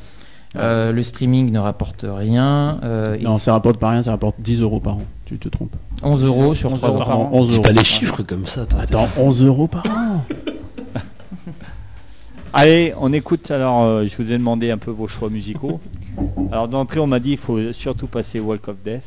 Euh, 0.55 0.91
le 0.91 1.03
streaming 1.03 1.51
ne 1.51 1.59
rapporte 1.59 2.05
rien. 2.07 2.79
Euh, 2.83 3.17
Non, 3.21 3.37
ça 3.37 3.53
rapporte 3.53 3.77
pas 3.77 3.89
rien, 3.89 4.03
ça 4.03 4.11
rapporte 4.11 4.35
10 4.39 4.61
euros 4.61 4.79
par 4.79 4.95
an. 4.95 5.01
Tu 5.25 5.37
te 5.37 5.47
trompes. 5.49 5.75
11 6.01 6.23
euros 6.25 6.53
sur 6.55 6.71
11 6.71 6.77
3 6.79 6.89
euros 6.89 7.01
ans. 7.01 7.05
par 7.05 7.19
an. 7.19 7.29
11 7.33 7.49
C'est 7.49 7.55
euros. 7.55 7.63
pas 7.63 7.71
les 7.71 7.83
chiffres 7.83 8.23
comme 8.23 8.45
ça. 8.47 8.65
toi. 8.65 8.79
Attends, 8.81 9.07
11 9.17 9.43
euros 9.43 9.67
par 9.67 9.85
an 9.85 10.23
Allez, 12.53 12.93
on 12.99 13.13
écoute. 13.13 13.51
Alors, 13.51 13.83
euh, 13.83 14.05
je 14.07 14.15
vous 14.21 14.31
ai 14.31 14.37
demandé 14.37 14.71
un 14.71 14.77
peu 14.77 14.91
vos 14.91 15.07
choix 15.07 15.29
musicaux. 15.29 15.79
Alors, 16.51 16.67
d'entrée, 16.67 16.99
on 16.99 17.07
m'a 17.07 17.19
dit 17.19 17.31
il 17.31 17.37
faut 17.37 17.59
surtout 17.73 18.07
passer 18.07 18.39
Walk 18.39 18.67
of 18.67 18.75
Death. 18.83 19.03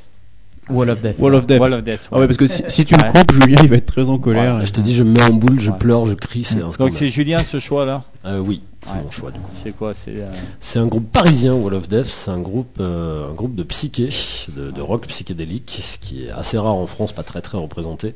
Wall 0.72 0.90
of 0.90 1.00
Death. 1.00 1.16
Wall 1.18 1.34
of 1.34 1.46
Death. 1.46 1.60
Wall 1.60 1.72
of 1.74 1.84
Death. 1.84 2.08
Ah 2.10 2.18
ouais, 2.18 2.26
parce 2.26 2.36
que 2.36 2.46
si, 2.46 2.62
si 2.68 2.84
tu 2.84 2.94
le 2.96 3.02
Ouais. 3.04 3.12
coupes, 3.12 3.32
Julien, 3.32 3.58
il 3.62 3.68
va 3.68 3.76
être 3.76 3.86
très 3.86 4.08
en 4.08 4.18
colère. 4.18 4.56
Ouais, 4.56 4.66
je 4.66 4.72
te 4.72 4.80
dis, 4.80 4.94
je 4.94 5.02
me 5.02 5.10
mets 5.12 5.22
en 5.22 5.32
boule, 5.32 5.60
je 5.60 5.70
Ouais. 5.70 5.78
pleure, 5.78 6.06
je 6.06 6.14
crie, 6.14 6.44
c'est 6.44 6.60
un 6.62 6.70
Donc, 6.78 6.94
c'est 6.94 7.08
Julien 7.08 7.42
ce 7.42 7.58
choix-là? 7.60 8.02
Euh, 8.24 8.38
oui, 8.38 8.62
c'est 8.86 8.92
Ouais. 8.92 8.98
mon 9.04 9.10
choix 9.10 9.30
du 9.30 9.38
coup. 9.40 9.50
C'est 9.52 9.72
quoi? 9.76 9.94
C'est 9.94 10.10
euh, 10.16 10.30
C'est 10.60 10.78
un 10.78 10.86
groupe 10.86 11.10
parisien, 11.12 11.54
Wall 11.54 11.74
of 11.74 11.88
Death. 11.88 12.06
C'est 12.06 12.30
un 12.30 12.38
groupe, 12.40 12.76
euh, 12.80 13.28
un 13.30 13.34
groupe 13.34 13.54
de 13.54 13.62
psyché, 13.64 14.08
de, 14.56 14.70
de 14.70 14.80
rock 14.80 15.06
psychédélique, 15.08 15.82
qui 16.00 16.24
est 16.24 16.30
assez 16.30 16.56
rare 16.58 16.74
en 16.74 16.86
France, 16.86 17.12
pas 17.12 17.22
très 17.24 17.40
très 17.40 17.58
représenté. 17.58 18.14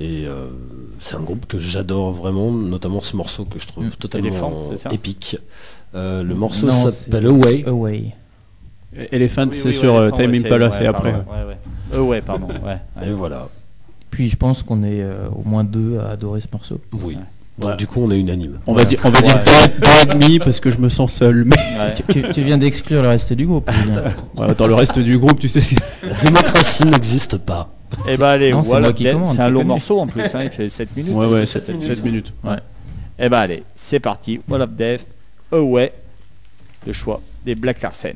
Et 0.00 0.26
euh, 0.28 0.46
c'est 1.00 1.16
un 1.16 1.20
groupe 1.20 1.46
que 1.46 1.58
j'adore 1.58 2.12
vraiment, 2.12 2.52
notamment 2.52 3.02
ce 3.02 3.16
morceau 3.16 3.44
que 3.44 3.58
je 3.58 3.66
trouve 3.66 3.86
Mm. 3.86 3.90
totalement 3.98 4.70
épique. 4.92 5.36
Euh, 5.96 6.22
le 6.22 6.34
morceau 6.36 6.66
Non, 6.66 6.72
s'appelle 6.90 7.26
Away. 7.26 7.64
Away. 7.66 8.14
Elephant, 9.12 9.44
oui, 9.46 9.48
c'est 9.52 9.68
oui, 9.68 9.74
sur 9.74 9.94
ouais, 9.94 10.00
euh, 10.00 10.10
Time 10.10 10.34
Impala, 10.34 10.72
c'est- 10.72 10.86
après. 10.86 11.12
pardon, 11.12 11.24
ouais, 11.30 11.48
ouais. 11.48 11.56
Euh, 11.94 12.00
ouais, 12.02 12.20
pardon. 12.20 12.46
Ouais, 12.48 12.76
ouais. 13.00 13.08
Et 13.08 13.12
voilà. 13.12 13.48
Puis 14.10 14.28
je 14.28 14.36
pense 14.36 14.62
qu'on 14.62 14.82
est 14.82 15.02
euh, 15.02 15.28
au 15.34 15.42
moins 15.48 15.64
deux 15.64 15.98
à 15.98 16.10
adorer 16.12 16.40
ce 16.40 16.46
morceau. 16.52 16.80
Oui. 16.92 17.14
Ouais. 17.14 17.20
Donc 17.58 17.70
Ouais. 17.70 17.76
du 17.76 17.86
coup, 17.88 18.00
on 18.04 18.10
est 18.12 18.18
unanime. 18.20 18.60
On 18.66 18.72
va 18.72 18.82
Ouais. 18.82 18.86
dire, 18.86 19.00
on 19.04 19.10
va 19.10 19.20
Ouais. 19.20 19.34
et 20.02 20.06
demi 20.06 20.38
parce 20.38 20.60
que 20.60 20.70
je 20.70 20.78
me 20.78 20.88
sens 20.88 21.12
seul. 21.12 21.44
Mais 21.44 21.56
Ouais. 21.78 22.32
Tu, 22.32 22.42
viens 22.42 22.56
d'exclure 22.58 23.02
le 23.02 23.08
reste 23.08 23.32
du 23.32 23.46
groupe. 23.46 23.68
Attends, 24.38 24.66
le 24.68 24.74
reste 24.74 24.98
du 24.98 25.18
groupe, 25.18 25.38
tu 25.40 25.48
sais, 25.48 25.60
La 26.02 26.14
démocratie 26.20 26.84
n'existe 26.86 27.36
pas. 27.38 27.68
Eh 28.08 28.16
ben 28.16 28.26
allez, 28.26 28.52
Non, 28.52 28.62
qui 28.92 29.04
Death, 29.04 29.12
commande, 29.12 29.34
c'est 29.34 29.42
un 29.42 29.48
long 29.48 29.60
connu. 29.60 29.68
morceau 29.68 29.98
en 30.00 30.06
plus, 30.06 30.22
hein, 30.34 30.42
il 30.44 30.50
fait 30.50 30.68
7 30.68 30.94
minutes. 30.96 31.14
ouais, 31.14 31.26
ouais, 31.26 31.46
C'est 31.46 31.64
7 31.64 32.04
minutes. 32.04 32.32
Ouais. 32.44 32.56
Eh 33.18 33.28
ben 33.28 33.38
allez, 33.38 33.62
c'est 33.74 33.98
parti. 34.00 34.40
Wall 34.48 34.62
of 34.62 34.70
Death, 34.72 35.04
Away. 35.52 35.92
le 36.86 36.92
choix 36.92 37.20
des 37.44 37.54
Black 37.54 37.80
Larsen. 37.82 38.14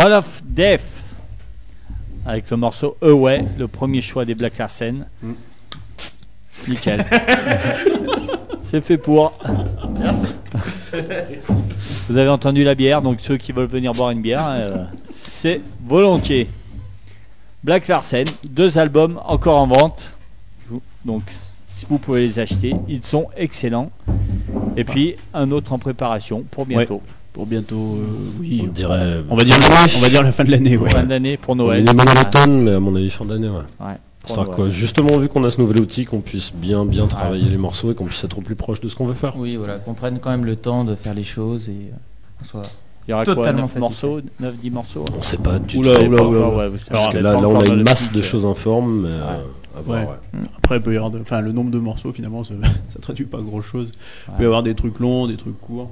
Wall 0.00 0.14
of 0.14 0.42
Death 0.44 0.80
avec 2.24 2.48
le 2.48 2.56
morceau 2.56 2.96
Away, 3.02 3.44
le 3.58 3.68
premier 3.68 4.00
choix 4.00 4.24
des 4.24 4.34
Black 4.34 4.56
Larsen. 4.56 5.04
Mm. 5.22 5.32
Nickel. 6.68 7.04
C'est 8.64 8.80
fait 8.80 8.96
pour. 8.96 9.38
Merci. 9.98 10.28
Vous 12.08 12.16
avez 12.16 12.30
entendu 12.30 12.64
la 12.64 12.74
bière, 12.74 13.02
donc 13.02 13.18
ceux 13.20 13.36
qui 13.36 13.52
veulent 13.52 13.66
venir 13.66 13.92
boire 13.92 14.10
une 14.10 14.22
bière, 14.22 14.46
euh, 14.48 14.84
c'est 15.10 15.60
volontiers. 15.84 16.48
Black 17.62 17.86
Larsen, 17.86 18.24
deux 18.42 18.78
albums 18.78 19.20
encore 19.26 19.58
en 19.58 19.66
vente. 19.66 20.14
Donc 21.04 21.24
si 21.68 21.84
vous 21.86 21.98
pouvez 21.98 22.22
les 22.22 22.38
acheter, 22.38 22.74
ils 22.88 23.04
sont 23.04 23.28
excellents. 23.36 23.90
Et 24.78 24.84
puis 24.84 25.16
un 25.34 25.50
autre 25.50 25.74
en 25.74 25.78
préparation 25.78 26.42
pour 26.50 26.64
bientôt. 26.64 27.02
Pour 27.32 27.46
bientôt, 27.46 27.96
euh, 27.96 28.06
oui. 28.40 28.62
On 28.64 28.72
dirait. 28.72 29.18
On 29.30 29.36
va 29.36 29.44
dire, 29.44 29.56
on 29.96 30.00
va 30.00 30.08
dire 30.08 30.22
la 30.22 30.32
fin 30.32 30.42
de 30.44 30.50
l'année, 30.50 30.76
ouais. 30.76 30.90
Fin 30.90 31.04
d'année 31.04 31.36
pour 31.36 31.52
On 31.52 31.56
Noël. 31.56 31.88
est 31.88 31.94
même 31.94 32.06
en 32.08 32.20
automne, 32.20 32.62
mais 32.62 32.72
à 32.72 32.80
mon 32.80 32.94
avis 32.96 33.10
fin 33.10 33.24
d'année, 33.24 33.48
ouais. 33.48 33.86
Ouais, 33.86 33.94
Histoire 34.26 34.50
que, 34.50 34.68
justement, 34.68 35.16
vu 35.18 35.28
qu'on 35.28 35.44
a 35.44 35.50
ce 35.50 35.60
nouvel 35.60 35.80
outil, 35.80 36.04
qu'on 36.04 36.20
puisse 36.20 36.52
bien 36.52 36.84
bien 36.84 37.06
travailler 37.06 37.48
les 37.48 37.56
morceaux 37.56 37.92
et 37.92 37.94
qu'on 37.94 38.04
puisse 38.06 38.22
être 38.24 38.38
au 38.38 38.40
plus 38.42 38.56
proche 38.56 38.80
de 38.80 38.88
ce 38.88 38.96
qu'on 38.96 39.06
veut 39.06 39.14
faire. 39.14 39.34
Oui, 39.36 39.56
voilà, 39.56 39.76
qu'on 39.76 39.94
prenne 39.94 40.18
quand 40.18 40.30
même 40.30 40.44
le 40.44 40.56
temps 40.56 40.84
de 40.84 40.94
faire 40.96 41.14
les 41.14 41.22
choses 41.24 41.68
et 41.68 41.72
euh, 41.72 41.94
qu'on 42.40 42.44
soit. 42.44 42.62
Il 43.06 43.12
y 43.12 43.14
aura 43.14 43.24
quoi 43.24 43.34
Totalement 43.36 43.62
9 43.62 43.70
satisfait. 43.72 43.80
morceaux 43.80 44.20
9-10 44.42 44.70
morceaux 44.72 45.04
On 45.18 45.22
sait 45.22 45.36
pas 45.38 45.58
du 45.58 45.74
tout. 45.76 45.80
Oula, 45.80 45.98
oula, 46.04 46.16
pas. 46.18 46.24
oula. 46.26 46.48
Ouais, 46.48 46.70
Parce 46.90 47.12
que 47.12 47.18
on 47.18 47.22
là, 47.22 47.38
on 47.48 47.60
a 47.60 47.66
une 47.66 47.82
masse 47.82 48.12
de 48.12 48.18
euh, 48.18 48.22
choses 48.22 48.44
informes, 48.44 49.06
euh, 49.06 49.22
à 49.76 49.80
voir, 49.80 50.00
Ouais. 50.00 50.06
ouais. 50.34 50.40
Après, 50.58 50.76
il 50.76 50.82
peut 50.82 50.92
y 50.92 50.96
avoir 50.96 51.10
de- 51.10 51.20
enfin, 51.20 51.40
le 51.40 51.52
nombre 51.52 51.70
de 51.70 51.78
morceaux, 51.78 52.12
finalement, 52.12 52.44
ça, 52.44 52.54
ça 52.92 52.98
traduit 53.00 53.24
pas 53.24 53.38
grand 53.40 53.62
chose. 53.62 53.92
Il 54.28 54.34
peut 54.34 54.42
y 54.42 54.46
avoir 54.46 54.62
des 54.62 54.74
trucs 54.74 54.98
longs, 54.98 55.26
des 55.28 55.36
trucs 55.36 55.58
courts. 55.60 55.90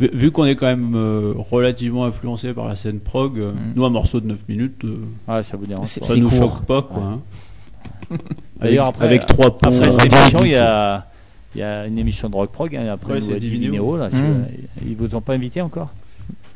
Vu, 0.00 0.10
vu 0.12 0.30
qu'on 0.30 0.44
est 0.46 0.56
quand 0.56 0.66
même 0.66 0.94
euh, 0.96 1.32
relativement 1.36 2.04
influencé 2.06 2.52
par 2.54 2.66
la 2.68 2.76
scène 2.76 3.00
prog, 3.00 3.38
euh, 3.38 3.52
Mm. 3.52 3.56
nous, 3.76 3.84
un 3.84 3.90
morceau 3.90 4.20
de 4.20 4.26
9 4.26 4.38
minutes, 4.48 4.84
euh, 4.84 4.96
Ah, 5.28 5.42
ça 5.42 5.56
vous 5.56 5.66
dérange 5.66 5.88
C'est- 5.88 6.00
pas. 6.00 6.06
ça 6.06 6.14
c'est 6.14 6.20
nous 6.20 6.28
court. 6.30 6.38
choque 6.38 6.64
pas, 6.64 6.82
quoi. 6.82 6.96
Ouais. 7.02 7.08
hein. 7.12 7.20
avec, 8.10 8.20
D'ailleurs, 8.60 8.86
après- 8.86 9.04
avec 9.06 9.26
trois 9.26 9.50
ponts. 9.58 9.68
Après 9.70 9.90
cette 9.90 10.12
émission, 10.12 10.44
il 10.44 10.52
y 10.52 10.56
a, 10.56 11.06
il 11.54 11.58
y 11.60 11.62
a 11.62 11.86
une 11.86 11.98
émission 11.98 12.28
de 12.30 12.34
rock 12.34 12.50
prog. 12.52 12.74
hein, 12.74 12.86
après, 12.92 13.14
Ouais, 13.14 13.20
Divinéo. 13.20 13.40
Divinéo, 13.40 13.96
là, 13.96 14.08
Mm. 14.08 14.44
Ils 14.86 14.96
vous 14.96 15.14
ont 15.14 15.20
pas 15.20 15.34
invité 15.34 15.60
encore? 15.60 15.90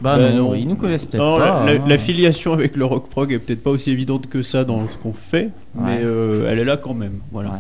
Bah, 0.01 0.17
Bah, 0.17 0.31
non, 0.31 0.51
non. 0.51 0.55
ils 0.55 0.67
nous 0.67 0.77
connaissent 0.77 1.05
peut-être 1.05 1.39
pas. 1.39 1.65
la, 1.67 1.73
hein. 1.75 1.79
la 1.89 1.99
filiation 1.99 2.53
avec 2.53 2.77
le 2.77 2.85
rock 2.85 3.09
prog 3.11 3.33
est 3.33 3.39
peut-être 3.41 3.63
pas 3.65 3.71
aussi 3.71 3.91
évidente 3.91 4.29
que 4.29 4.43
ça 4.45 4.65
dans 4.65 4.87
ce 4.89 4.97
qu'on 4.97 5.13
fait, 5.13 5.51
mais 5.75 5.99
euh, 6.03 6.49
elle 6.51 6.61
est 6.61 6.65
là 6.65 6.77
quand 6.77 6.95
même. 6.95 7.19
Voilà. 7.33 7.51
Ouais. 7.51 7.57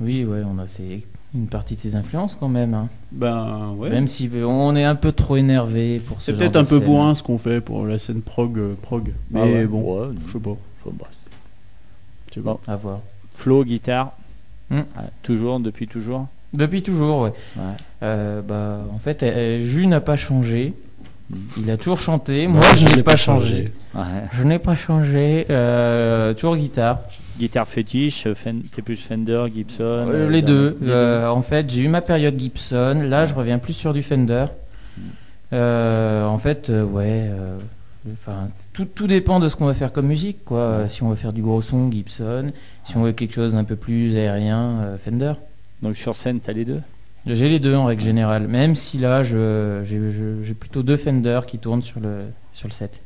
Oui, 0.00 0.24
ouais, 0.24 0.42
on 0.48 0.58
a 0.60 0.66
c'est 0.68 1.02
une 1.34 1.46
partie 1.46 1.76
de 1.76 1.80
ses 1.80 1.94
influences 1.94 2.36
quand 2.38 2.48
même. 2.48 2.74
hein. 2.74 2.88
Ben 3.10 3.70
ouais. 3.78 3.88
Même 3.90 4.06
si 4.08 4.30
on 4.44 4.76
est 4.76 4.84
un 4.84 4.94
peu 4.94 5.12
trop 5.12 5.36
énervé 5.36 5.98
pour 6.00 6.20
ce 6.20 6.26
C'est 6.32 6.38
peut-être 6.38 6.56
un 6.56 6.64
peu 6.64 6.76
scène. 6.78 6.84
bourrin 6.84 7.14
ce 7.14 7.22
qu'on 7.22 7.38
fait 7.38 7.60
pour 7.60 7.86
la 7.86 7.98
scène 7.98 8.20
prog. 8.20 8.58
euh, 8.58 8.74
prog. 8.82 9.12
Mais 9.30 9.40
Ah 9.40 9.44
ouais. 9.46 9.64
bon, 9.64 9.80
Ouais, 10.00 10.08
je 10.26 10.32
sais 10.32 10.38
pas. 10.38 10.56
Bah, 10.86 11.06
Je 12.28 12.34
sais 12.34 12.40
pas. 12.40 12.58
À 12.66 12.76
voir. 12.76 12.98
Flo, 13.36 13.64
guitare. 13.64 14.12
Mm. 14.70 14.76
Ouais, 14.78 14.84
toujours, 15.22 15.58
depuis 15.60 15.86
toujours. 15.88 16.26
Depuis 16.52 16.82
toujours, 16.82 17.22
ouais. 17.22 17.32
Euh, 18.02 18.42
bah, 18.42 18.80
en 18.94 18.98
fait, 18.98 19.22
euh, 19.22 19.64
Jus 19.64 19.86
n'a 19.86 20.00
pas 20.02 20.16
changé. 20.16 20.74
Mm. 21.30 21.36
Il 21.58 21.70
a 21.70 21.76
toujours 21.78 21.98
chanté. 22.00 22.46
Moi, 22.46 22.62
je 22.76 22.94
n'ai 22.94 23.02
pas 23.02 23.16
changé. 23.16 23.72
Ouais. 23.94 24.02
Je 24.36 24.42
n'ai 24.42 24.58
pas 24.58 24.76
changé. 24.76 25.46
Toujours 26.36 26.56
guitare. 26.56 26.98
Guitare 27.38 27.66
fétiche, 27.66 28.26
t'es 28.74 28.82
plus 28.82 28.96
Fender, 28.96 29.44
Gibson. 29.54 29.82
Euh, 29.82 30.26
euh, 30.26 30.30
les 30.30 30.42
deux. 30.42 30.76
les 30.80 30.90
Euh, 30.90 31.28
en 31.28 31.42
fait, 31.42 31.70
j'ai 31.70 31.82
eu 31.82 31.88
ma 31.88 32.00
période 32.00 32.38
Gibson. 32.38 33.02
Là, 33.04 33.26
je 33.26 33.34
reviens 33.34 33.58
plus 33.58 33.72
sur 33.72 33.92
du 33.92 34.02
Fender. 34.02 34.46
En 35.52 36.38
fait, 36.38 36.70
ouais. 36.70 37.30
Enfin, 38.12 38.48
tout, 38.72 38.84
tout 38.84 39.06
dépend 39.06 39.38
de 39.38 39.48
ce 39.48 39.56
qu'on 39.56 39.66
va 39.66 39.74
faire 39.74 39.92
comme 39.92 40.06
musique, 40.06 40.44
quoi. 40.44 40.88
Si 40.88 41.02
on 41.02 41.10
veut 41.10 41.16
faire 41.16 41.32
du 41.32 41.42
gros 41.42 41.62
son, 41.62 41.90
Gibson. 41.90 42.52
Si 42.86 42.96
on 42.96 43.02
veut 43.02 43.12
quelque 43.12 43.34
chose 43.34 43.52
d'un 43.52 43.64
peu 43.64 43.76
plus 43.76 44.16
aérien, 44.16 44.96
Fender. 45.02 45.34
Donc 45.82 45.96
sur 45.96 46.14
scène, 46.14 46.40
t'as 46.40 46.52
les 46.52 46.64
deux? 46.64 46.80
J'ai 47.26 47.48
les 47.48 47.60
deux 47.60 47.74
en 47.74 47.84
règle 47.84 48.02
générale. 48.02 48.46
Même 48.46 48.74
si 48.74 48.98
là, 48.98 49.22
j'ai 49.22 50.54
plutôt 50.58 50.82
deux 50.82 50.96
Fender 50.96 51.40
qui 51.46 51.58
tournent 51.58 51.82
sur 51.82 52.00
le 52.00 52.20
sur 52.54 52.68
le 52.68 52.72
set. 52.72 53.00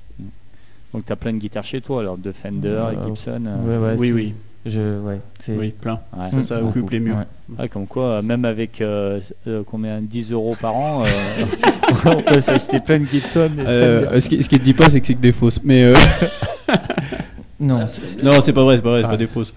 Donc 0.94 1.04
t'as 1.06 1.16
plein 1.16 1.32
de 1.32 1.38
guitares 1.38 1.64
chez 1.64 1.80
toi, 1.80 2.00
alors 2.00 2.16
de 2.16 2.32
Fender 2.32 2.68
Euh, 2.68 2.92
et 2.92 3.06
Gibson. 3.08 3.42
euh, 3.46 3.80
Ouais, 3.80 3.88
ouais, 3.92 3.96
oui, 3.98 4.12
oui, 4.12 4.34
Je, 4.64 4.98
ouais, 5.00 5.20
c'est. 5.40 5.56
oui, 5.56 5.70
plein. 5.78 6.00
ouais. 6.16 6.30
Mm. 6.40 6.44
Ça 6.44 6.56
Ouais. 6.62 6.68
occupe 6.68 6.90
les 6.90 7.00
murs. 7.00 7.16
Ouais. 7.16 7.58
Ouais, 7.60 7.68
comme 7.68 7.86
quoi, 7.86 8.04
euh, 8.04 8.22
même 8.22 8.44
avec 8.44 8.80
euh, 8.80 9.20
euh, 9.46 9.62
combien 9.64 10.00
10 10.00 10.32
euros 10.32 10.56
par 10.60 10.74
an, 10.74 11.04
euh, 11.04 11.06
on 12.06 12.22
peut 12.22 12.40
s'acheter 12.40 12.80
plein 12.80 12.98
de 13.00 13.06
Gibson. 13.06 13.50
Euh, 13.58 14.20
ce, 14.20 14.28
qui, 14.28 14.42
ce 14.42 14.48
qui 14.48 14.58
te 14.58 14.64
dit 14.64 14.74
pas, 14.74 14.88
c'est 14.90 15.00
que 15.00 15.06
c'est 15.06 15.14
que 15.14 15.20
des 15.20 15.32
fausses. 15.32 15.60
Mais 15.62 15.84
euh, 15.84 15.94
Non, 17.60 17.86
c'est- 17.88 18.00
c'est- 18.06 18.22
non, 18.22 18.32
c'est 18.42 18.52
pas 18.52 18.64
vrai, 18.64 18.76
c'est 18.76 18.82
pas 18.82 18.90
vrai, 18.90 19.00
c'est 19.00 19.06
Ah. 19.06 19.10
pas 19.10 19.16
des 19.16 19.26
fausses. 19.26 19.52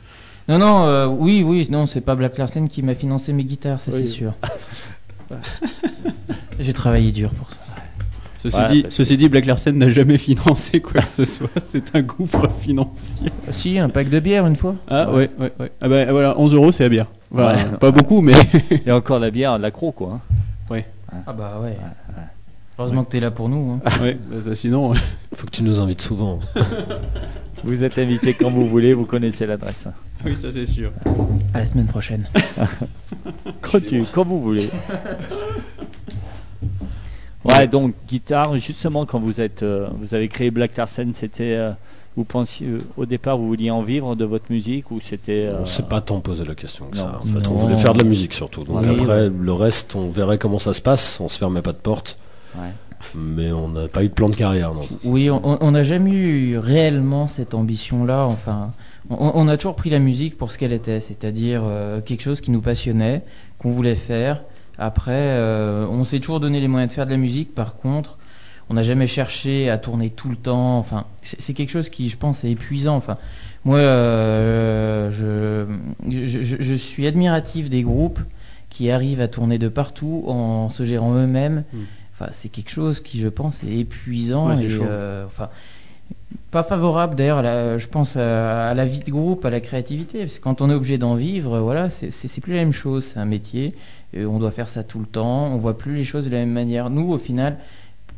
non, 0.47 0.57
non, 0.57 0.85
euh, 0.85 1.05
oui, 1.07 1.43
oui, 1.45 1.67
non, 1.69 1.85
c'est 1.87 2.01
pas 2.01 2.15
Black 2.15 2.37
Larsen 2.37 2.67
qui 2.69 2.81
m'a 2.81 2.95
financé 2.95 3.33
mes 3.33 3.43
guitares, 3.43 3.79
ça 3.81 3.91
Oui. 3.93 3.99
c'est 4.01 4.07
sûr. 4.07 4.33
J'ai 6.59 6.73
travaillé 6.73 7.11
dur 7.11 7.29
pour 7.31 7.49
ça. 7.51 7.58
Ceci, 8.41 8.55
Ouais, 9.11 9.17
dit, 9.17 9.27
Black 9.29 9.45
Larsen 9.45 9.77
n'a 9.77 9.89
jamais 9.89 10.17
financé 10.17 10.79
quoi 10.79 11.01
que 11.01 11.09
ce 11.09 11.25
soit. 11.25 11.49
C'est 11.71 11.93
un 11.93 12.01
gouffre 12.01 12.49
financier. 12.61 13.31
Euh, 13.47 13.51
Si, 13.51 13.77
un 13.77 13.89
pack 13.89 14.09
de 14.09 14.19
bière 14.21 14.47
une 14.47 14.55
fois. 14.55 14.75
Ah 14.87 15.11
ouais, 15.11 15.29
ouais, 15.37 15.51
ouais. 15.59 15.71
Ah 15.81 15.89
bah 15.89 16.05
voilà, 16.09 16.39
11 16.39 16.53
euros, 16.53 16.71
c'est 16.71 16.83
la 16.83 16.89
bière. 16.89 17.07
Voilà, 17.31 17.57
Ouais. 17.57 17.65
Pas 17.81 17.91
beaucoup, 17.91 18.21
mais 18.21 18.33
Et 18.85 18.91
encore 18.93 19.19
la 19.19 19.29
bière, 19.29 19.57
de 19.57 19.63
l'accro 19.63 19.91
quoi. 19.91 20.21
hein. 20.71 20.81
Ah 21.27 21.33
bah 21.33 21.59
ouais. 21.61 21.75
Heureusement 22.77 23.03
que 23.03 23.11
t'es 23.11 23.19
là 23.19 23.29
pour 23.31 23.49
nous. 23.49 23.71
hein. 23.85 23.89
ouais, 24.01 24.17
bah, 24.31 24.37
ça, 24.47 24.55
sinon. 24.55 24.93
Faut 25.35 25.45
que 25.47 25.51
tu 25.51 25.63
nous 25.63 25.79
invites 25.81 26.01
souvent. 26.01 26.39
Vous 27.65 27.83
êtes 27.83 27.97
invité 27.97 28.33
quand 28.35 28.49
vous 28.49 28.69
voulez, 28.69 28.93
vous 28.93 29.03
connaissez 29.05 29.45
l'adresse. 29.45 29.85
hein. 29.87 29.93
oui, 30.25 30.35
ça 30.35 30.49
c'est 30.53 30.65
sûr. 30.65 30.91
À 31.53 31.59
la 31.59 31.65
semaine 31.65 31.87
prochaine. 31.87 32.25
Quand, 33.61 33.85
tu- 33.85 34.05
quand 34.13 34.23
vous 34.23 34.39
voulez. 34.41 34.69
Ouais, 37.59 37.67
donc 37.67 37.93
guitare, 38.07 38.57
justement, 38.57 39.05
quand 39.05 39.19
vous 39.19 39.41
êtes, 39.41 39.63
euh, 39.63 39.87
vous 39.99 40.13
avez 40.13 40.27
créé 40.27 40.51
Black 40.51 40.75
Larsen, 40.77 41.11
c'était, 41.13 41.53
euh, 41.55 41.71
vous 42.17 42.23
pensiez, 42.23 42.67
euh, 42.67 42.81
au 42.97 43.05
départ, 43.05 43.37
vous 43.37 43.47
vouliez 43.47 43.71
en 43.71 43.81
vivre 43.81 44.15
de 44.15 44.25
votre 44.25 44.45
musique 44.49 44.91
ou 44.91 44.99
c'était 44.99 45.47
euh, 45.47 45.61
On 45.61 45.65
s'est 45.65 45.83
pas 45.83 46.01
tant 46.01 46.19
posé 46.19 46.43
la 46.45 46.55
question 46.55 46.85
que 46.91 46.97
non. 46.97 47.03
ça. 47.03 47.19
En 47.19 47.23
fait, 47.23 47.47
on 47.47 47.53
voulait 47.53 47.77
faire 47.77 47.93
de 47.93 47.99
la 47.99 48.09
musique 48.09 48.33
surtout. 48.33 48.63
Donc 48.63 48.81
Oui, 48.81 48.99
après, 48.99 49.29
le 49.29 49.53
reste, 49.53 49.95
on 49.95 50.09
verrait 50.09 50.37
comment 50.37 50.59
ça 50.59 50.73
se 50.73 50.81
passe. 50.81 51.19
On 51.19 51.27
se 51.27 51.37
fermait 51.37 51.61
pas 51.61 51.71
de 51.73 51.77
porte. 51.77 52.17
Ouais. 52.55 52.69
Mais 53.15 53.51
on 53.51 53.69
n'a 53.69 53.87
pas 53.87 54.03
eu 54.03 54.09
de 54.09 54.13
plan 54.13 54.29
de 54.29 54.35
carrière, 54.35 54.73
non. 54.73 54.85
Oui, 55.03 55.29
on 55.29 55.41
on 55.61 55.71
n'a 55.71 55.83
jamais 55.83 56.11
eu 56.11 56.57
réellement 56.57 57.27
cette 57.27 57.53
ambition-là. 57.53 58.25
Enfin, 58.25 58.71
on, 59.09 59.31
on 59.33 59.47
a 59.47 59.57
toujours 59.57 59.75
pris 59.75 59.89
la 59.89 59.99
musique 59.99 60.37
pour 60.37 60.51
ce 60.51 60.57
qu'elle 60.57 60.73
était, 60.73 60.99
c'est-à-dire 60.99 61.61
euh, 61.63 62.01
quelque 62.01 62.21
chose 62.21 62.41
qui 62.41 62.51
nous 62.51 62.61
passionnait, 62.61 63.23
qu'on 63.57 63.71
voulait 63.71 63.95
faire. 63.95 64.41
Après, 64.79 65.11
euh, 65.13 65.85
on 65.91 66.03
s'est 66.05 66.19
toujours 66.19 66.39
donné 66.39 66.59
les 66.59 66.67
moyens 66.67 66.89
de 66.89 66.95
faire 66.95 67.05
de 67.05 67.11
la 67.11 67.17
musique. 67.17 67.53
Par 67.53 67.75
contre, 67.75 68.17
on 68.69 68.75
n'a 68.75 68.83
jamais 68.83 69.07
cherché 69.07 69.69
à 69.69 69.77
tourner 69.77 70.09
tout 70.09 70.29
le 70.29 70.35
temps. 70.35 70.77
Enfin, 70.77 71.05
c'est 71.21 71.53
quelque 71.53 71.71
chose 71.71 71.89
qui, 71.89 72.07
je 72.09 72.17
pense, 72.17 72.43
est 72.43 72.51
épuisant. 72.51 72.95
Enfin, 72.95 73.17
moi, 73.65 73.77
euh, 73.77 75.11
je, 75.11 76.15
je, 76.25 76.41
je- 76.43 76.61
je 76.61 76.73
suis 76.75 77.05
admiratif 77.07 77.69
des 77.69 77.81
groupes 77.81 78.19
qui 78.69 78.89
arrivent 78.91 79.21
à 79.21 79.27
tourner 79.27 79.57
de 79.57 79.67
partout 79.67 80.23
en 80.27 80.69
se 80.69 80.85
gérant 80.85 81.13
eux-mêmes. 81.15 81.63
Mm. 81.73 81.77
Enfin, 82.13 82.31
c'est 82.31 82.49
quelque 82.49 82.71
chose 82.71 82.99
qui, 83.01 83.19
je 83.19 83.27
pense, 83.27 83.63
est 83.63 83.75
épuisant 83.79 84.49
Ouais, 84.55 84.63
et 84.63 84.69
euh, 84.81 85.25
enfin 85.25 85.49
pas 86.51 86.63
favorable 86.63 87.15
d'ailleurs. 87.15 87.39
à 87.39 87.41
la- 87.43 87.77
Je 87.77 87.87
pense 87.87 88.15
à, 88.15 88.69
à 88.69 88.73
la 88.73 88.85
vie 88.85 88.99
de 88.99 89.11
groupe, 89.11 89.45
à 89.45 89.49
la 89.49 89.59
créativité, 89.59 90.19
parce 90.25 90.37
que 90.39 90.43
quand 90.43 90.61
on 90.61 90.69
est 90.69 90.73
obligé 90.73 90.97
d'en 90.97 91.15
vivre, 91.15 91.59
voilà, 91.59 91.89
c'est 91.89 92.41
plus 92.41 92.53
la 92.53 92.59
même 92.59 92.73
chose. 92.73 93.11
C'est 93.13 93.19
un 93.19 93.25
métier, 93.25 93.73
et 94.13 94.25
on 94.25 94.39
doit 94.39 94.51
faire 94.51 94.69
ça 94.69 94.83
tout 94.83 94.99
le 94.99 95.05
temps. 95.05 95.47
On 95.47 95.57
voit 95.57 95.77
plus 95.77 95.95
les 95.95 96.03
choses 96.03 96.25
de 96.25 96.29
la 96.29 96.37
même 96.39 96.51
manière. 96.51 96.89
Nous, 96.89 97.11
au 97.11 97.17
final. 97.17 97.57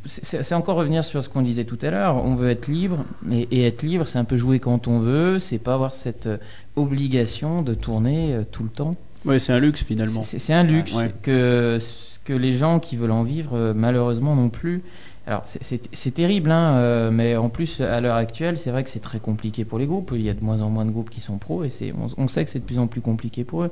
c'est- 0.06 0.54
encore 0.56 0.78
revenir 0.78 1.04
sur 1.06 1.24
ce 1.24 1.30
qu'on 1.30 1.44
disait 1.44 1.64
tout 1.66 1.78
à 1.84 1.92
l'heure. 1.92 2.16
On 2.26 2.34
veut 2.34 2.50
être 2.50 2.68
libre, 2.68 3.06
et, 3.32 3.48
et 3.52 3.68
être 3.68 3.84
libre, 3.84 4.08
c'est 4.08 4.18
un 4.18 4.24
peu 4.24 4.36
jouer 4.36 4.60
quand 4.60 4.88
on 4.88 4.98
veut. 5.00 5.38
C'est 5.40 5.60
pas 5.60 5.76
avoir 5.76 5.94
cette 5.94 6.26
euh, 6.26 6.38
obligation 6.76 7.62
de 7.62 7.74
tourner 7.76 8.34
euh, 8.34 8.42
tout 8.50 8.64
le 8.64 8.70
temps. 8.70 8.96
Ouais, 9.26 9.38
c'est 9.40 9.54
un 9.54 9.60
luxe 9.60 9.84
finalement. 9.84 10.24
C'est 10.24 10.54
un 10.54 10.64
luxe 10.64 10.94
Ouais. 10.96 11.12
que, 11.22 11.80
que 12.26 12.34
les 12.34 12.54
gens 12.54 12.80
qui 12.80 12.96
veulent 12.98 13.12
en 13.12 13.22
vivre, 13.24 13.52
euh, 13.56 13.74
malheureusement, 13.76 14.36
non 14.36 14.50
plus. 14.50 14.82
Alors, 15.28 15.44
c'est- 15.46 16.12
terrible, 16.16 16.50
hein, 16.50 16.78
euh, 16.78 17.12
mais 17.12 17.36
en 17.38 17.50
plus, 17.50 17.80
à 17.80 18.02
l'heure 18.02 18.16
actuelle, 18.16 18.58
c'est 18.58 18.72
vrai 18.72 18.84
que 18.84 18.90
c'est 18.90 19.00
très 19.02 19.20
compliqué 19.20 19.66
pour 19.66 19.78
les 19.78 19.86
groupes. 19.86 20.12
Il 20.16 20.24
y 20.24 20.30
a 20.30 20.34
de 20.34 20.44
moins 20.44 20.62
en 20.62 20.72
moins 20.72 20.84
de 20.86 20.90
groupes 20.92 21.12
qui 21.12 21.22
sont 21.22 21.38
pros 21.38 21.64
et 21.64 21.72
on 22.18 22.28
sait 22.28 22.44
que 22.44 22.50
c'est 22.50 22.58
de 22.60 22.64
plus 22.66 22.80
en 22.80 22.88
plus 22.88 23.02
compliqué 23.02 23.44
pour 23.44 23.64
eux. 23.66 23.70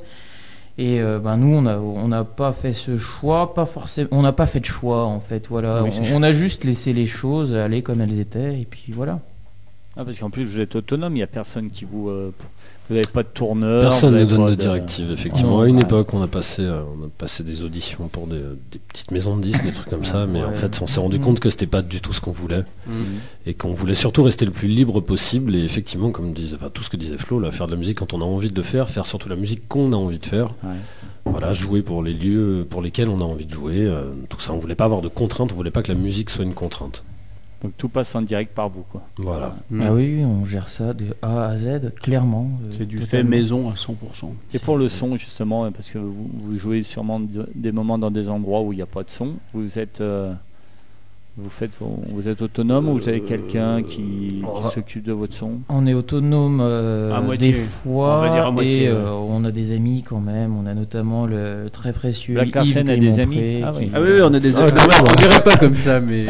Et 0.78 1.01
euh, 1.01 1.20
ben, 1.20 1.36
nous, 1.38 1.55
on 1.57 1.61
n'a 1.61 1.78
on 1.80 2.07
n'a 2.07 2.24
pas 2.24 2.53
fait 2.53 2.72
ce 2.74 2.97
choix, 2.97 3.53
pas 3.53 3.65
forcément, 3.65 4.07
on 4.11 4.22
n'a 4.22 4.32
pas 4.32 4.45
fait 4.47 4.61
de 4.61 4.65
choix 4.65 5.05
en 5.05 5.20
fait. 5.20 5.47
Voilà, 5.49 5.84
Oui. 5.84 5.91
on, 6.13 6.17
on 6.17 6.24
a 6.24 6.32
juste 6.32 6.63
laissé 6.63 6.93
les 6.93 7.07
choses 7.07 7.53
aller 7.53 7.82
comme 7.82 7.99
elles 8.01 8.20
étaient 8.20 8.59
et 8.61 8.65
puis 8.70 8.93
voilà. 8.93 9.20
Ah, 10.02 10.06
parce 10.06 10.18
qu'en 10.18 10.30
plus, 10.30 10.45
vous 10.45 10.62
êtes 10.62 10.78
autonome, 10.78 11.12
il 11.14 11.18
n'y 11.18 11.24
a 11.24 11.28
personne 11.28 11.70
qui 11.70 11.84
vous. 11.84 12.08
euh, 12.10 12.32
vous 12.88 12.95
n'avez 12.95 13.06
pas 13.08 13.22
de 13.22 13.28
tourneur. 13.28 13.82
Personne 13.82 14.16
ne 14.16 14.24
donne 14.26 14.47
de 14.50 14.56
directives, 14.56 15.12
effectivement. 15.12 15.58
Non, 15.58 15.60
à 15.62 15.68
une 15.68 15.76
ouais. 15.76 15.82
époque, 15.84 16.12
on 16.14 16.22
a, 16.24 16.28
passé, 16.28 16.64
euh, 16.64 16.82
on 17.00 17.06
a 17.06 17.10
passé 17.18 17.43
des 17.43 17.64
auditions 17.64 18.08
pour 18.08 18.26
des, 18.26 18.39
des 18.72 18.80
petites 18.80 19.12
maisons 19.12 19.36
de 19.38 19.43
disques, 19.43 19.64
des 19.64 19.74
trucs 19.74 19.89
comme 19.89 20.06
ça, 20.06 20.26
mais 20.26 20.41
en 20.43 20.54
fait, 20.54 20.80
on 20.82 20.88
s'est 20.88 21.00
rendu 21.02 21.20
Mm. 21.20 21.22
compte 21.22 21.39
que 21.41 21.50
c'était 21.52 21.68
pas 21.68 21.82
du 21.84 22.00
tout 22.02 22.14
ce 22.14 22.22
qu'on 22.22 22.32
voulait 22.32 22.64
Mm. 22.88 22.91
et 23.45 23.54
qu'on 23.54 23.74
voulait 23.74 23.93
surtout 23.93 24.24
rester 24.24 24.45
le 24.45 24.52
plus 24.52 24.70
libre 24.70 25.02
possible. 25.02 25.54
Et 25.56 25.64
effectivement, 25.64 26.10
comme 26.12 26.32
disait, 26.34 26.56
enfin, 26.56 26.72
tout 26.74 26.82
ce 26.82 26.89
que 26.89 26.97
disait 26.97 27.18
Flo, 27.18 27.39
là, 27.41 27.52
faire 27.52 27.68
de 27.68 27.72
la 27.74 27.78
musique 27.78 28.00
quand 28.00 28.14
on 28.14 28.22
a 28.22 28.26
envie 28.26 28.50
de 28.50 28.56
le 28.56 28.64
faire, 28.64 28.89
faire 28.89 29.06
surtout 29.06 29.28
la 29.30 29.36
musique 29.36 29.68
qu'on 29.68 29.91
a 29.93 29.97
envie 29.97 30.18
de 30.20 30.26
faire. 30.26 30.47
Ouais. 30.64 30.70
Voilà, 31.26 31.54
jouer 31.54 31.82
pour 31.84 32.02
les 32.02 32.14
lieux 32.14 32.66
pour 32.68 32.82
lesquels 32.82 33.10
on 33.10 33.20
a 33.22 33.24
envie 33.26 33.45
de 33.45 33.54
jouer. 33.54 33.86
euh, 33.86 34.06
tout 34.30 34.39
ça, 34.39 34.54
on 34.54 34.58
voulait 34.58 34.74
pas 34.74 34.86
avoir 34.86 35.02
de 35.02 35.10
contraintes, 35.10 35.52
on 35.52 35.56
voulait 35.56 35.70
pas 35.70 35.84
que 35.84 35.91
la 35.91 35.97
musique 36.00 36.30
soit 36.32 36.43
une 36.45 36.56
contrainte. 36.56 37.04
Donc 37.62 37.74
tout 37.78 37.89
passe 37.89 38.16
en 38.16 38.22
direct 38.22 38.53
par 38.55 38.70
vous. 38.70 38.84
Quoi. 38.89 39.01
Voilà. 39.18 39.53
Ah 39.82 39.93
oui, 39.93 40.24
on 40.24 40.45
gère 40.45 40.70
ça 40.70 40.93
de 40.93 41.07
A 41.22 41.45
à 41.47 41.57
Z, 41.57 41.93
clairement. 42.01 42.49
euh, 42.66 42.72
C'est 42.78 42.86
du 42.86 42.99
fait 42.99 43.22
maison 43.24 43.70
à 43.70 43.74
100%. 43.74 44.34
Et 44.53 44.60
pour 44.60 44.78
le 44.78 44.88
son, 44.88 45.18
justement, 45.18 45.70
parce 45.72 45.89
que 45.89 45.97
vous, 45.97 46.30
vous 46.41 46.57
jouez 46.57 46.84
sûrement 46.84 47.20
de- 47.20 47.49
des 47.55 47.72
moments 47.74 47.97
dans 47.97 48.12
des 48.12 48.30
endroits 48.30 48.62
où 48.62 48.72
il 48.72 48.78
n'y 48.78 48.82
a 48.82 48.86
pas 48.86 49.03
de 49.03 49.10
son, 49.10 49.34
vous 49.53 49.78
êtes. 49.78 49.99
euh, 49.99 50.34
vous, 51.38 51.50
faites, 51.50 51.72
vos- 51.80 52.00
vous 52.12 52.28
êtes 52.28 52.42
autonome 52.42 52.90
ou 52.90 52.98
vous 52.98 53.08
avez 53.08 53.22
quelqu'un 53.22 53.82
qui, 53.82 54.42
va- 54.42 54.70
s'occupe 54.72 55.04
de 55.06 55.14
votre 55.14 55.34
son? 55.34 55.52
On 55.70 55.88
est 55.88 55.94
autonome 55.94 56.60
euh, 56.62 57.16
À 57.16 57.22
moitié. 57.22 57.54
des 57.54 57.60
fois 57.60 58.18
On 58.18 58.22
va 58.22 58.30
dire 58.30 58.46
à 58.48 58.52
moitié, 58.52 58.84
et 58.86 58.90
ouais. 58.90 58.96
euh, 58.98 59.12
on 59.12 59.46
a 59.46 59.52
des 59.52 59.72
amis 59.72 60.04
quand 60.06 60.20
même. 60.20 60.54
On 60.58 60.66
a 60.68 60.74
notamment 60.74 61.26
le 61.28 61.70
très 61.72 61.94
précieux 61.94 62.34
Black 62.34 62.66
Yves 62.66 62.78
a 62.80 62.84
des 62.84 63.20
amis 63.22 63.62
Ah 63.64 63.72
qui-. 63.72 63.90
Ah 63.94 64.00
oui, 64.02 64.08
oui, 64.16 64.22
on 64.22 64.34
a 64.34 64.40
des 64.42 64.56
Ah, 64.58 64.64
amis. 64.64 64.72
on 65.12 65.16
dirait 65.22 65.42
pas 65.44 65.56
comme 65.56 65.76
ça, 65.78 66.02
mais 66.02 66.26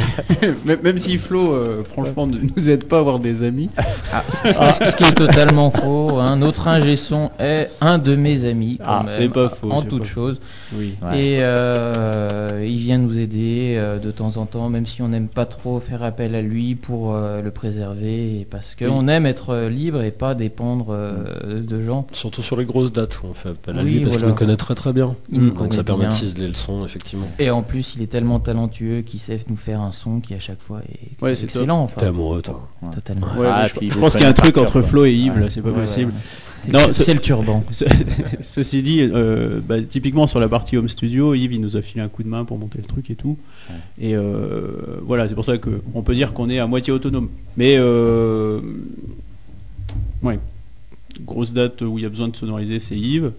même, 0.84 1.00
si 1.00 1.18
Flo, 1.18 1.54
euh, 1.54 1.84
franchement, 1.84 2.28
ne 2.28 2.38
nous 2.38 2.70
aide 2.70 2.84
pas 2.84 2.98
à 2.98 3.00
avoir 3.00 3.18
des 3.18 3.42
amis. 3.42 3.70
Ah, 4.14 4.24
ce 4.32 4.96
qui 4.96 5.04
est 5.06 5.14
totalement 5.16 5.72
faux. 5.72 6.18
hein. 6.20 6.36
Notre 6.38 6.68
ingé 6.68 6.98
son 6.98 7.32
est 7.40 7.70
un 7.82 7.98
de 7.98 8.16
mes 8.16 8.46
amis 8.46 8.78
quand 8.78 8.86
Ah, 8.88 9.06
même, 9.20 9.32
pas 9.32 9.50
faux, 9.50 9.72
en 9.72 9.82
toute 9.82 10.04
pas 10.04 10.08
chose. 10.10 10.40
Oui. 10.76 10.94
Ouais. 11.02 11.20
Et 11.20 11.38
euh, 11.42 12.64
il 12.68 12.78
vient 12.78 13.00
nous 13.00 13.18
aider 13.18 13.74
euh, 13.78 13.98
de 13.98 14.12
temps 14.12 14.38
en 14.38 14.46
temps, 14.46 14.70
même 14.70 14.86
si 14.90 15.02
on 15.02 15.08
n'aime 15.08 15.28
pas 15.28 15.46
trop 15.46 15.80
faire 15.80 16.04
appel 16.04 16.36
à 16.36 16.42
lui 16.42 16.76
pour 16.76 17.14
euh, 17.14 17.42
le 17.42 17.52
préserver, 17.52 18.42
et 18.42 18.48
parce 18.50 18.76
qu'on 18.76 19.08
aime 19.08 19.26
être 19.26 19.52
euh, 19.52 19.70
libre 19.70 20.02
et 20.02 20.12
pas 20.12 20.36
dépendre 20.36 20.88
euh, 20.90 21.62
de 21.62 21.82
gens. 21.82 22.06
Surtout 22.14 22.42
sur 22.42 22.58
les 22.58 22.66
grosses 22.66 22.92
dates, 22.92 23.22
on 23.24 23.34
fait 23.34 23.50
appel 23.50 23.80
à 23.80 23.84
Oui, 23.84 23.92
lui 23.92 24.00
parce 24.02 24.16
voilà. 24.18 24.20
qu'il 24.20 24.28
nous 24.30 24.36
connaît 24.36 24.58
très 24.58 24.76
très 24.76 24.92
bien. 24.94 25.16
Il 25.32 25.40
nous 25.42 25.52
Donc 25.52 25.74
ça 25.74 25.84
permet 25.84 26.08
de 26.08 26.12
ciseler 26.12 26.48
le 26.48 26.56
son, 26.56 26.84
effectivement. 26.86 27.28
Et 27.40 27.50
en 27.52 27.62
plus, 27.62 27.94
il 27.96 28.02
est 28.02 28.08
tellement 28.08 28.40
talentueux 28.40 29.02
qu'il 29.02 29.20
sait 29.20 29.40
nous 29.48 29.56
faire 29.56 29.82
un 29.82 29.92
son 29.92 30.20
qui 30.20 30.34
à 30.34 30.40
chaque 30.40 30.60
fois 30.62 30.82
est 30.92 31.24
Ouais, 31.24 31.36
c'est 31.36 31.46
excellent. 31.46 31.88
T'es 31.88 31.94
Enfin, 31.98 32.08
amoureux, 32.08 32.42
toi. 32.42 32.68
totalement. 32.94 33.28
Ouais, 33.38 33.48
Ah, 33.50 33.68
je, 33.68 33.98
pense 34.00 34.14
qu'il 34.14 34.22
y 34.24 34.26
a 34.26 34.30
un 34.30 34.34
truc 34.34 34.58
entre 34.58 34.82
Flo 34.82 35.06
et 35.06 35.14
Yves, 35.14 35.34
Ouais. 35.38 35.50
c'est 35.50 35.62
pas 35.62 35.70
Ouais, 35.70 35.82
possible. 35.82 36.14
Non, 36.68 36.80
c'est- 36.88 36.94
ce- 36.94 37.04
c'est 37.04 37.14
le 37.14 37.22
turban. 37.22 37.64
Ce- 37.72 37.86
Ceci 38.42 38.82
dit, 38.82 39.00
euh, 39.02 39.60
bah, 39.66 39.82
typiquement 39.82 40.28
sur 40.28 40.40
la 40.40 40.48
partie 40.50 40.76
home 40.78 40.90
studio, 40.90 41.34
Yves 41.34 41.54
il 41.54 41.62
nous 41.62 41.78
a 41.78 41.82
filé 41.82 42.02
un 42.02 42.08
coup 42.10 42.24
de 42.24 42.28
main 42.28 42.44
pour 42.44 42.58
monter 42.58 42.80
le 42.80 42.86
truc 42.86 43.10
et 43.10 43.16
tout. 43.16 43.38
Et 44.02 44.16
euh, 44.16 44.72
voilà, 45.04 45.28
c'est 45.28 45.36
pour 45.36 45.46
ça 45.46 45.58
que 45.58 45.70
on 45.94 46.02
peut 46.02 46.16
dire 46.16 46.34
qu'on 46.34 46.50
est 46.50 46.60
à 46.60 46.68
moitié 46.68 46.92
autonome. 46.92 47.30
Mais 47.56 47.76
euh, 47.78 48.60
ouais, 50.24 50.40
grosse 51.22 51.54
date 51.54 51.82
où 51.82 51.98
il 51.98 52.04
y 52.04 52.06
a 52.06 52.10
besoin 52.10 52.28
de 52.28 52.36
sonoriser, 52.36 52.80
c'est 52.80 52.98
Yves. 52.98 53.32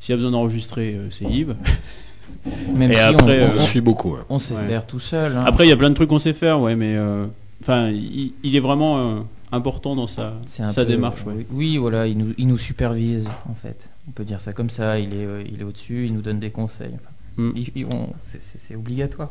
S'il 0.00 0.10
y 0.10 0.14
a 0.14 0.16
besoin 0.16 0.32
d'enregistrer, 0.32 0.96
c'est 1.10 1.24
Yves. 1.26 1.54
Même 2.76 2.90
Et 2.92 2.94
si 2.94 3.00
après, 3.00 3.44
on, 3.44 3.52
On 3.52 3.56
on- 3.56 3.58
suit 3.60 3.80
beaucoup. 3.80 4.12
ouais. 4.12 4.20
on 4.28 4.38
sait 4.38 4.54
Ouais. 4.54 4.66
faire 4.68 4.86
tout 4.86 4.98
seul. 5.00 5.36
hein. 5.36 5.44
Après, 5.46 5.66
il 5.66 5.68
y 5.68 5.72
a 5.72 5.76
plein 5.76 5.90
de 5.90 5.94
trucs 5.94 6.08
qu'on 6.08 6.18
sait 6.18 6.32
faire, 6.32 6.60
ouais, 6.60 6.76
mais 6.76 6.94
euh, 6.96 7.26
enfin, 7.62 7.88
il, 7.90 8.32
il 8.44 8.54
est 8.56 8.60
vraiment 8.60 8.98
euh, 8.98 9.14
important 9.52 9.94
dans 9.96 10.06
sa, 10.06 10.34
sa 10.48 10.72
peu- 10.72 10.84
démarche. 10.86 11.24
Ouais. 11.24 11.34
oui, 11.36 11.46
oui, 11.52 11.76
voilà, 11.76 12.06
il 12.06 12.18
nous, 12.18 12.32
il 12.38 12.46
nous 12.48 12.58
supervise 12.58 13.28
en 13.48 13.54
fait. 13.54 13.88
On 14.08 14.12
peut 14.12 14.24
dire 14.24 14.40
ça 14.40 14.52
comme 14.52 14.70
ça. 14.70 14.98
Il 14.98 15.12
est, 15.14 15.24
euh, 15.26 15.42
il 15.52 15.60
est 15.60 15.64
au-dessus, 15.64 16.06
il 16.06 16.14
nous 16.14 16.22
donne 16.22 16.38
des 16.38 16.50
conseils. 16.50 16.92
Enfin, 16.94 17.10
Mm. 17.38 17.52
on- 17.90 18.08
c'est- 18.26 18.74
obligatoire. 18.76 19.30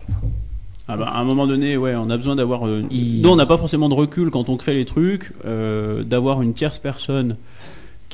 Ah 0.87 0.95
bah, 0.97 1.07
à 1.07 1.19
un 1.19 1.23
moment 1.23 1.47
donné, 1.47 1.77
ouais, 1.77 1.95
on 1.95 2.09
a 2.11 2.17
besoin 2.17 2.35
d'avoir. 2.35 2.67
euh, 2.67 2.83
Il- 2.91 3.21
Nous, 3.23 3.29
on 3.29 3.35
n'a 3.35 3.47
pas 3.47 3.57
forcément 3.57 3.89
de 3.89 3.95
recul 3.95 4.29
quand 4.29 4.49
on 4.49 4.57
crée 4.57 4.75
les 4.75 4.85
trucs, 4.85 5.31
euh, 5.45 6.03
d'avoir 6.03 6.41
une 6.43 6.53
tierce 6.53 6.77
personne 6.77 7.37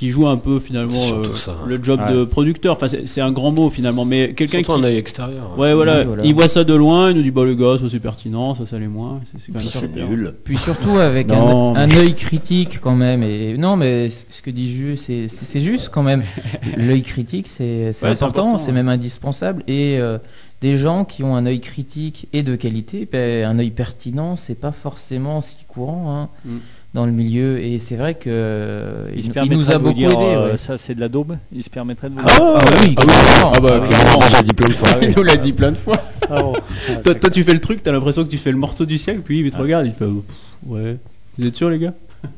qui 0.01 0.09
joue 0.09 0.27
un 0.27 0.37
peu 0.37 0.59
finalement 0.59 0.97
euh, 1.13 1.35
ça. 1.35 1.55
le 1.67 1.79
job 1.83 1.99
Ouais. 2.03 2.11
de 2.11 2.23
producteur. 2.23 2.75
Enfin, 2.75 2.87
c'est 3.05 3.21
un 3.21 3.31
grand 3.31 3.51
mot 3.51 3.69
finalement, 3.69 4.03
mais 4.03 4.33
quelqu'un 4.33 4.63
qui. 4.63 4.71
Un 4.71 4.83
œil 4.83 4.97
extérieur. 4.97 5.53
Ouais, 5.59 5.75
voilà, 5.75 5.99
Oui, 5.99 6.05
voilà. 6.07 6.23
il 6.25 6.33
voit 6.33 6.47
ça 6.47 6.63
de 6.63 6.73
loin, 6.73 7.11
il 7.11 7.17
nous 7.17 7.21
dit 7.21 7.29
bah 7.29 7.43
le 7.45 7.53
gars, 7.53 7.77
ça 7.79 7.85
c'est 7.87 7.99
pertinent, 7.99 8.55
ça 8.55 8.65
ça 8.65 8.79
l'est 8.79 8.87
moins. 8.87 9.21
C'est- 9.31 9.37
C'est 9.45 9.51
quand 9.51 9.59
même 9.59 9.67
Ça, 9.67 9.79
c'est 9.79 9.85
super. 9.85 10.09
nul. 10.09 10.33
Puis 10.43 10.57
surtout 10.57 10.97
avec 10.97 11.29
un, 11.29 11.35
Non, 11.35 11.75
un 11.75 11.85
mais- 11.85 11.99
œil 11.99 12.15
critique 12.15 12.79
quand 12.81 12.95
même. 12.95 13.21
Et 13.21 13.57
non, 13.59 13.75
mais 13.77 14.09
ce 14.09 14.41
que 14.41 14.49
dit 14.49 14.73
Jules, 14.73 14.97
c'est 14.97 15.27
c'est 15.27 15.61
juste 15.61 15.89
quand 15.89 16.01
même. 16.01 16.23
L'œil 16.77 17.03
critique, 17.03 17.47
c'est 17.47 17.93
c'est 17.93 18.07
Ouais, 18.07 18.15
c'est 18.15 18.23
important, 18.23 18.47
important, 18.47 18.57
c'est 18.57 18.67
ouais. 18.67 18.71
même 18.73 18.89
indispensable. 18.89 19.61
Et 19.67 19.99
euh, 19.99 20.17
des 20.63 20.77
gens 20.79 21.05
qui 21.05 21.21
ont 21.23 21.35
un 21.35 21.45
œil 21.45 21.59
critique 21.59 22.27
et 22.33 22.41
de 22.41 22.55
qualité, 22.55 23.07
ben, 23.11 23.45
un 23.45 23.59
œil 23.59 23.69
pertinent, 23.69 24.35
c'est 24.35 24.59
pas 24.59 24.71
forcément 24.71 25.41
si 25.41 25.57
courant 25.67 26.05
hein, 26.11 26.29
Mm. 26.45 26.57
Dans 26.93 27.05
le 27.05 27.11
milieu. 27.11 27.59
Et 27.59 27.79
c'est 27.79 27.95
vrai 27.95 28.15
que 28.15 29.05
Il, 29.15 29.27
nous 29.27 29.63
de 29.63 29.71
a 29.71 29.77
vous 29.77 29.83
beaucoup 29.85 29.95
dire, 29.95 30.09
aidé. 30.11 30.19
euh, 30.19 30.51
ouais. 30.51 30.57
Ça, 30.57 30.77
c'est 30.77 30.93
de 30.95 30.99
la 30.99 31.09
daube 31.09 31.37
Il 31.53 31.63
se 31.63 31.69
permettrait 31.69 32.09
de 32.09 32.15
vous 32.15 32.21
Ah, 32.23 32.27
dire 32.27 32.41
ah 32.43 32.59
oui, 32.59 32.61
ah 32.69 32.81
oui. 32.81 32.95
clairement. 32.95 33.53
Ah 33.55 33.59
bah, 33.59 33.79
clairement. 33.87 34.19
J'ai 34.37 34.43
dit 34.43 34.53
plein 34.53 34.67
de 34.69 34.73
fois. 34.73 34.89
Il 35.01 35.09
nous 35.15 35.23
l'a 35.23 35.37
dit 35.37 35.53
plein 35.53 35.71
de 35.71 35.77
fois. 35.77 36.01
Ah 36.29 36.41
bon. 36.41 36.53
toi, 37.03 37.15
toi, 37.15 37.29
tu 37.29 37.43
fais 37.43 37.53
le 37.53 37.61
truc, 37.61 37.81
t'as 37.83 37.91
l'impression 37.91 38.23
que 38.23 38.29
tu 38.29 38.37
fais 38.37 38.51
le 38.51 38.57
morceau 38.57 38.85
du 38.85 38.97
siècle, 38.97 39.21
puis 39.23 39.39
il 39.39 39.51
te 39.51 39.57
regarde, 39.57 39.85
il 39.85 39.93
fait 39.93 40.05
oh, 40.05 40.23
ouais. 40.67 40.97
Vous 41.37 41.45
êtes 41.47 41.55
sûr 41.55 41.69
les 41.69 41.79
gars? 41.79 41.93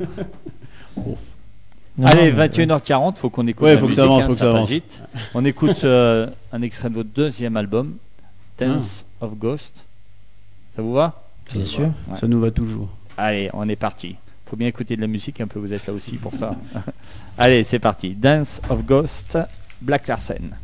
Non, 1.95 2.07
Allez, 2.07 2.31
mais- 2.31 2.47
21h40, 2.47 3.17
faut 3.17 3.29
qu'on 3.29 3.45
écoute 3.45 3.63
Ouais, 3.65 3.75
la 3.75 3.79
faut 3.79 3.87
que 3.87 3.93
ça 3.93 4.03
avance, 4.03 4.23
hein, 4.23 4.27
faut 4.27 4.33
que 4.33 4.39
ça 4.39 4.49
avance. 4.49 4.67
vite. 4.69 5.01
On 5.35 5.45
écoute 5.45 5.83
euh, 5.83 6.25
un 6.51 6.61
extrait 6.63 6.89
de 6.89 6.95
votre 6.95 7.09
deuxième 7.13 7.55
album, 7.55 7.93
Dance 8.59 9.05
of 9.21 9.35
Ghost. 9.37 9.85
Ça 10.75 10.81
vous 10.81 10.93
va? 10.93 11.21
Bien 11.53 11.63
sûr. 11.63 11.81
Ouais. 12.09 12.17
Ça 12.19 12.27
nous 12.27 12.39
va 12.39 12.49
toujours. 12.49 12.89
Allez, 13.15 13.51
on 13.53 13.69
est 13.69 13.75
parti. 13.75 14.15
Faut 14.53 14.57
bien 14.57 14.67
écouter 14.67 14.95
de 14.95 15.01
la 15.01 15.07
musique 15.07 15.41
un 15.41 15.47
peu, 15.47 15.57
vous 15.57 15.73
êtes 15.73 15.87
là 15.87 15.93
aussi 15.93 16.17
pour 16.17 16.35
ça. 16.35 16.55
Allez, 17.39 17.63
c'est 17.63 17.79
parti. 17.79 18.11
Dance 18.13 18.61
of 18.69 18.85
Ghost, 18.85 19.35
Black 19.81 20.05
Larsen. 20.05 20.55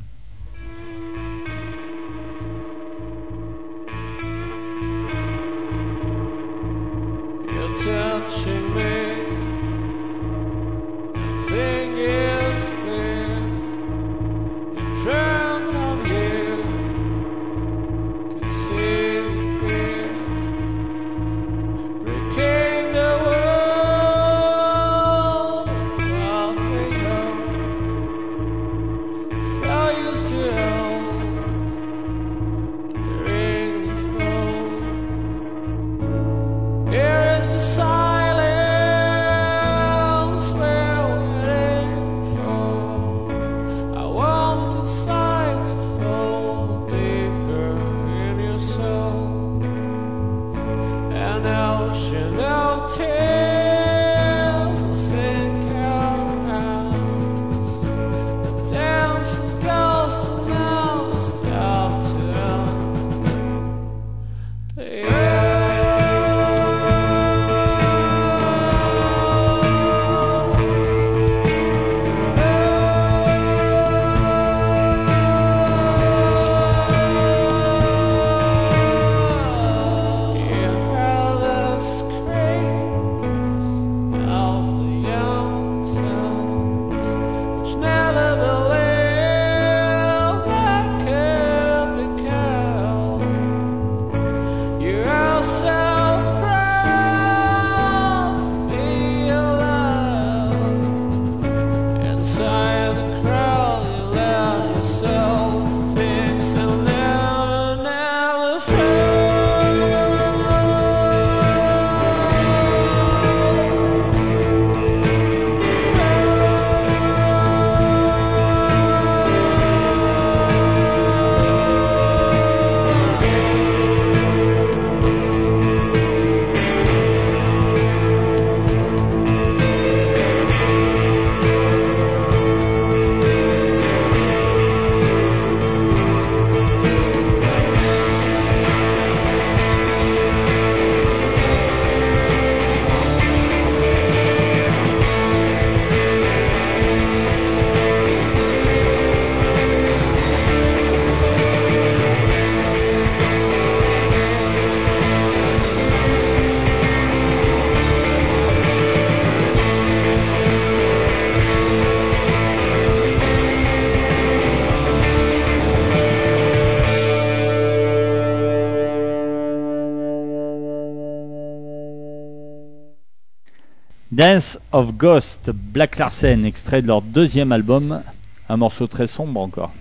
Dance 174.23 174.59
of 174.73 174.97
Ghost, 174.97 175.49
Black 175.53 175.97
Larsen, 175.97 176.43
extrait 176.43 176.81
de 176.81 176.87
leur 176.87 177.01
deuxième 177.01 177.53
album. 177.53 178.01
Un 178.49 178.57
morceau 178.57 178.85
très 178.85 179.07
sombre 179.07 179.39
encore. 179.39 179.71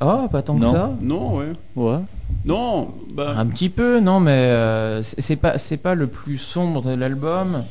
Oh, 0.00 0.26
pas 0.28 0.42
tant 0.42 0.54
Non. 0.54 0.72
que 0.72 0.76
ça. 0.76 0.92
Non, 1.00 1.36
ouais. 1.36 1.52
Ouais. 1.76 1.98
Non, 2.44 2.88
bah, 3.12 3.34
Un 3.38 3.46
petit 3.46 3.68
peu, 3.68 4.00
non, 4.00 4.18
mais 4.18 4.32
euh, 4.32 5.04
c'est 5.04 5.36
pas, 5.36 5.58
c'est 5.58 5.76
pas 5.76 5.94
le 5.94 6.08
plus 6.08 6.38
sombre 6.38 6.82
de 6.82 6.94
l'album. 6.94 7.62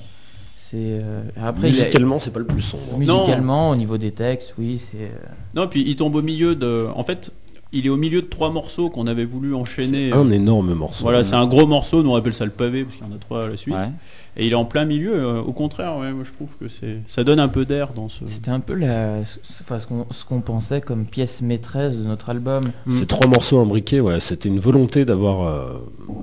C'est 0.57 0.77
euh, 0.77 1.21
après 1.43 1.67
il 1.69 1.75
y 1.75 1.79
a- 1.79 1.83
Musicalement, 1.83 2.19
c'est 2.21 2.31
pas 2.31 2.39
le 2.39 2.45
plus 2.45 2.61
sombre. 2.61 2.97
musicalement, 2.97 3.71
au 3.71 3.75
niveau 3.75 3.97
des 3.97 4.11
textes, 4.11 4.53
oui, 4.57 4.79
c'est. 4.79 4.97
euh, 5.03 5.09
non, 5.53 5.67
puis 5.67 5.83
il 5.85 5.97
tombe 5.97 6.15
au 6.15 6.21
milieu 6.21 6.55
de. 6.55 6.87
En 6.95 7.03
fait, 7.03 7.29
il 7.73 7.85
est 7.85 7.89
au 7.89 7.97
milieu 7.97 8.21
de 8.21 8.27
trois 8.27 8.51
morceaux 8.51 8.89
qu'on 8.89 9.07
avait 9.07 9.25
voulu 9.25 9.53
enchaîner. 9.55 10.11
Un 10.13 10.29
énorme 10.31 10.73
morceau. 10.73 11.03
Voilà, 11.03 11.23
c'est 11.23 11.33
un 11.35 11.47
gros 11.47 11.67
morceau, 11.67 12.03
nous 12.03 12.11
on 12.11 12.15
appelle 12.15 12.33
ça 12.33 12.45
le 12.45 12.51
pavé 12.51 12.83
parce 12.83 12.95
qu'il 12.95 13.05
y 13.05 13.09
en 13.09 13.13
a 13.15 13.19
trois 13.19 13.45
à 13.45 13.47
la 13.49 13.57
suite. 13.57 13.73
Ouais. 13.75 13.89
Et 14.37 14.45
il 14.47 14.51
est 14.51 14.55
en 14.55 14.65
plein 14.65 14.83
milieu. 14.83 15.13
euh, 15.15 15.39
au 15.41 15.53
contraire, 15.53 15.97
ouais, 15.97 16.11
moi 16.11 16.25
je 16.25 16.31
trouve 16.33 16.49
que 16.59 16.67
c'est, 16.67 16.97
ça 17.07 17.23
donne 17.23 17.39
un 17.39 17.47
peu 17.47 17.63
d'air 17.63 17.93
dans 17.93 18.09
ce. 18.09 18.25
C'était 18.27 18.51
un 18.51 18.59
peu 18.59 18.73
la, 18.73 19.19
enfin, 19.61 19.79
ce 19.79 19.87
qu'on 19.87 20.05
ce 20.11 20.25
qu'on 20.25 20.41
pensait 20.41 20.81
comme 20.81 21.05
pièce 21.05 21.41
maîtresse 21.41 21.95
de 21.97 22.03
notre 22.03 22.29
album. 22.29 22.71
Ces 22.89 23.05
trois 23.05 23.27
morceaux 23.27 23.59
imbriqués, 23.59 24.01
ouais, 24.01 24.19
c'était 24.19 24.49
une 24.49 24.59
volonté 24.59 25.05
d'avoir, 25.05 25.47
euh, 25.47 25.77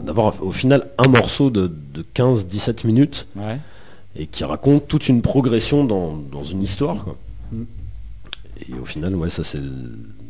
d'avoir 0.04 0.34
au 0.42 0.52
final 0.52 0.88
un 0.98 1.08
morceau 1.08 1.48
de, 1.48 1.70
de 1.94 2.04
15-17 2.14 2.86
minutes 2.86 3.26
Ouais. 3.34 3.58
et 4.14 4.26
qui 4.26 4.44
raconte 4.44 4.88
toute 4.88 5.08
une 5.08 5.22
progression 5.22 5.84
dans, 5.86 6.14
dans 6.30 6.44
une 6.44 6.62
histoire. 6.62 7.04
quoi. 7.04 7.16
Mm. 7.50 7.62
Et 8.68 8.78
au 8.78 8.84
final, 8.84 9.14
ouais, 9.16 9.30
ça 9.30 9.42
c'est 9.42 9.58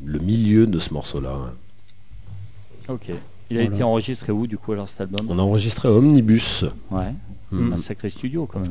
le, 0.05 0.19
milieu 0.19 0.67
de 0.67 0.79
ce 0.79 0.93
morceau-là. 0.95 1.31
ouais. 1.35 2.95
Ok. 2.95 3.07
Il 3.51 3.59
a 3.59 3.61
Voilà. 3.63 3.75
été 3.75 3.83
enregistré 3.83 4.33
où 4.33 4.47
du 4.47 4.57
coup 4.59 4.73
alors 4.73 4.89
cet 4.89 5.03
album 5.03 5.27
On 5.29 5.39
a 5.39 5.43
enregistré 5.43 5.89
à 5.89 5.93
Omnibus, 5.93 6.65
Ouais. 6.91 7.13
Mm. 7.51 7.75
Un 7.75 7.77
sacré 7.77 8.09
studio 8.09 8.47
quand 8.51 8.61
même. 8.61 8.71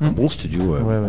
un 0.00 0.10
bon 0.10 0.28
studio. 0.28 0.60
Ouais, 0.62 0.80
Ouais, 0.80 0.98
ouais. 0.98 1.08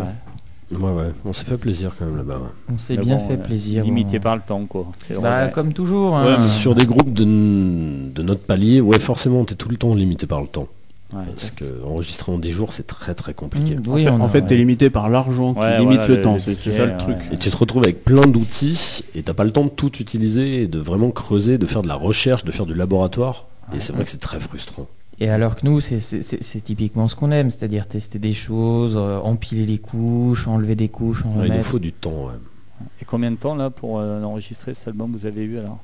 Ouais. 0.72 0.78
Ouais, 0.78 0.91
ouais. 0.91 1.11
On 1.26 1.32
s'est 1.34 1.45
fait 1.45 1.57
plaisir 1.57 1.93
quand 1.97 2.05
même 2.05 2.18
là-bas. 2.18 2.41
On 2.72 2.78
s'est 2.78 2.97
bien 2.97 3.15
bon, 3.18 3.28
fait 3.28 3.34
euh, 3.36 3.43
plaisir. 3.43 3.84
Limité 3.86 4.18
on- 4.20 4.22
par 4.22 4.36
le 4.36 4.41
temps 4.45 4.65
quoi. 4.65 4.86
Bah, 5.22 5.47
comme 5.47 5.72
toujours. 5.74 6.15
hein. 6.18 6.38
Sur 6.39 6.76
des 6.76 6.86
groupes 6.86 7.13
de, 7.13 7.24
de 7.24 8.22
notre 8.22 8.41
palier, 8.43 8.82
ouais, 8.82 8.99
forcément, 8.99 9.45
t'es 9.45 9.55
tout 9.55 9.70
le 9.70 9.78
temps 9.78 9.95
limité 9.95 10.28
par 10.28 10.41
le 10.41 10.47
temps. 10.47 10.68
Ouais. 11.13 11.23
Parce 11.33 11.51
que 11.51 11.63
enregistrer 11.85 12.31
en 12.33 12.37
10 12.37 12.51
jours, 12.51 12.73
c'est 12.73 12.85
très 12.85 13.15
très 13.15 13.33
compliqué. 13.33 13.75
Mm, 13.75 13.81
En 13.87 13.93
oui, 13.93 14.03
fait, 14.03 14.09
on 14.09 14.19
a- 14.19 14.23
en 14.25 14.27
fait, 14.27 14.41
t'es 14.41 14.49
ouais. 14.51 14.57
limité 14.57 14.89
par 14.89 15.09
l'argent 15.09 15.53
qui 15.53 15.59
Ouais, 15.61 15.79
limite 15.79 15.95
voilà, 15.99 16.07
le, 16.07 16.15
le- 16.17 16.21
temps. 16.21 16.37
C'est, 16.37 16.55
ça 16.57 16.85
le 16.85 16.91
ouais. 16.91 16.97
truc. 16.97 17.15
Et 17.31 17.37
tu 17.37 17.49
te 17.49 17.55
retrouves 17.55 17.83
avec 17.83 18.03
plein 18.03 18.27
d'outils 18.27 19.03
et 19.15 19.23
t'as 19.23 19.33
pas 19.33 19.45
le 19.45 19.51
temps 19.51 19.63
de 19.63 19.69
tout 19.69 19.95
utiliser 19.99 20.63
et 20.63 20.67
de 20.67 20.79
vraiment 20.79 21.09
creuser, 21.11 21.57
de 21.57 21.65
faire 21.65 21.81
de 21.81 21.87
la 21.87 21.95
recherche, 21.95 22.43
de 22.43 22.51
faire 22.51 22.65
du 22.65 22.73
laboratoire. 22.73 23.45
Et 23.73 23.79
c'est 23.79 23.93
vrai 23.93 24.03
que 24.03 24.09
c'est 24.09 24.17
très 24.19 24.39
frustrant. 24.41 24.87
Et 25.19 25.29
alors 25.29 25.55
que 25.55 25.65
nous, 25.65 25.79
c'est- 25.81 26.61
typiquement 26.63 27.07
ce 27.07 27.15
qu'on 27.15 27.31
aime, 27.31 27.51
c'est-à-dire 27.51 27.87
tester 27.87 28.19
des 28.19 28.33
choses, 28.33 28.95
euh, 28.97 29.17
empiler 29.19 29.65
les 29.65 29.77
couches, 29.79 30.45
enlever 30.47 30.75
des 30.75 30.89
couches, 30.89 31.23
en 31.25 31.39
Ouais, 31.39 31.47
il 31.47 31.53
nous 31.53 31.63
faut 31.63 31.79
du 31.79 31.91
temps. 31.93 32.25
ouais. 32.27 32.85
Et 33.01 33.05
combien 33.05 33.31
de 33.31 33.37
temps 33.37 33.55
là 33.55 33.69
pour 33.69 33.97
euh, 33.99 34.21
enregistrer 34.23 34.73
cet 34.73 34.89
album 34.89 35.15
vous 35.19 35.25
avez 35.25 35.43
eu 35.43 35.57
alors? 35.57 35.79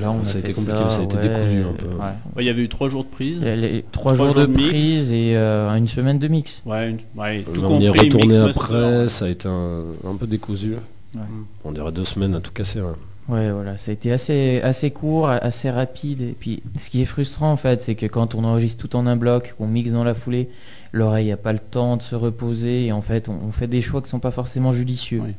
Là, 0.00 0.10
on 0.10 0.24
Ça 0.24 0.36
a 0.36 0.40
été 0.40 0.52
compliqué, 0.52 0.78
ça 0.88 0.98
a 1.00 1.02
été 1.02 1.16
ouais. 1.16 1.22
décousu 1.22 1.62
un 1.62 1.72
peu. 1.72 1.86
Ouais. 1.86 2.00
Ouais, 2.36 2.42
Il 2.42 2.46
y 2.46 2.48
avait 2.50 2.62
eu 2.62 2.68
trois 2.68 2.88
jours 2.88 3.04
de 3.04 3.08
prise. 3.08 3.40
Les- 3.40 3.84
trois, 3.92 4.14
Trois 4.14 4.26
jours, 4.26 4.36
jours 4.36 4.46
de 4.48 4.52
mix. 4.52 4.68
prise 4.68 5.12
et 5.12 5.36
euh, 5.36 5.74
une 5.76 5.88
semaine 5.88 6.18
de 6.18 6.28
mix. 6.28 6.62
Ouais, 6.66 6.90
une- 6.90 6.98
ouais, 7.20 7.42
tout 7.52 7.62
on 7.64 7.80
y 7.80 7.86
est 7.86 7.90
retourné 7.90 8.38
mix 8.38 8.56
après, 8.58 9.08
ça 9.08 9.26
a 9.26 9.28
été 9.28 9.48
un, 9.48 9.84
un 10.04 10.16
peu 10.16 10.26
décousu. 10.26 10.74
Ouais. 11.14 11.20
On 11.64 11.72
dirait 11.72 11.92
deux 11.92 12.04
semaines 12.04 12.34
à 12.34 12.40
tout 12.40 12.52
casser. 12.52 12.80
ouais. 12.80 12.88
Ouais, 13.28 13.52
voilà, 13.52 13.78
ça 13.78 13.92
a 13.92 13.94
été 13.94 14.10
assez, 14.10 14.60
assez 14.62 14.90
court, 14.90 15.28
assez 15.28 15.70
rapide. 15.70 16.22
Et 16.22 16.34
puis, 16.38 16.60
ce 16.80 16.90
qui 16.90 17.00
est 17.02 17.04
frustrant 17.04 17.52
en 17.52 17.56
fait, 17.56 17.80
c'est 17.82 17.94
que 17.94 18.06
quand 18.06 18.34
on 18.34 18.42
enregistre 18.44 18.78
tout 18.86 18.96
en 18.96 19.06
un 19.06 19.14
bloc, 19.16 19.54
qu'on 19.56 19.68
mixe 19.68 19.92
dans 19.92 20.02
la 20.04 20.14
foulée, 20.14 20.48
l'oreille 20.90 21.28
n'a 21.28 21.36
pas 21.36 21.52
le 21.52 21.60
temps 21.60 21.96
de 21.96 22.02
se 22.02 22.16
reposer 22.16 22.86
et 22.86 22.92
en 22.92 23.00
fait, 23.00 23.28
on, 23.28 23.38
on 23.46 23.52
fait 23.52 23.68
des 23.68 23.80
choix 23.80 24.02
qui 24.02 24.08
sont 24.08 24.18
pas 24.18 24.32
forcément 24.32 24.72
judicieux. 24.72 25.20
Ouais. 25.20 25.34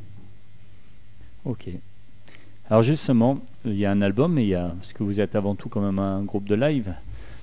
Ok. 1.46 1.68
Alors 2.74 2.82
justement, 2.82 3.38
il 3.66 3.76
y 3.76 3.86
a 3.86 3.92
un 3.92 4.02
album, 4.02 4.34
mais 4.34 4.46
il 4.46 4.50
y 4.50 4.56
a 4.56 4.74
parce 4.80 4.94
que 4.94 5.04
vous 5.04 5.20
êtes 5.20 5.36
avant 5.36 5.54
tout 5.54 5.70
quand 5.70 5.80
même 5.80 6.00
un 6.00 6.24
groupe 6.24 6.46
de 6.46 6.56
live. 6.56 6.92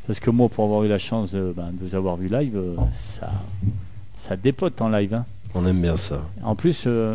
Parce 0.09 0.19
que 0.19 0.29
moi, 0.29 0.49
pour 0.49 0.65
avoir 0.65 0.83
eu 0.83 0.89
la 0.89 0.99
chance 0.99 1.31
de, 1.31 1.55
ben, 1.57 1.71
de 1.71 1.87
vous 1.89 1.95
avoir 1.95 2.17
vu 2.17 2.29
live, 2.29 2.57
euh, 2.57 2.75
ça, 2.93 3.31
ça 4.19 4.35
dépote 4.35 4.83
en 4.83 4.89
live. 4.89 5.15
hein. 5.15 5.25
On 5.55 5.65
aime 5.69 5.81
bien 5.83 5.97
ça. 5.97 6.21
En 6.43 6.57
plus, 6.57 6.83
euh, 6.89 7.15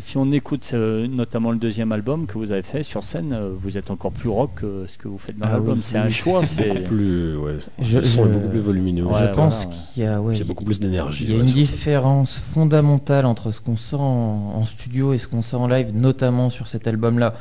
si 0.00 0.16
on 0.16 0.30
écoute 0.32 0.70
euh, 0.74 1.06
notamment 1.06 1.50
le 1.50 1.58
deuxième 1.58 1.92
album 1.92 2.26
que 2.26 2.34
vous 2.38 2.52
avez 2.52 2.62
fait 2.62 2.82
sur 2.82 3.04
scène, 3.04 3.32
euh, 3.32 3.50
vous 3.56 3.76
êtes 3.78 3.90
encore 3.90 4.12
plus 4.12 4.28
rock 4.28 4.50
que 4.56 4.86
ce 4.88 4.98
que 4.98 5.08
vous 5.08 5.18
faites 5.18 5.38
dans 5.38 5.46
Ah 5.46 5.52
l'album. 5.52 5.78
oui, 5.78 5.84
c'est 5.84 5.96
oui. 5.98 6.06
un 6.06 6.10
choix. 6.10 6.42
C'est 6.44 6.68
Beaucoup 6.68 6.82
plus, 6.82 7.36
ouais. 7.36 7.56
Je- 7.80 7.98
le 7.98 8.04
son 8.04 8.24
je- 8.24 8.28
est 8.28 8.32
beaucoup 8.32 8.48
plus 8.48 8.60
volumineux. 8.60 9.04
Ouais, 9.04 9.20
Je 9.28 9.34
pense 9.34 9.64
voilà, 9.64 9.70
qu'il 9.94 10.02
y 10.02 10.06
a, 10.06 10.20
ouais, 10.20 10.34
Il 10.34 10.38
y 10.38 10.42
a 10.42 10.44
beaucoup 10.44 10.64
plus 10.64 10.80
d'énergie. 10.80 11.24
il 11.24 11.30
y 11.30 11.32
a 11.32 11.36
ouais, 11.36 11.42
une 11.42 11.52
différence 11.52 12.36
fondamentale 12.38 13.26
entre 13.26 13.50
ce 13.50 13.60
qu'on 13.60 13.76
sort 13.76 14.00
en, 14.02 14.54
en 14.56 14.64
studio 14.64 15.12
et 15.12 15.18
ce 15.18 15.28
qu'on 15.28 15.42
sort 15.42 15.60
en 15.62 15.68
live, 15.68 15.90
notamment 15.94 16.50
sur 16.50 16.68
cet 16.68 16.86
album-là. 16.86 17.34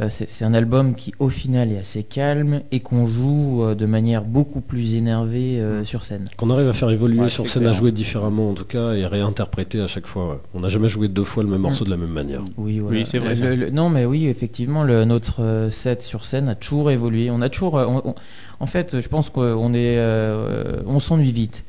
Euh, 0.00 0.08
c'est 0.10 0.44
un 0.44 0.54
album 0.54 0.94
qui, 0.94 1.12
au 1.18 1.28
final, 1.28 1.72
est 1.72 1.78
assez 1.78 2.04
calme 2.04 2.60
et 2.70 2.78
qu'on 2.80 3.06
joue 3.08 3.62
euh, 3.64 3.74
de 3.74 3.84
manière 3.84 4.22
beaucoup 4.22 4.60
plus 4.60 4.94
énervée 4.94 5.58
euh, 5.60 5.84
sur 5.84 6.04
scène. 6.04 6.28
Qu'on 6.36 6.50
arrive 6.50 6.68
à 6.68 6.72
faire 6.72 6.90
évoluer 6.90 7.20
Ouais, 7.22 7.30
sur 7.30 7.48
scène, 7.48 7.66
à 7.66 7.72
jouer 7.72 7.90
différemment 7.90 8.50
en 8.50 8.54
tout 8.54 8.64
cas, 8.64 8.92
et 8.92 9.04
réinterpréter 9.06 9.80
à 9.80 9.88
chaque 9.88 10.06
fois. 10.06 10.28
ouais. 10.30 10.38
On 10.54 10.60
n'a 10.60 10.68
jamais 10.68 10.88
joué 10.88 11.08
deux 11.08 11.24
fois 11.24 11.42
le 11.42 11.48
même 11.48 11.62
morceau 11.62 11.84
de 11.84 11.90
la 11.90 11.96
même 11.96 12.10
manière. 12.12 12.42
Oui, 12.56 12.78
voilà. 12.78 12.96
Oui, 12.98 13.06
c'est 13.10 13.18
vrai, 13.18 13.30
Le- 13.30 13.36
ça. 13.36 13.54
le- 13.56 13.70
non, 13.70 13.88
mais 13.90 14.04
oui, 14.04 14.26
effectivement, 14.26 14.84
le, 14.84 15.04
notre 15.04 15.68
set 15.72 16.02
sur 16.02 16.24
scène 16.24 16.48
a 16.48 16.54
toujours 16.54 16.90
évolué. 16.92 17.30
On 17.32 17.40
a 17.40 17.48
toujours, 17.48 17.74
on- 17.74 18.02
on- 18.04 18.14
en 18.60 18.66
fait, 18.66 19.00
je 19.00 19.08
pense 19.08 19.30
qu'on 19.30 19.74
est, 19.74 19.98
euh, 19.98 20.76
on 20.86 21.00
s'ennuie 21.00 21.32
vite. 21.32 21.64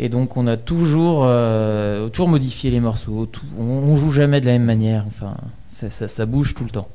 Et 0.00 0.08
donc, 0.08 0.36
on 0.36 0.46
a 0.48 0.56
toujours, 0.56 1.22
euh, 1.26 2.08
toujours 2.08 2.28
modifié 2.28 2.70
les 2.72 2.80
morceaux. 2.80 3.26
tout- 3.30 3.40
on, 3.58 3.62
on 3.62 3.96
joue 3.96 4.10
jamais 4.10 4.40
de 4.40 4.46
la 4.46 4.52
même 4.52 4.64
manière. 4.64 5.04
Enfin, 5.06 5.34
ça, 5.70 5.90
ça- 5.90 6.08
ça 6.08 6.26
bouge 6.26 6.54
tout 6.56 6.64
le 6.64 6.70
temps. 6.70 6.88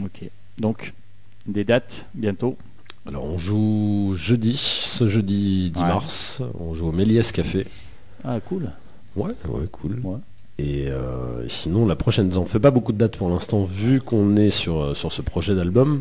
Ok. 0.00 0.28
Donc, 0.58 0.92
des 1.46 1.64
dates 1.64 2.06
bientôt. 2.14 2.56
Alors 3.06 3.24
on 3.24 3.36
joue 3.36 4.14
jeudi, 4.16 4.56
ce 4.56 5.08
jeudi 5.08 5.70
10 5.70 5.80
Ouais. 5.80 5.86
mars, 5.88 6.40
on 6.60 6.72
joue 6.74 6.86
au 6.88 6.92
Méliès 6.92 7.32
Café. 7.32 7.66
Ah, 8.24 8.38
cool. 8.40 8.70
Ouais, 9.16 9.32
ouais, 9.48 9.66
cool. 9.72 9.98
Ouais. 10.04 10.18
Et 10.58 10.86
euh, 10.88 11.48
sinon, 11.48 11.84
la 11.86 11.96
prochaine, 11.96 12.34
on 12.36 12.44
fait 12.44 12.60
pas 12.60 12.70
beaucoup 12.70 12.92
de 12.92 12.98
dates 12.98 13.16
pour 13.16 13.28
l'instant, 13.28 13.64
vu 13.64 14.00
qu'on 14.00 14.36
est 14.36 14.50
sur, 14.50 14.80
euh, 14.80 14.94
sur 14.94 15.12
ce 15.12 15.20
projet 15.20 15.54
d'album. 15.56 16.00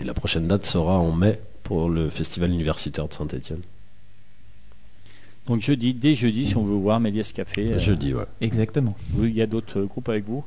Et 0.00 0.04
la 0.04 0.14
prochaine 0.14 0.46
date 0.46 0.64
sera 0.64 0.98
en 1.00 1.10
mai 1.10 1.40
pour 1.64 1.90
le 1.90 2.08
festival 2.08 2.50
universitaire 2.52 3.08
de 3.08 3.12
Saint-Etienne. 3.14 3.60
Donc 5.46 5.60
jeudi, 5.60 5.92
dès 5.92 6.14
jeudi, 6.14 6.46
si 6.46 6.56
on 6.56 6.62
veut 6.62 6.76
voir 6.76 7.00
Méliès 7.00 7.32
Café. 7.32 7.72
euh, 7.72 7.78
Jeudi, 7.80 8.14
ouais. 8.14 8.24
Exactement. 8.40 8.94
Il 9.18 9.30
y 9.32 9.42
a 9.42 9.46
d'autres 9.46 9.82
groupes 9.82 10.08
avec 10.08 10.24
vous? 10.24 10.44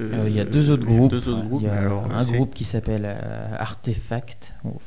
Euh, 0.00 0.24
Il 0.26 0.34
y 0.36 0.40
a 0.40 0.44
deux 0.44 0.70
autres 0.70 0.84
groupes. 0.86 1.10
Deux 1.10 1.28
autres 1.28 1.40
Ouais. 1.42 1.46
groupes. 1.48 1.62
Il 1.62 1.66
y 1.68 1.70
a 1.70 1.78
Alors, 1.80 2.04
un 2.14 2.24
groupe 2.24 2.54
qui 2.54 2.64
s'appelle 2.64 3.02
euh, 3.04 3.56
Artefact, 3.58 4.52
enfin, 4.64 4.78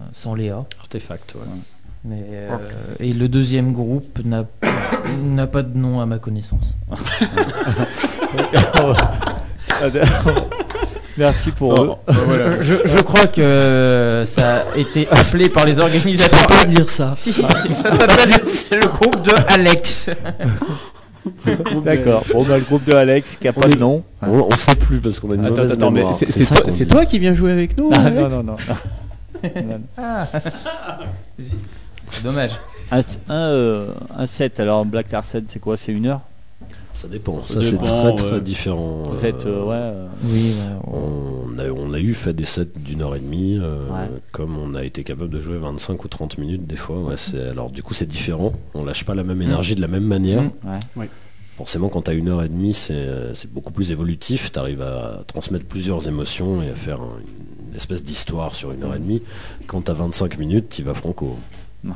euh, 0.00 0.04
sans 0.12 0.34
Léa. 0.34 0.64
Artefact, 0.80 1.34
ouais. 1.36 1.40
Mais, 2.04 2.22
euh, 2.32 2.48
et 2.98 3.12
le 3.12 3.28
deuxième 3.28 3.72
groupe 3.72 4.20
n'a 4.24 4.44
n'a 5.24 5.46
pas 5.46 5.62
de 5.62 5.76
nom 5.76 6.00
à 6.00 6.06
ma 6.06 6.18
connaissance. 6.18 6.74
Merci 11.16 11.50
pour 11.50 11.80
eux. 11.82 11.90
Je, 12.08 12.60
je- 12.62 12.88
je 12.88 12.98
crois 13.02 13.26
que 13.26 14.24
ça 14.26 14.62
a 14.72 14.76
été 14.78 15.08
appelé 15.10 15.48
par 15.48 15.64
les 15.66 15.78
organisateurs. 15.78 16.46
pas 16.46 16.64
dire 16.64 16.88
ça. 16.88 17.14
Si, 17.16 17.32
ça 17.32 17.48
s'appelle 17.48 18.40
c'est 18.46 18.76
le 18.80 18.86
groupe 18.88 19.22
de 19.22 19.32
Alex. 19.48 20.10
D'accord. 21.84 22.24
Bon, 22.32 22.44
bah, 22.44 22.56
le 22.58 22.64
groupe 22.64 22.84
de 22.84 22.92
Alex 22.94 23.36
qui 23.40 23.46
a 23.48 23.52
pas 23.52 23.68
de 23.68 23.74
nom. 23.76 24.02
On, 24.22 24.48
on 24.50 24.56
sait 24.56 24.74
plus 24.74 25.00
parce 25.00 25.18
qu'on 25.20 25.30
a 25.32 25.34
une 25.34 25.44
Attends, 25.44 25.56
mauvaise 25.56 25.72
attends, 25.72 25.90
mémoire. 25.90 26.14
c'est, 26.14 26.86
toi, 26.86 27.04
qui 27.06 27.18
viens 27.18 27.34
jouer 27.34 27.52
avec 27.52 27.76
nous 27.76 27.90
Ah, 27.92 28.00
Alex 28.06 28.22
non, 28.22 28.42
non, 28.42 28.42
non. 28.42 28.56
Non. 29.42 29.80
C'est 32.12 32.22
dommage. 32.24 32.50
Un, 32.90 33.00
un, 33.28 33.34
euh, 33.34 33.86
un 34.18 34.26
set, 34.26 34.58
alors 34.60 34.84
Black 34.84 35.12
Larsen, 35.12 35.44
c'est 35.48 35.60
quoi? 35.60 35.76
C'est 35.76 35.92
une 35.92 36.06
heure? 36.06 36.20
Ça 37.00 37.08
dépend. 37.08 37.42
Ça 37.44 37.54
Ça, 37.54 37.62
c'est 37.62 37.78
très 37.78 38.14
très 38.14 38.40
différent. 38.42 39.04
Vous 39.04 39.24
Euh, 39.24 39.28
êtes, 39.28 39.46
euh, 39.46 39.64
ouais. 39.64 39.74
euh, 39.74 40.06
Oui, 40.24 40.52
on- 40.86 41.58
a, 41.58 41.70
on 41.70 41.94
a 41.94 41.98
eu 41.98 42.12
fait 42.12 42.34
des 42.34 42.44
sets 42.44 42.66
d'une 42.76 43.00
heure 43.00 43.16
et 43.16 43.20
demie, 43.20 43.56
euh, 43.58 43.86
Ouais. 43.86 44.08
comme 44.32 44.58
on 44.58 44.74
a 44.74 44.84
été 44.84 45.02
capable 45.02 45.30
de 45.30 45.40
jouer 45.40 45.56
25 45.56 46.04
ou 46.04 46.08
30 46.08 46.36
minutes 46.36 46.66
des 46.66 46.76
fois. 46.76 46.98
Ouais, 46.98 47.16
c'est- 47.16 47.48
alors 47.48 47.70
du 47.70 47.82
coup 47.82 47.94
c'est 47.94 48.06
différent, 48.06 48.52
on 48.74 48.84
lâche 48.84 49.04
pas 49.04 49.14
la 49.14 49.24
même 49.24 49.40
énergie 49.40 49.74
de 49.74 49.80
la 49.80 49.88
même 49.88 50.04
manière. 50.04 50.42
Mm. 50.42 50.50
ouais. 50.96 51.08
Forcément 51.56 51.88
quand 51.88 52.02
tu 52.02 52.10
as 52.10 52.14
une 52.14 52.28
heure 52.28 52.42
et 52.42 52.48
demie 52.50 52.74
c'est 52.74 52.92
euh, 52.92 53.32
c'est 53.34 53.50
beaucoup 53.50 53.72
plus 53.72 53.90
évolutif, 53.92 54.52
tu 54.52 54.58
arrives 54.58 54.82
à 54.82 55.22
transmettre 55.26 55.64
plusieurs 55.64 56.06
émotions 56.06 56.62
et 56.62 56.68
à 56.68 56.74
faire 56.74 57.00
un- 57.00 57.16
une 57.70 57.76
espèce 57.76 58.02
d'histoire 58.02 58.54
sur 58.54 58.72
une 58.72 58.82
heure 58.84 58.94
et 58.94 58.98
demie. 58.98 59.22
Quand 59.66 59.80
tu 59.86 59.90
as 59.90 59.94
25 59.94 60.38
minutes, 60.38 60.68
tu 60.68 60.82
vas 60.82 60.92
franco. 60.92 61.38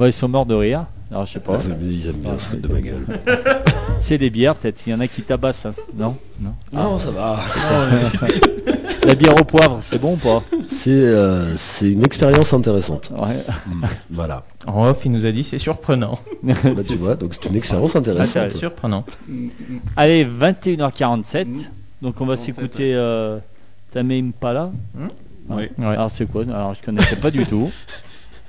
Ils 0.00 0.12
sont 0.12 0.26
morts 0.28 0.46
de 0.46 0.54
rire. 0.54 0.86
Alors, 1.12 1.26
je 1.26 1.34
sais 1.34 1.38
pas. 1.38 1.58
Ils 1.80 2.08
aiment 2.08 2.16
bien 2.16 2.32
Ouais, 2.32 2.38
se 2.40 2.48
foutre 2.48 2.62
de 2.66 2.72
ma 2.72 2.80
gueule. 2.80 3.06
C'est 4.02 4.18
des 4.18 4.30
bières, 4.30 4.56
peut-être. 4.56 4.82
Il 4.86 4.90
y 4.90 4.94
en 4.94 5.00
a 5.00 5.06
qui 5.06 5.22
tabassent. 5.22 5.64
hein. 5.66 5.74
Non? 5.94 6.16
Non? 6.40 6.54
Non, 6.72 6.98
ça 6.98 7.10
va. 7.12 7.38
La 9.06 9.14
bière 9.14 9.34
au 9.40 9.44
poivre, 9.44 9.78
c'est 9.80 9.98
bon 9.98 10.14
ou 10.14 10.16
pas? 10.16 10.42
C'est 10.68 10.90
euh, 10.90 11.56
c'est 11.56 11.90
une 11.90 12.04
expérience 12.04 12.52
intéressante. 12.52 13.10
Ouais. 13.16 13.44
Mm. 13.66 13.84
Voilà. 14.10 14.44
En 14.66 14.86
off, 14.88 15.00
il 15.04 15.10
nous 15.12 15.24
a 15.26 15.32
dit 15.32 15.44
c'est 15.44 15.58
surprenant. 15.58 16.18
Bah, 16.42 16.82
tu 16.86 16.96
vois, 16.96 17.14
donc 17.16 17.34
c'est 17.34 17.48
une 17.48 17.56
expérience 17.56 17.96
intéressante. 17.96 18.36
Intéressant. 18.36 18.58
surprenant. 18.58 19.04
Allez, 19.96 20.24
21h47. 20.24 21.46
Mm. 21.46 21.58
Donc 22.02 22.20
on 22.20 22.26
va 22.26 22.36
s'écouter 22.36 22.94
euh, 22.94 23.38
Tame 23.92 24.10
Impala. 24.12 24.70
Oui. 24.96 25.08
Ouais. 25.48 25.70
Alors 25.78 26.10
c'est 26.10 26.26
quoi? 26.26 26.42
Alors 26.44 26.74
je 26.74 26.84
connaissais 26.84 27.16
pas 27.16 27.30
du 27.30 27.44
tout. 27.46 27.70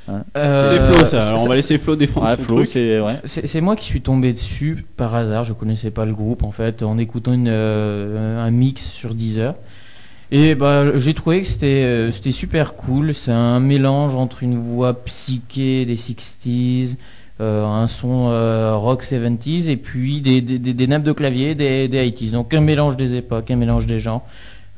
Euh, 0.10 0.92
C'est 0.92 0.94
Flo 0.98 1.06
ça, 1.06 1.28
alors 1.30 1.44
on 1.44 1.48
va 1.48 1.56
laisser 1.56 1.78
Flo 1.78 1.96
défendre 1.96 2.28
Ouais, 2.28 2.36
son 2.36 2.44
Flo, 2.44 2.56
truc. 2.58 2.70
c'est 2.74 3.00
ouais. 3.00 3.20
C'est 3.24 3.48
c'est 3.48 3.62
moi 3.62 3.76
qui 3.76 3.86
suis 3.86 4.02
tombé 4.02 4.34
dessus 4.34 4.86
par 4.98 5.16
hasard, 5.16 5.46
je 5.46 5.54
connaissais 5.54 5.92
pas 5.92 6.06
le 6.06 6.14
groupe 6.14 6.44
en 6.44 6.52
fait, 6.52 6.84
en 6.84 6.98
écoutant 6.98 7.32
une, 7.34 7.48
euh, 7.48 8.46
un 8.46 8.52
mix 8.52 8.84
sur 8.90 9.16
Deezer. 9.16 9.56
Et 10.32 10.56
bah, 10.56 10.98
j'ai 10.98 11.14
trouvé 11.14 11.42
que 11.42 11.48
c'était 11.48 11.84
euh, 11.86 12.12
c'était 12.12 12.32
super 12.32 12.76
cool, 12.76 13.14
c'est 13.14 13.32
un 13.32 13.60
mélange 13.60 14.16
entre 14.16 14.44
une 14.44 14.58
voix 14.58 14.94
psyché 15.06 15.86
des 15.86 15.96
60s, 15.96 16.98
euh, 17.40 17.66
un 17.66 17.88
son 17.88 18.30
euh, 18.32 18.76
rock 18.76 19.04
70s 19.04 19.70
et 19.70 19.78
puis 19.78 20.22
des, 20.22 20.42
des, 20.42 20.60
des- 20.60 20.74
des 20.74 20.88
nappes 20.88 21.04
de 21.04 21.12
clavier 21.14 21.56
des, 21.56 21.88
des 21.88 21.98
80s. 22.00 22.32
Donc 22.32 22.54
un 22.54 22.62
mélange 22.62 22.98
des 22.98 23.16
époques, 23.16 23.52
un 23.52 23.56
mélange 23.58 23.86
des 23.86 24.00
gens. 24.00 24.24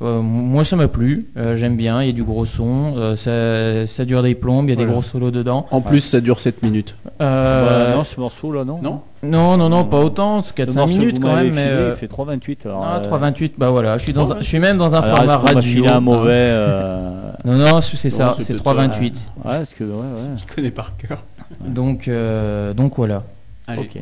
Euh, 0.02 0.20
moi 0.22 0.66
ça 0.66 0.76
m'a 0.76 0.90
plu, 0.90 1.26
euh, 1.38 1.56
j'aime 1.56 1.78
bien, 1.78 2.02
il 2.04 2.08
y 2.08 2.10
a 2.10 2.14
du 2.14 2.24
gros 2.26 2.44
son, 2.44 2.96
euh, 2.98 3.16
ça, 3.16 3.90
ça 3.90 4.04
dure 4.04 4.24
des 4.24 4.36
plombes, 4.36 4.66
il 4.68 4.72
y 4.72 4.74
a 4.74 4.76
des 4.76 4.84
gros 4.86 5.02
solos 5.02 5.32
dedans. 5.32 5.68
En 5.72 5.80
plus, 5.80 6.02
ça 6.02 6.20
dure 6.20 6.42
7 6.42 6.64
minutes. 6.64 6.96
Euh, 7.22 7.92
Bah, 7.92 7.96
non, 7.96 8.04
ce 8.04 8.20
morceau 8.20 8.52
là, 8.52 8.66
non 8.66 8.80
Non 9.24 9.58
non, 9.58 9.70
non, 9.70 9.86
pas 9.86 10.00
autant, 10.02 10.44
c'est 10.44 10.58
Le 10.60 10.66
4-5 10.74 10.76
morceau 10.76 10.94
que 10.94 11.00
minutes 11.00 11.20
quand 11.22 11.36
même, 11.36 11.46
mais... 11.46 11.62
filé, 11.62 11.62
euh, 11.64 11.94
il 11.96 12.00
fait 12.00 12.08
3,28. 12.14 12.58
Alors, 12.66 12.84
ah, 12.86 12.98
euh, 13.04 13.10
3,28, 13.10 13.52
bah 13.58 13.70
voilà, 13.70 13.98
je 13.98 14.04
suis, 14.04 14.12
dans 14.14 14.34
un- 14.34 14.40
je 14.40 14.44
suis 14.44 14.60
même 14.60 14.78
dans 14.78 14.94
un 14.96 15.00
alors, 15.02 15.16
format 15.18 15.38
radio. 15.38 15.86
un 15.90 16.00
mauvais. 16.02 16.30
euh, 16.34 17.32
Non, 17.46 17.54
non, 17.58 17.80
c'est 17.82 18.10
ça, 18.10 18.34
c'est 18.38 18.44
c'est 18.44 18.54
peut-être 18.54 18.66
3,28. 18.66 19.02
Ouais, 19.02 19.14
parce 19.44 19.74
que 19.74 19.84
ouais, 19.86 19.92
ouais. 19.92 20.38
Je 20.46 20.54
connais 20.56 20.72
par 20.72 20.92
cœur. 20.98 21.24
Donc, 21.62 22.10
euh, 22.10 22.74
donc 22.74 22.98
voilà. 22.98 23.24
Allez. 23.68 23.80
Ok. 23.82 24.02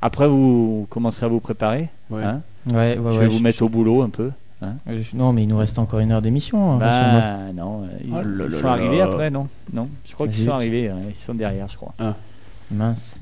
Après, 0.00 0.26
vous 0.26 0.86
commencerez 0.88 1.26
à 1.26 1.28
vous 1.28 1.40
préparer. 1.40 1.88
Ouais. 2.10 2.22
hein 2.24 2.40
Ouais, 2.66 2.74
ouais, 2.74 2.96
je 2.96 3.00
ouais, 3.02 3.18
vais 3.18 3.26
vous 3.26 3.38
je- 3.38 3.42
mettre 3.42 3.62
au 3.62 3.68
boulot 3.68 4.00
un 4.02 4.08
peu. 4.08 4.30
Non, 5.14 5.32
mais 5.32 5.42
il 5.42 5.48
nous 5.48 5.56
reste 5.58 5.78
encore 5.78 6.00
une 6.00 6.12
heure 6.12 6.22
d'émission. 6.22 6.72
hein. 6.72 6.78
Bah 6.78 7.36
non, 7.54 7.82
euh, 7.84 7.86
ils, 8.04 8.44
Oh 8.46 8.50
sont 8.50 8.66
arrivés 8.66 8.98
là. 8.98 9.04
après, 9.04 9.30
non? 9.30 9.48
Non, 9.72 9.88
je 10.08 10.12
crois 10.14 10.26
qu'ils 10.28 10.44
sont 10.44 10.50
arrivés. 10.52 10.90
Ils 11.08 11.18
sont 11.20 11.34
derrière, 11.34 11.68
je 11.68 11.76
crois. 11.76 11.94
Mince. 12.70 13.14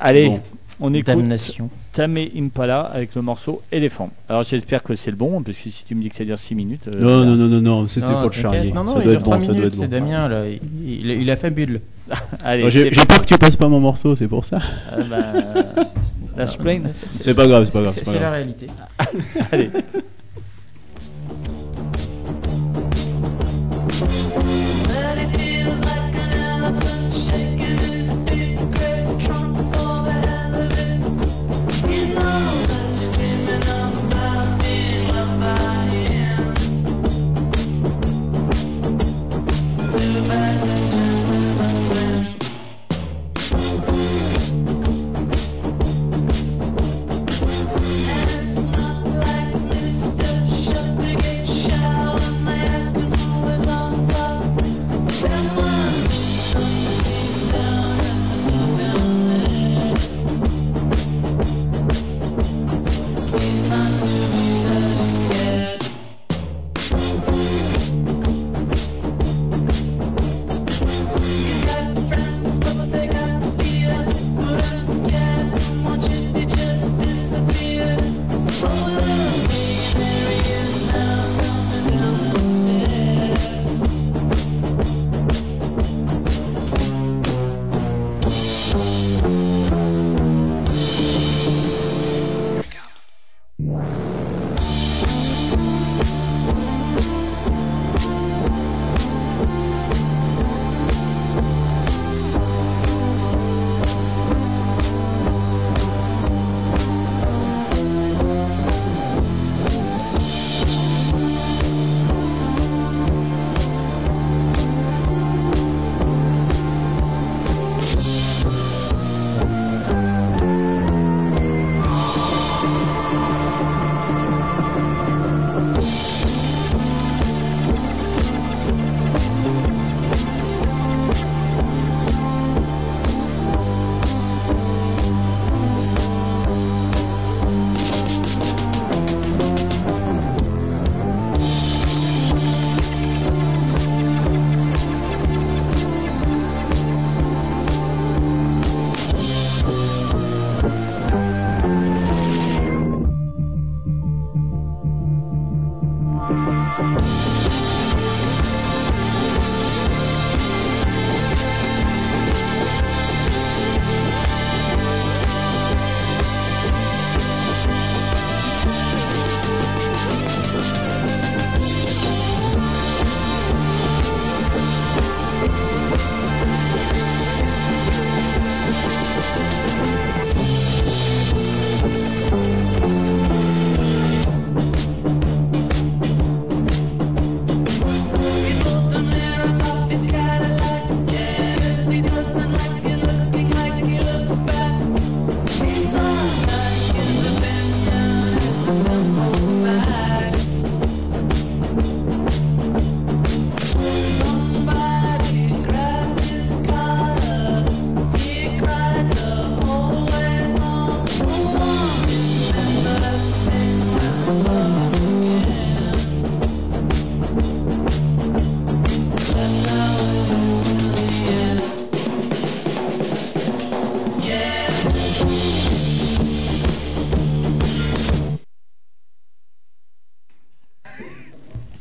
Allez, 0.00 0.28
Bon. 0.28 0.40
on 0.80 0.94
écoute 0.94 1.06
Damnation. 1.14 1.68
Tame 1.92 2.16
Impala 2.36 2.80
avec 2.82 3.14
le 3.14 3.22
morceau 3.22 3.60
Éléphant. 3.70 4.08
Alors 4.28 4.44
j'espère 4.44 4.82
que 4.82 4.94
c'est 4.94 5.10
le 5.10 5.16
bon, 5.16 5.42
parce 5.42 5.56
que 5.58 5.68
si 5.68 5.84
tu 5.86 5.94
me 5.94 6.02
dis 6.02 6.08
que 6.10 6.16
ça 6.16 6.24
dure 6.24 6.38
6 6.38 6.54
minutes. 6.54 6.88
euh, 6.88 6.98
Non, 7.00 7.24
non, 7.26 7.36
non, 7.36 7.48
non, 7.48 7.60
non, 7.60 7.88
c'était 7.88 8.06
pour 8.06 8.22
le 8.22 8.30
charrier. 8.32 8.72
Non, 8.72 8.84
non, 8.84 8.92
ça 8.94 8.98
il 9.00 9.04
doit 9.04 9.12
être 9.14 9.22
3 9.22 9.36
bon, 9.38 9.46
ça 9.46 9.52
doit 9.52 9.70
c'est. 9.72 9.88
Damien, 9.88 10.28
là. 10.28 10.48
Il, 10.48 10.60
il, 10.86 11.10
il 11.22 11.30
a 11.30 11.36
fait 11.36 11.50
bulle. 11.50 11.80
Allez, 12.44 12.62
Moi, 12.62 12.70
J'ai 12.70 12.90
peur 12.90 13.20
que 13.20 13.26
tu 13.26 13.36
passes 13.36 13.56
pas 13.56 13.68
mon 13.68 13.80
morceau, 13.80 14.16
c'est 14.16 14.28
pour 14.28 14.44
ça. 14.46 14.58
Ah, 14.90 14.96
bah, 15.08 15.84
C'est 16.46 17.34
pas 17.34 17.46
grave, 17.46 17.64
c'est 17.66 17.72
pas 17.72 17.82
grave. 17.82 17.98
C'est 18.02 18.20
la 18.20 18.30
réalité. 18.30 18.68
Allez. 19.52 19.70
But 24.00 25.18
it 25.18 25.36
feels 25.36 25.80
like 25.80 26.07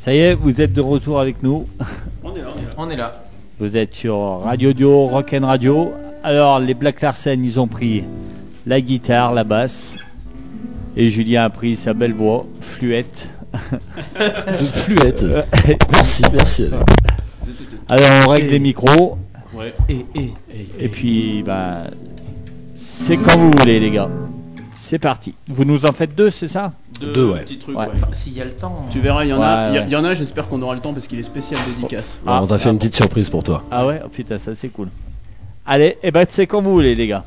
Ça 0.08 0.14
y 0.14 0.20
est, 0.20 0.36
vous 0.36 0.62
êtes 0.62 0.72
de 0.72 0.80
retour 0.80 1.20
avec 1.20 1.44
nous. 1.44 1.68
On 2.24 2.34
est 2.34 2.40
là, 2.40 2.48
on 2.56 2.60
est 2.60 2.64
là. 2.64 2.72
On 2.78 2.90
est 2.90 2.96
là. 2.96 3.24
Vous 3.60 3.76
êtes 3.76 3.94
sur 3.94 4.40
Radio 4.42 4.72
Dio, 4.72 5.06
Rock'n 5.08 5.44
Radio. 5.44 5.92
Alors, 6.24 6.62
les 6.62 6.74
Black 6.74 7.02
Larsen, 7.02 7.44
ils 7.44 7.60
ont 7.60 7.68
pris 7.68 8.06
la 8.66 8.80
guitare, 8.80 9.34
la 9.34 9.44
basse. 9.44 9.98
Et 10.96 11.10
Julien 11.10 11.44
a 11.44 11.50
pris 11.50 11.76
sa 11.76 11.94
belle 11.94 12.14
voix, 12.14 12.46
fluette. 12.62 13.28
Fluette. 14.76 15.26
merci, 15.92 16.24
merci. 16.32 16.70
Alors, 17.90 18.08
on 18.26 18.30
règle 18.30 18.52
les 18.52 18.60
micros. 18.60 19.18
Ouais. 19.54 19.74
Et, 19.90 20.06
et, 20.16 20.32
Et 20.80 20.88
puis, 20.88 21.44
bah, 21.46 21.80
c'est 22.78 23.18
quand 23.18 23.38
vous 23.38 23.52
voulez, 23.60 23.82
les 23.82 23.92
gars. 23.92 24.10
C'est 24.74 25.00
parti. 25.00 25.34
Vous 25.50 25.66
nous 25.66 25.86
en 25.86 25.92
faites 25.92 26.16
deux, 26.16 26.30
c'est 26.30 26.48
ça? 26.48 26.72
Deux, 27.00 27.14
Deux, 27.14 27.26
ouais. 27.32 27.40
petits 27.42 27.58
trucs, 27.60 27.78
Ouais. 27.78 27.86
Enfin, 27.96 28.08
s'il 28.14 28.34
y 28.34 28.42
a 28.42 28.46
le 28.46 28.52
temps. 28.54 28.88
Tu 28.90 29.00
verras, 29.00 29.24
il 29.24 29.30
y 29.30 29.34
en 29.34 29.42
a, 29.42 29.70
il 29.86 29.90
y 29.90 29.96
en 29.96 30.04
a, 30.04 30.14
j'espère 30.16 30.48
qu'on 30.48 30.62
aura 30.62 30.74
le 30.76 30.82
temps 30.82 30.94
parce 30.94 31.08
qu'il 31.08 31.20
est 31.20 31.24
spécial 31.24 31.60
dédicace. 31.68 32.20
Alors, 32.26 32.38
Ah, 32.40 32.44
on 32.44 32.48
t'a 32.48 32.58
fait 32.58 32.70
ah. 32.70 32.72
une 32.72 32.78
petite 32.80 32.96
surprise 32.96 33.30
pour 33.30 33.44
toi. 33.44 33.64
Ah 33.72 33.86
ouais 33.86 34.02
Oh, 34.04 34.10
Putain, 34.10 34.38
ça 34.38 34.56
c'est 34.56 34.70
cool. 34.70 34.90
Allez, 35.66 35.98
et 36.02 36.12
ben 36.12 36.26
c'est 36.30 36.48
quand 36.48 36.62
vous 36.62 36.72
voulez, 36.74 36.96
les 36.96 37.08
gars. 37.08 37.24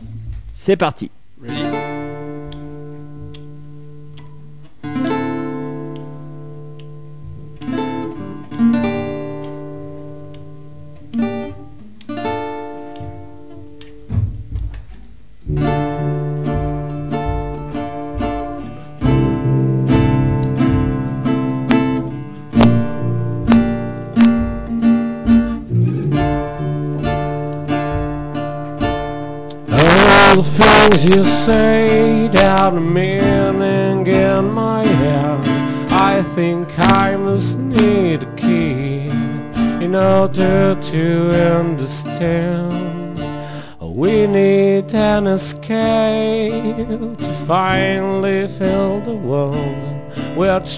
C'est 0.52 0.76
parti. 0.76 1.10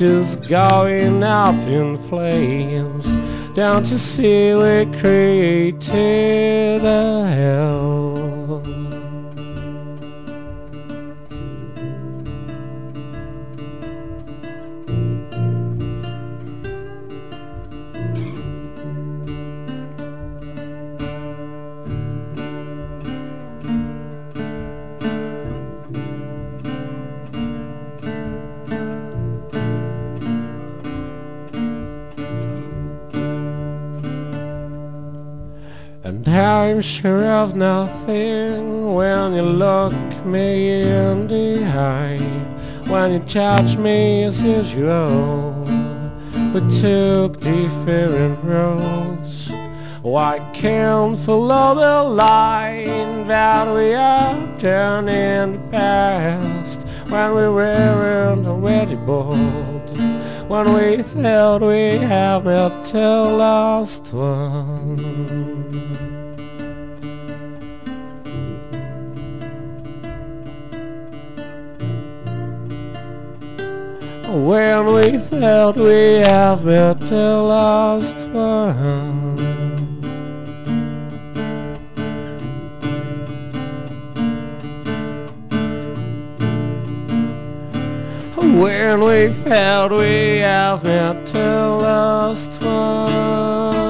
Is 0.02 0.36
going 0.48 1.22
up 1.22 1.54
in 1.68 1.96
flames 2.08 3.06
Don't 3.54 3.86
you 3.86 3.98
see 3.98 4.52
we 4.54 4.84
created 4.98 6.84
a 6.84 7.26
hell 7.28 8.11
And 36.12 36.28
I'm 36.28 36.82
sure 36.82 37.24
of 37.24 37.56
nothing 37.56 38.94
when 38.94 39.32
you 39.32 39.40
look 39.40 39.94
me 40.26 40.82
in 40.82 41.26
the 41.26 41.64
eye. 41.64 42.18
When 42.86 43.12
you 43.14 43.18
judge 43.20 43.78
me 43.78 44.24
as 44.24 44.42
usual, 44.42 45.54
we 46.52 46.60
took 46.82 47.40
different 47.40 48.44
roads. 48.44 49.50
Why 50.02 50.38
can't 50.52 51.16
follow 51.16 51.76
the 51.76 52.02
line 52.10 53.26
that 53.28 53.74
we 53.74 53.92
have 53.92 54.60
done 54.60 55.08
in 55.08 55.52
the 55.52 55.68
past 55.70 56.82
when 57.08 57.34
we 57.34 57.48
weren't 57.48 58.46
already 58.46 58.96
bold? 58.96 59.88
When 60.46 60.74
we 60.74 61.02
thought 61.02 61.62
we 61.62 61.96
had 61.96 62.44
met 62.44 62.84
the 62.84 63.24
last 63.42 64.12
one. 64.12 65.51
When 74.32 74.94
we 74.94 75.18
thought 75.18 75.76
we 75.76 76.22
have 76.24 76.64
met 76.64 77.00
the 77.00 77.36
last 77.42 78.16
one. 78.28 79.36
When 88.58 89.00
we 89.04 89.32
felt 89.32 89.92
we 89.92 90.38
have 90.38 90.82
met 90.82 91.26
the 91.26 91.68
last 91.82 92.58
one. 92.62 93.81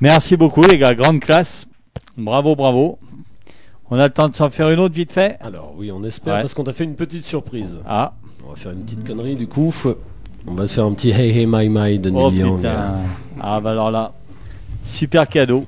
Merci 0.00 0.36
beaucoup, 0.36 0.62
les 0.62 0.78
gars. 0.78 0.94
Grande 0.94 1.20
classe. 1.20 1.66
Bravo, 2.16 2.54
bravo. 2.54 2.98
On 3.90 3.98
a 3.98 4.04
le 4.06 4.12
temps 4.12 4.28
de 4.28 4.34
s'en 4.36 4.50
faire 4.50 4.70
une 4.70 4.80
autre 4.80 4.94
vite 4.94 5.12
fait. 5.12 5.38
Alors, 5.40 5.72
oui, 5.76 5.92
on 5.92 6.02
espère 6.04 6.34
Ouais. 6.34 6.40
parce 6.40 6.54
qu'on 6.54 6.64
t'a 6.64 6.72
fait 6.72 6.84
une 6.84 6.94
petite 6.96 7.24
surprise. 7.24 7.78
Ah, 7.88 8.12
On 8.46 8.50
va 8.50 8.56
faire 8.56 8.72
une 8.72 8.80
petite 8.84 9.06
connerie 9.06 9.36
du 9.36 9.46
coup. 9.46 9.72
On 10.46 10.54
va 10.54 10.66
se 10.68 10.74
faire 10.74 10.84
un 10.84 10.92
petit 10.92 11.10
Hey 11.10 11.30
Hey 11.38 11.46
My 11.48 11.68
My 11.68 11.98
de 11.98 12.10
oh 12.14 12.30
Neil 12.30 12.40
Young. 12.40 12.56
putain. 12.58 12.94
Ah, 13.40 13.60
bah 13.60 13.70
alors 13.72 13.90
là, 13.90 14.12
super 14.82 15.28
cadeau. 15.28 15.66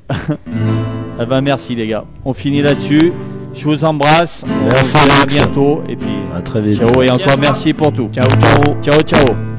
ah 1.18 1.24
bah 1.28 1.40
merci, 1.40 1.74
les 1.74 1.86
gars. 1.86 2.04
On 2.24 2.32
finit 2.32 2.62
là-dessus. 2.62 3.12
Je 3.54 3.64
vous 3.64 3.84
embrasse. 3.84 4.44
On 4.46 4.66
Merci, 4.68 4.90
se 4.90 4.98
verra 4.98 5.16
Alex. 5.18 5.34
bientôt. 5.34 5.82
Et 5.88 5.96
puis, 5.96 6.08
À 6.36 6.40
très 6.42 6.60
vite. 6.60 6.78
ciao 6.78 7.02
et 7.02 7.10
encore 7.10 7.38
merci 7.40 7.72
pour 7.72 7.92
tout. 7.92 8.08
Ciao, 8.12 8.28
ciao. 8.28 8.74
Ciao, 8.82 9.00
ciao. 9.02 9.57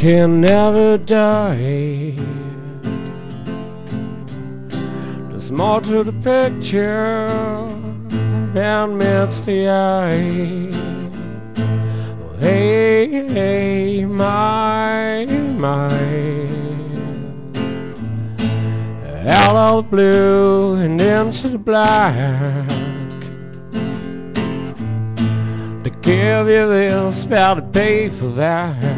Can 0.00 0.40
never 0.40 0.96
die. 0.96 2.14
There's 5.28 5.52
more 5.52 5.82
to 5.82 6.02
the 6.02 6.12
picture 6.24 7.28
than 8.54 8.96
meets 8.96 9.42
the 9.42 9.68
eye. 9.68 10.72
Hey, 12.38 13.08
hey, 13.28 14.06
my, 14.06 15.26
my. 15.26 15.92
Out 19.26 19.54
of 19.54 19.84
the 19.84 19.88
blue 19.90 20.76
and 20.76 20.98
into 20.98 21.48
the 21.48 21.58
black. 21.58 22.66
To 25.84 25.90
give 26.00 26.48
you 26.48 26.68
this, 26.70 27.24
about 27.24 27.54
to 27.56 27.62
pay 27.62 28.08
for 28.08 28.28
that. 28.28 28.89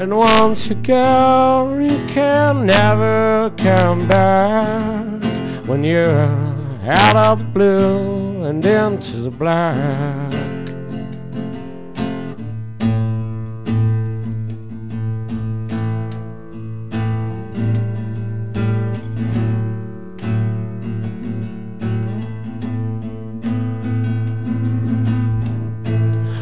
And 0.00 0.16
once 0.16 0.66
you 0.66 0.76
go, 0.76 1.76
you 1.78 1.98
can 2.06 2.64
never 2.64 3.52
come 3.58 4.08
back. 4.08 5.22
When 5.66 5.84
you're 5.84 6.24
out 6.86 7.16
of 7.16 7.38
the 7.40 7.44
blue 7.44 8.44
and 8.44 8.64
into 8.64 9.18
the 9.18 9.30
black. 9.30 10.29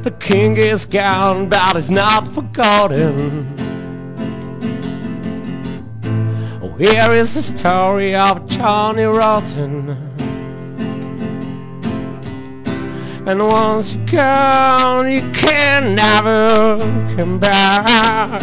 The 0.08 0.16
king 0.16 0.56
is 0.56 0.86
gone, 0.86 1.50
but 1.50 1.76
he's 1.76 1.90
not 1.90 2.26
forgotten. 2.26 3.46
Oh, 6.62 6.74
here 6.78 7.12
is 7.12 7.34
the 7.34 7.42
story 7.42 8.14
of 8.14 8.46
Johnny 8.46 9.02
Rotten. 9.02 9.90
And 13.26 13.38
once 13.46 13.96
you're 13.96 14.06
gone, 14.06 15.12
you 15.12 15.30
can 15.32 15.94
never 15.94 16.78
come 17.14 17.38
back. 17.38 18.40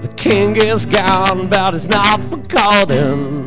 The 0.00 0.14
king 0.16 0.54
is 0.54 0.86
gone, 0.86 1.48
but 1.48 1.72
he's 1.74 1.88
not 1.88 2.24
forgotten. 2.26 3.39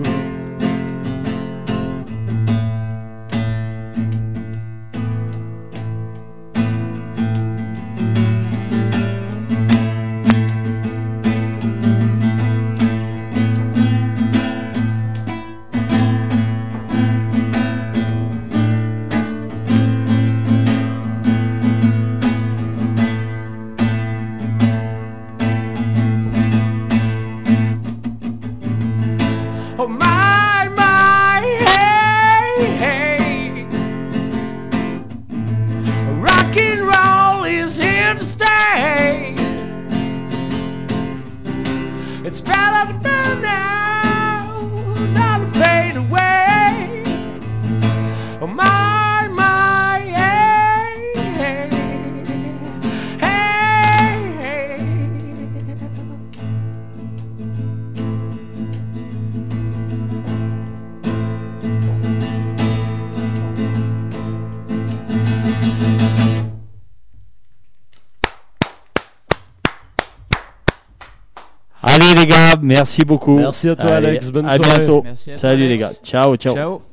Merci 72.74 73.02
beaucoup. 73.02 73.38
Merci 73.38 73.70
à 73.70 73.76
toi, 73.76 73.92
Allez, 73.96 74.10
Alex. 74.10 74.30
Bonne 74.30 74.46
à 74.46 74.56
soirée. 74.56 74.78
bientôt. 74.78 75.02
Merci 75.04 75.30
à 75.30 75.34
toi, 75.34 75.42
Salut 75.42 75.68
les 75.68 75.78
gars. 75.78 75.92
Ciao, 76.04 76.36
ciao. 76.36 76.56
Ciao. 76.56 76.93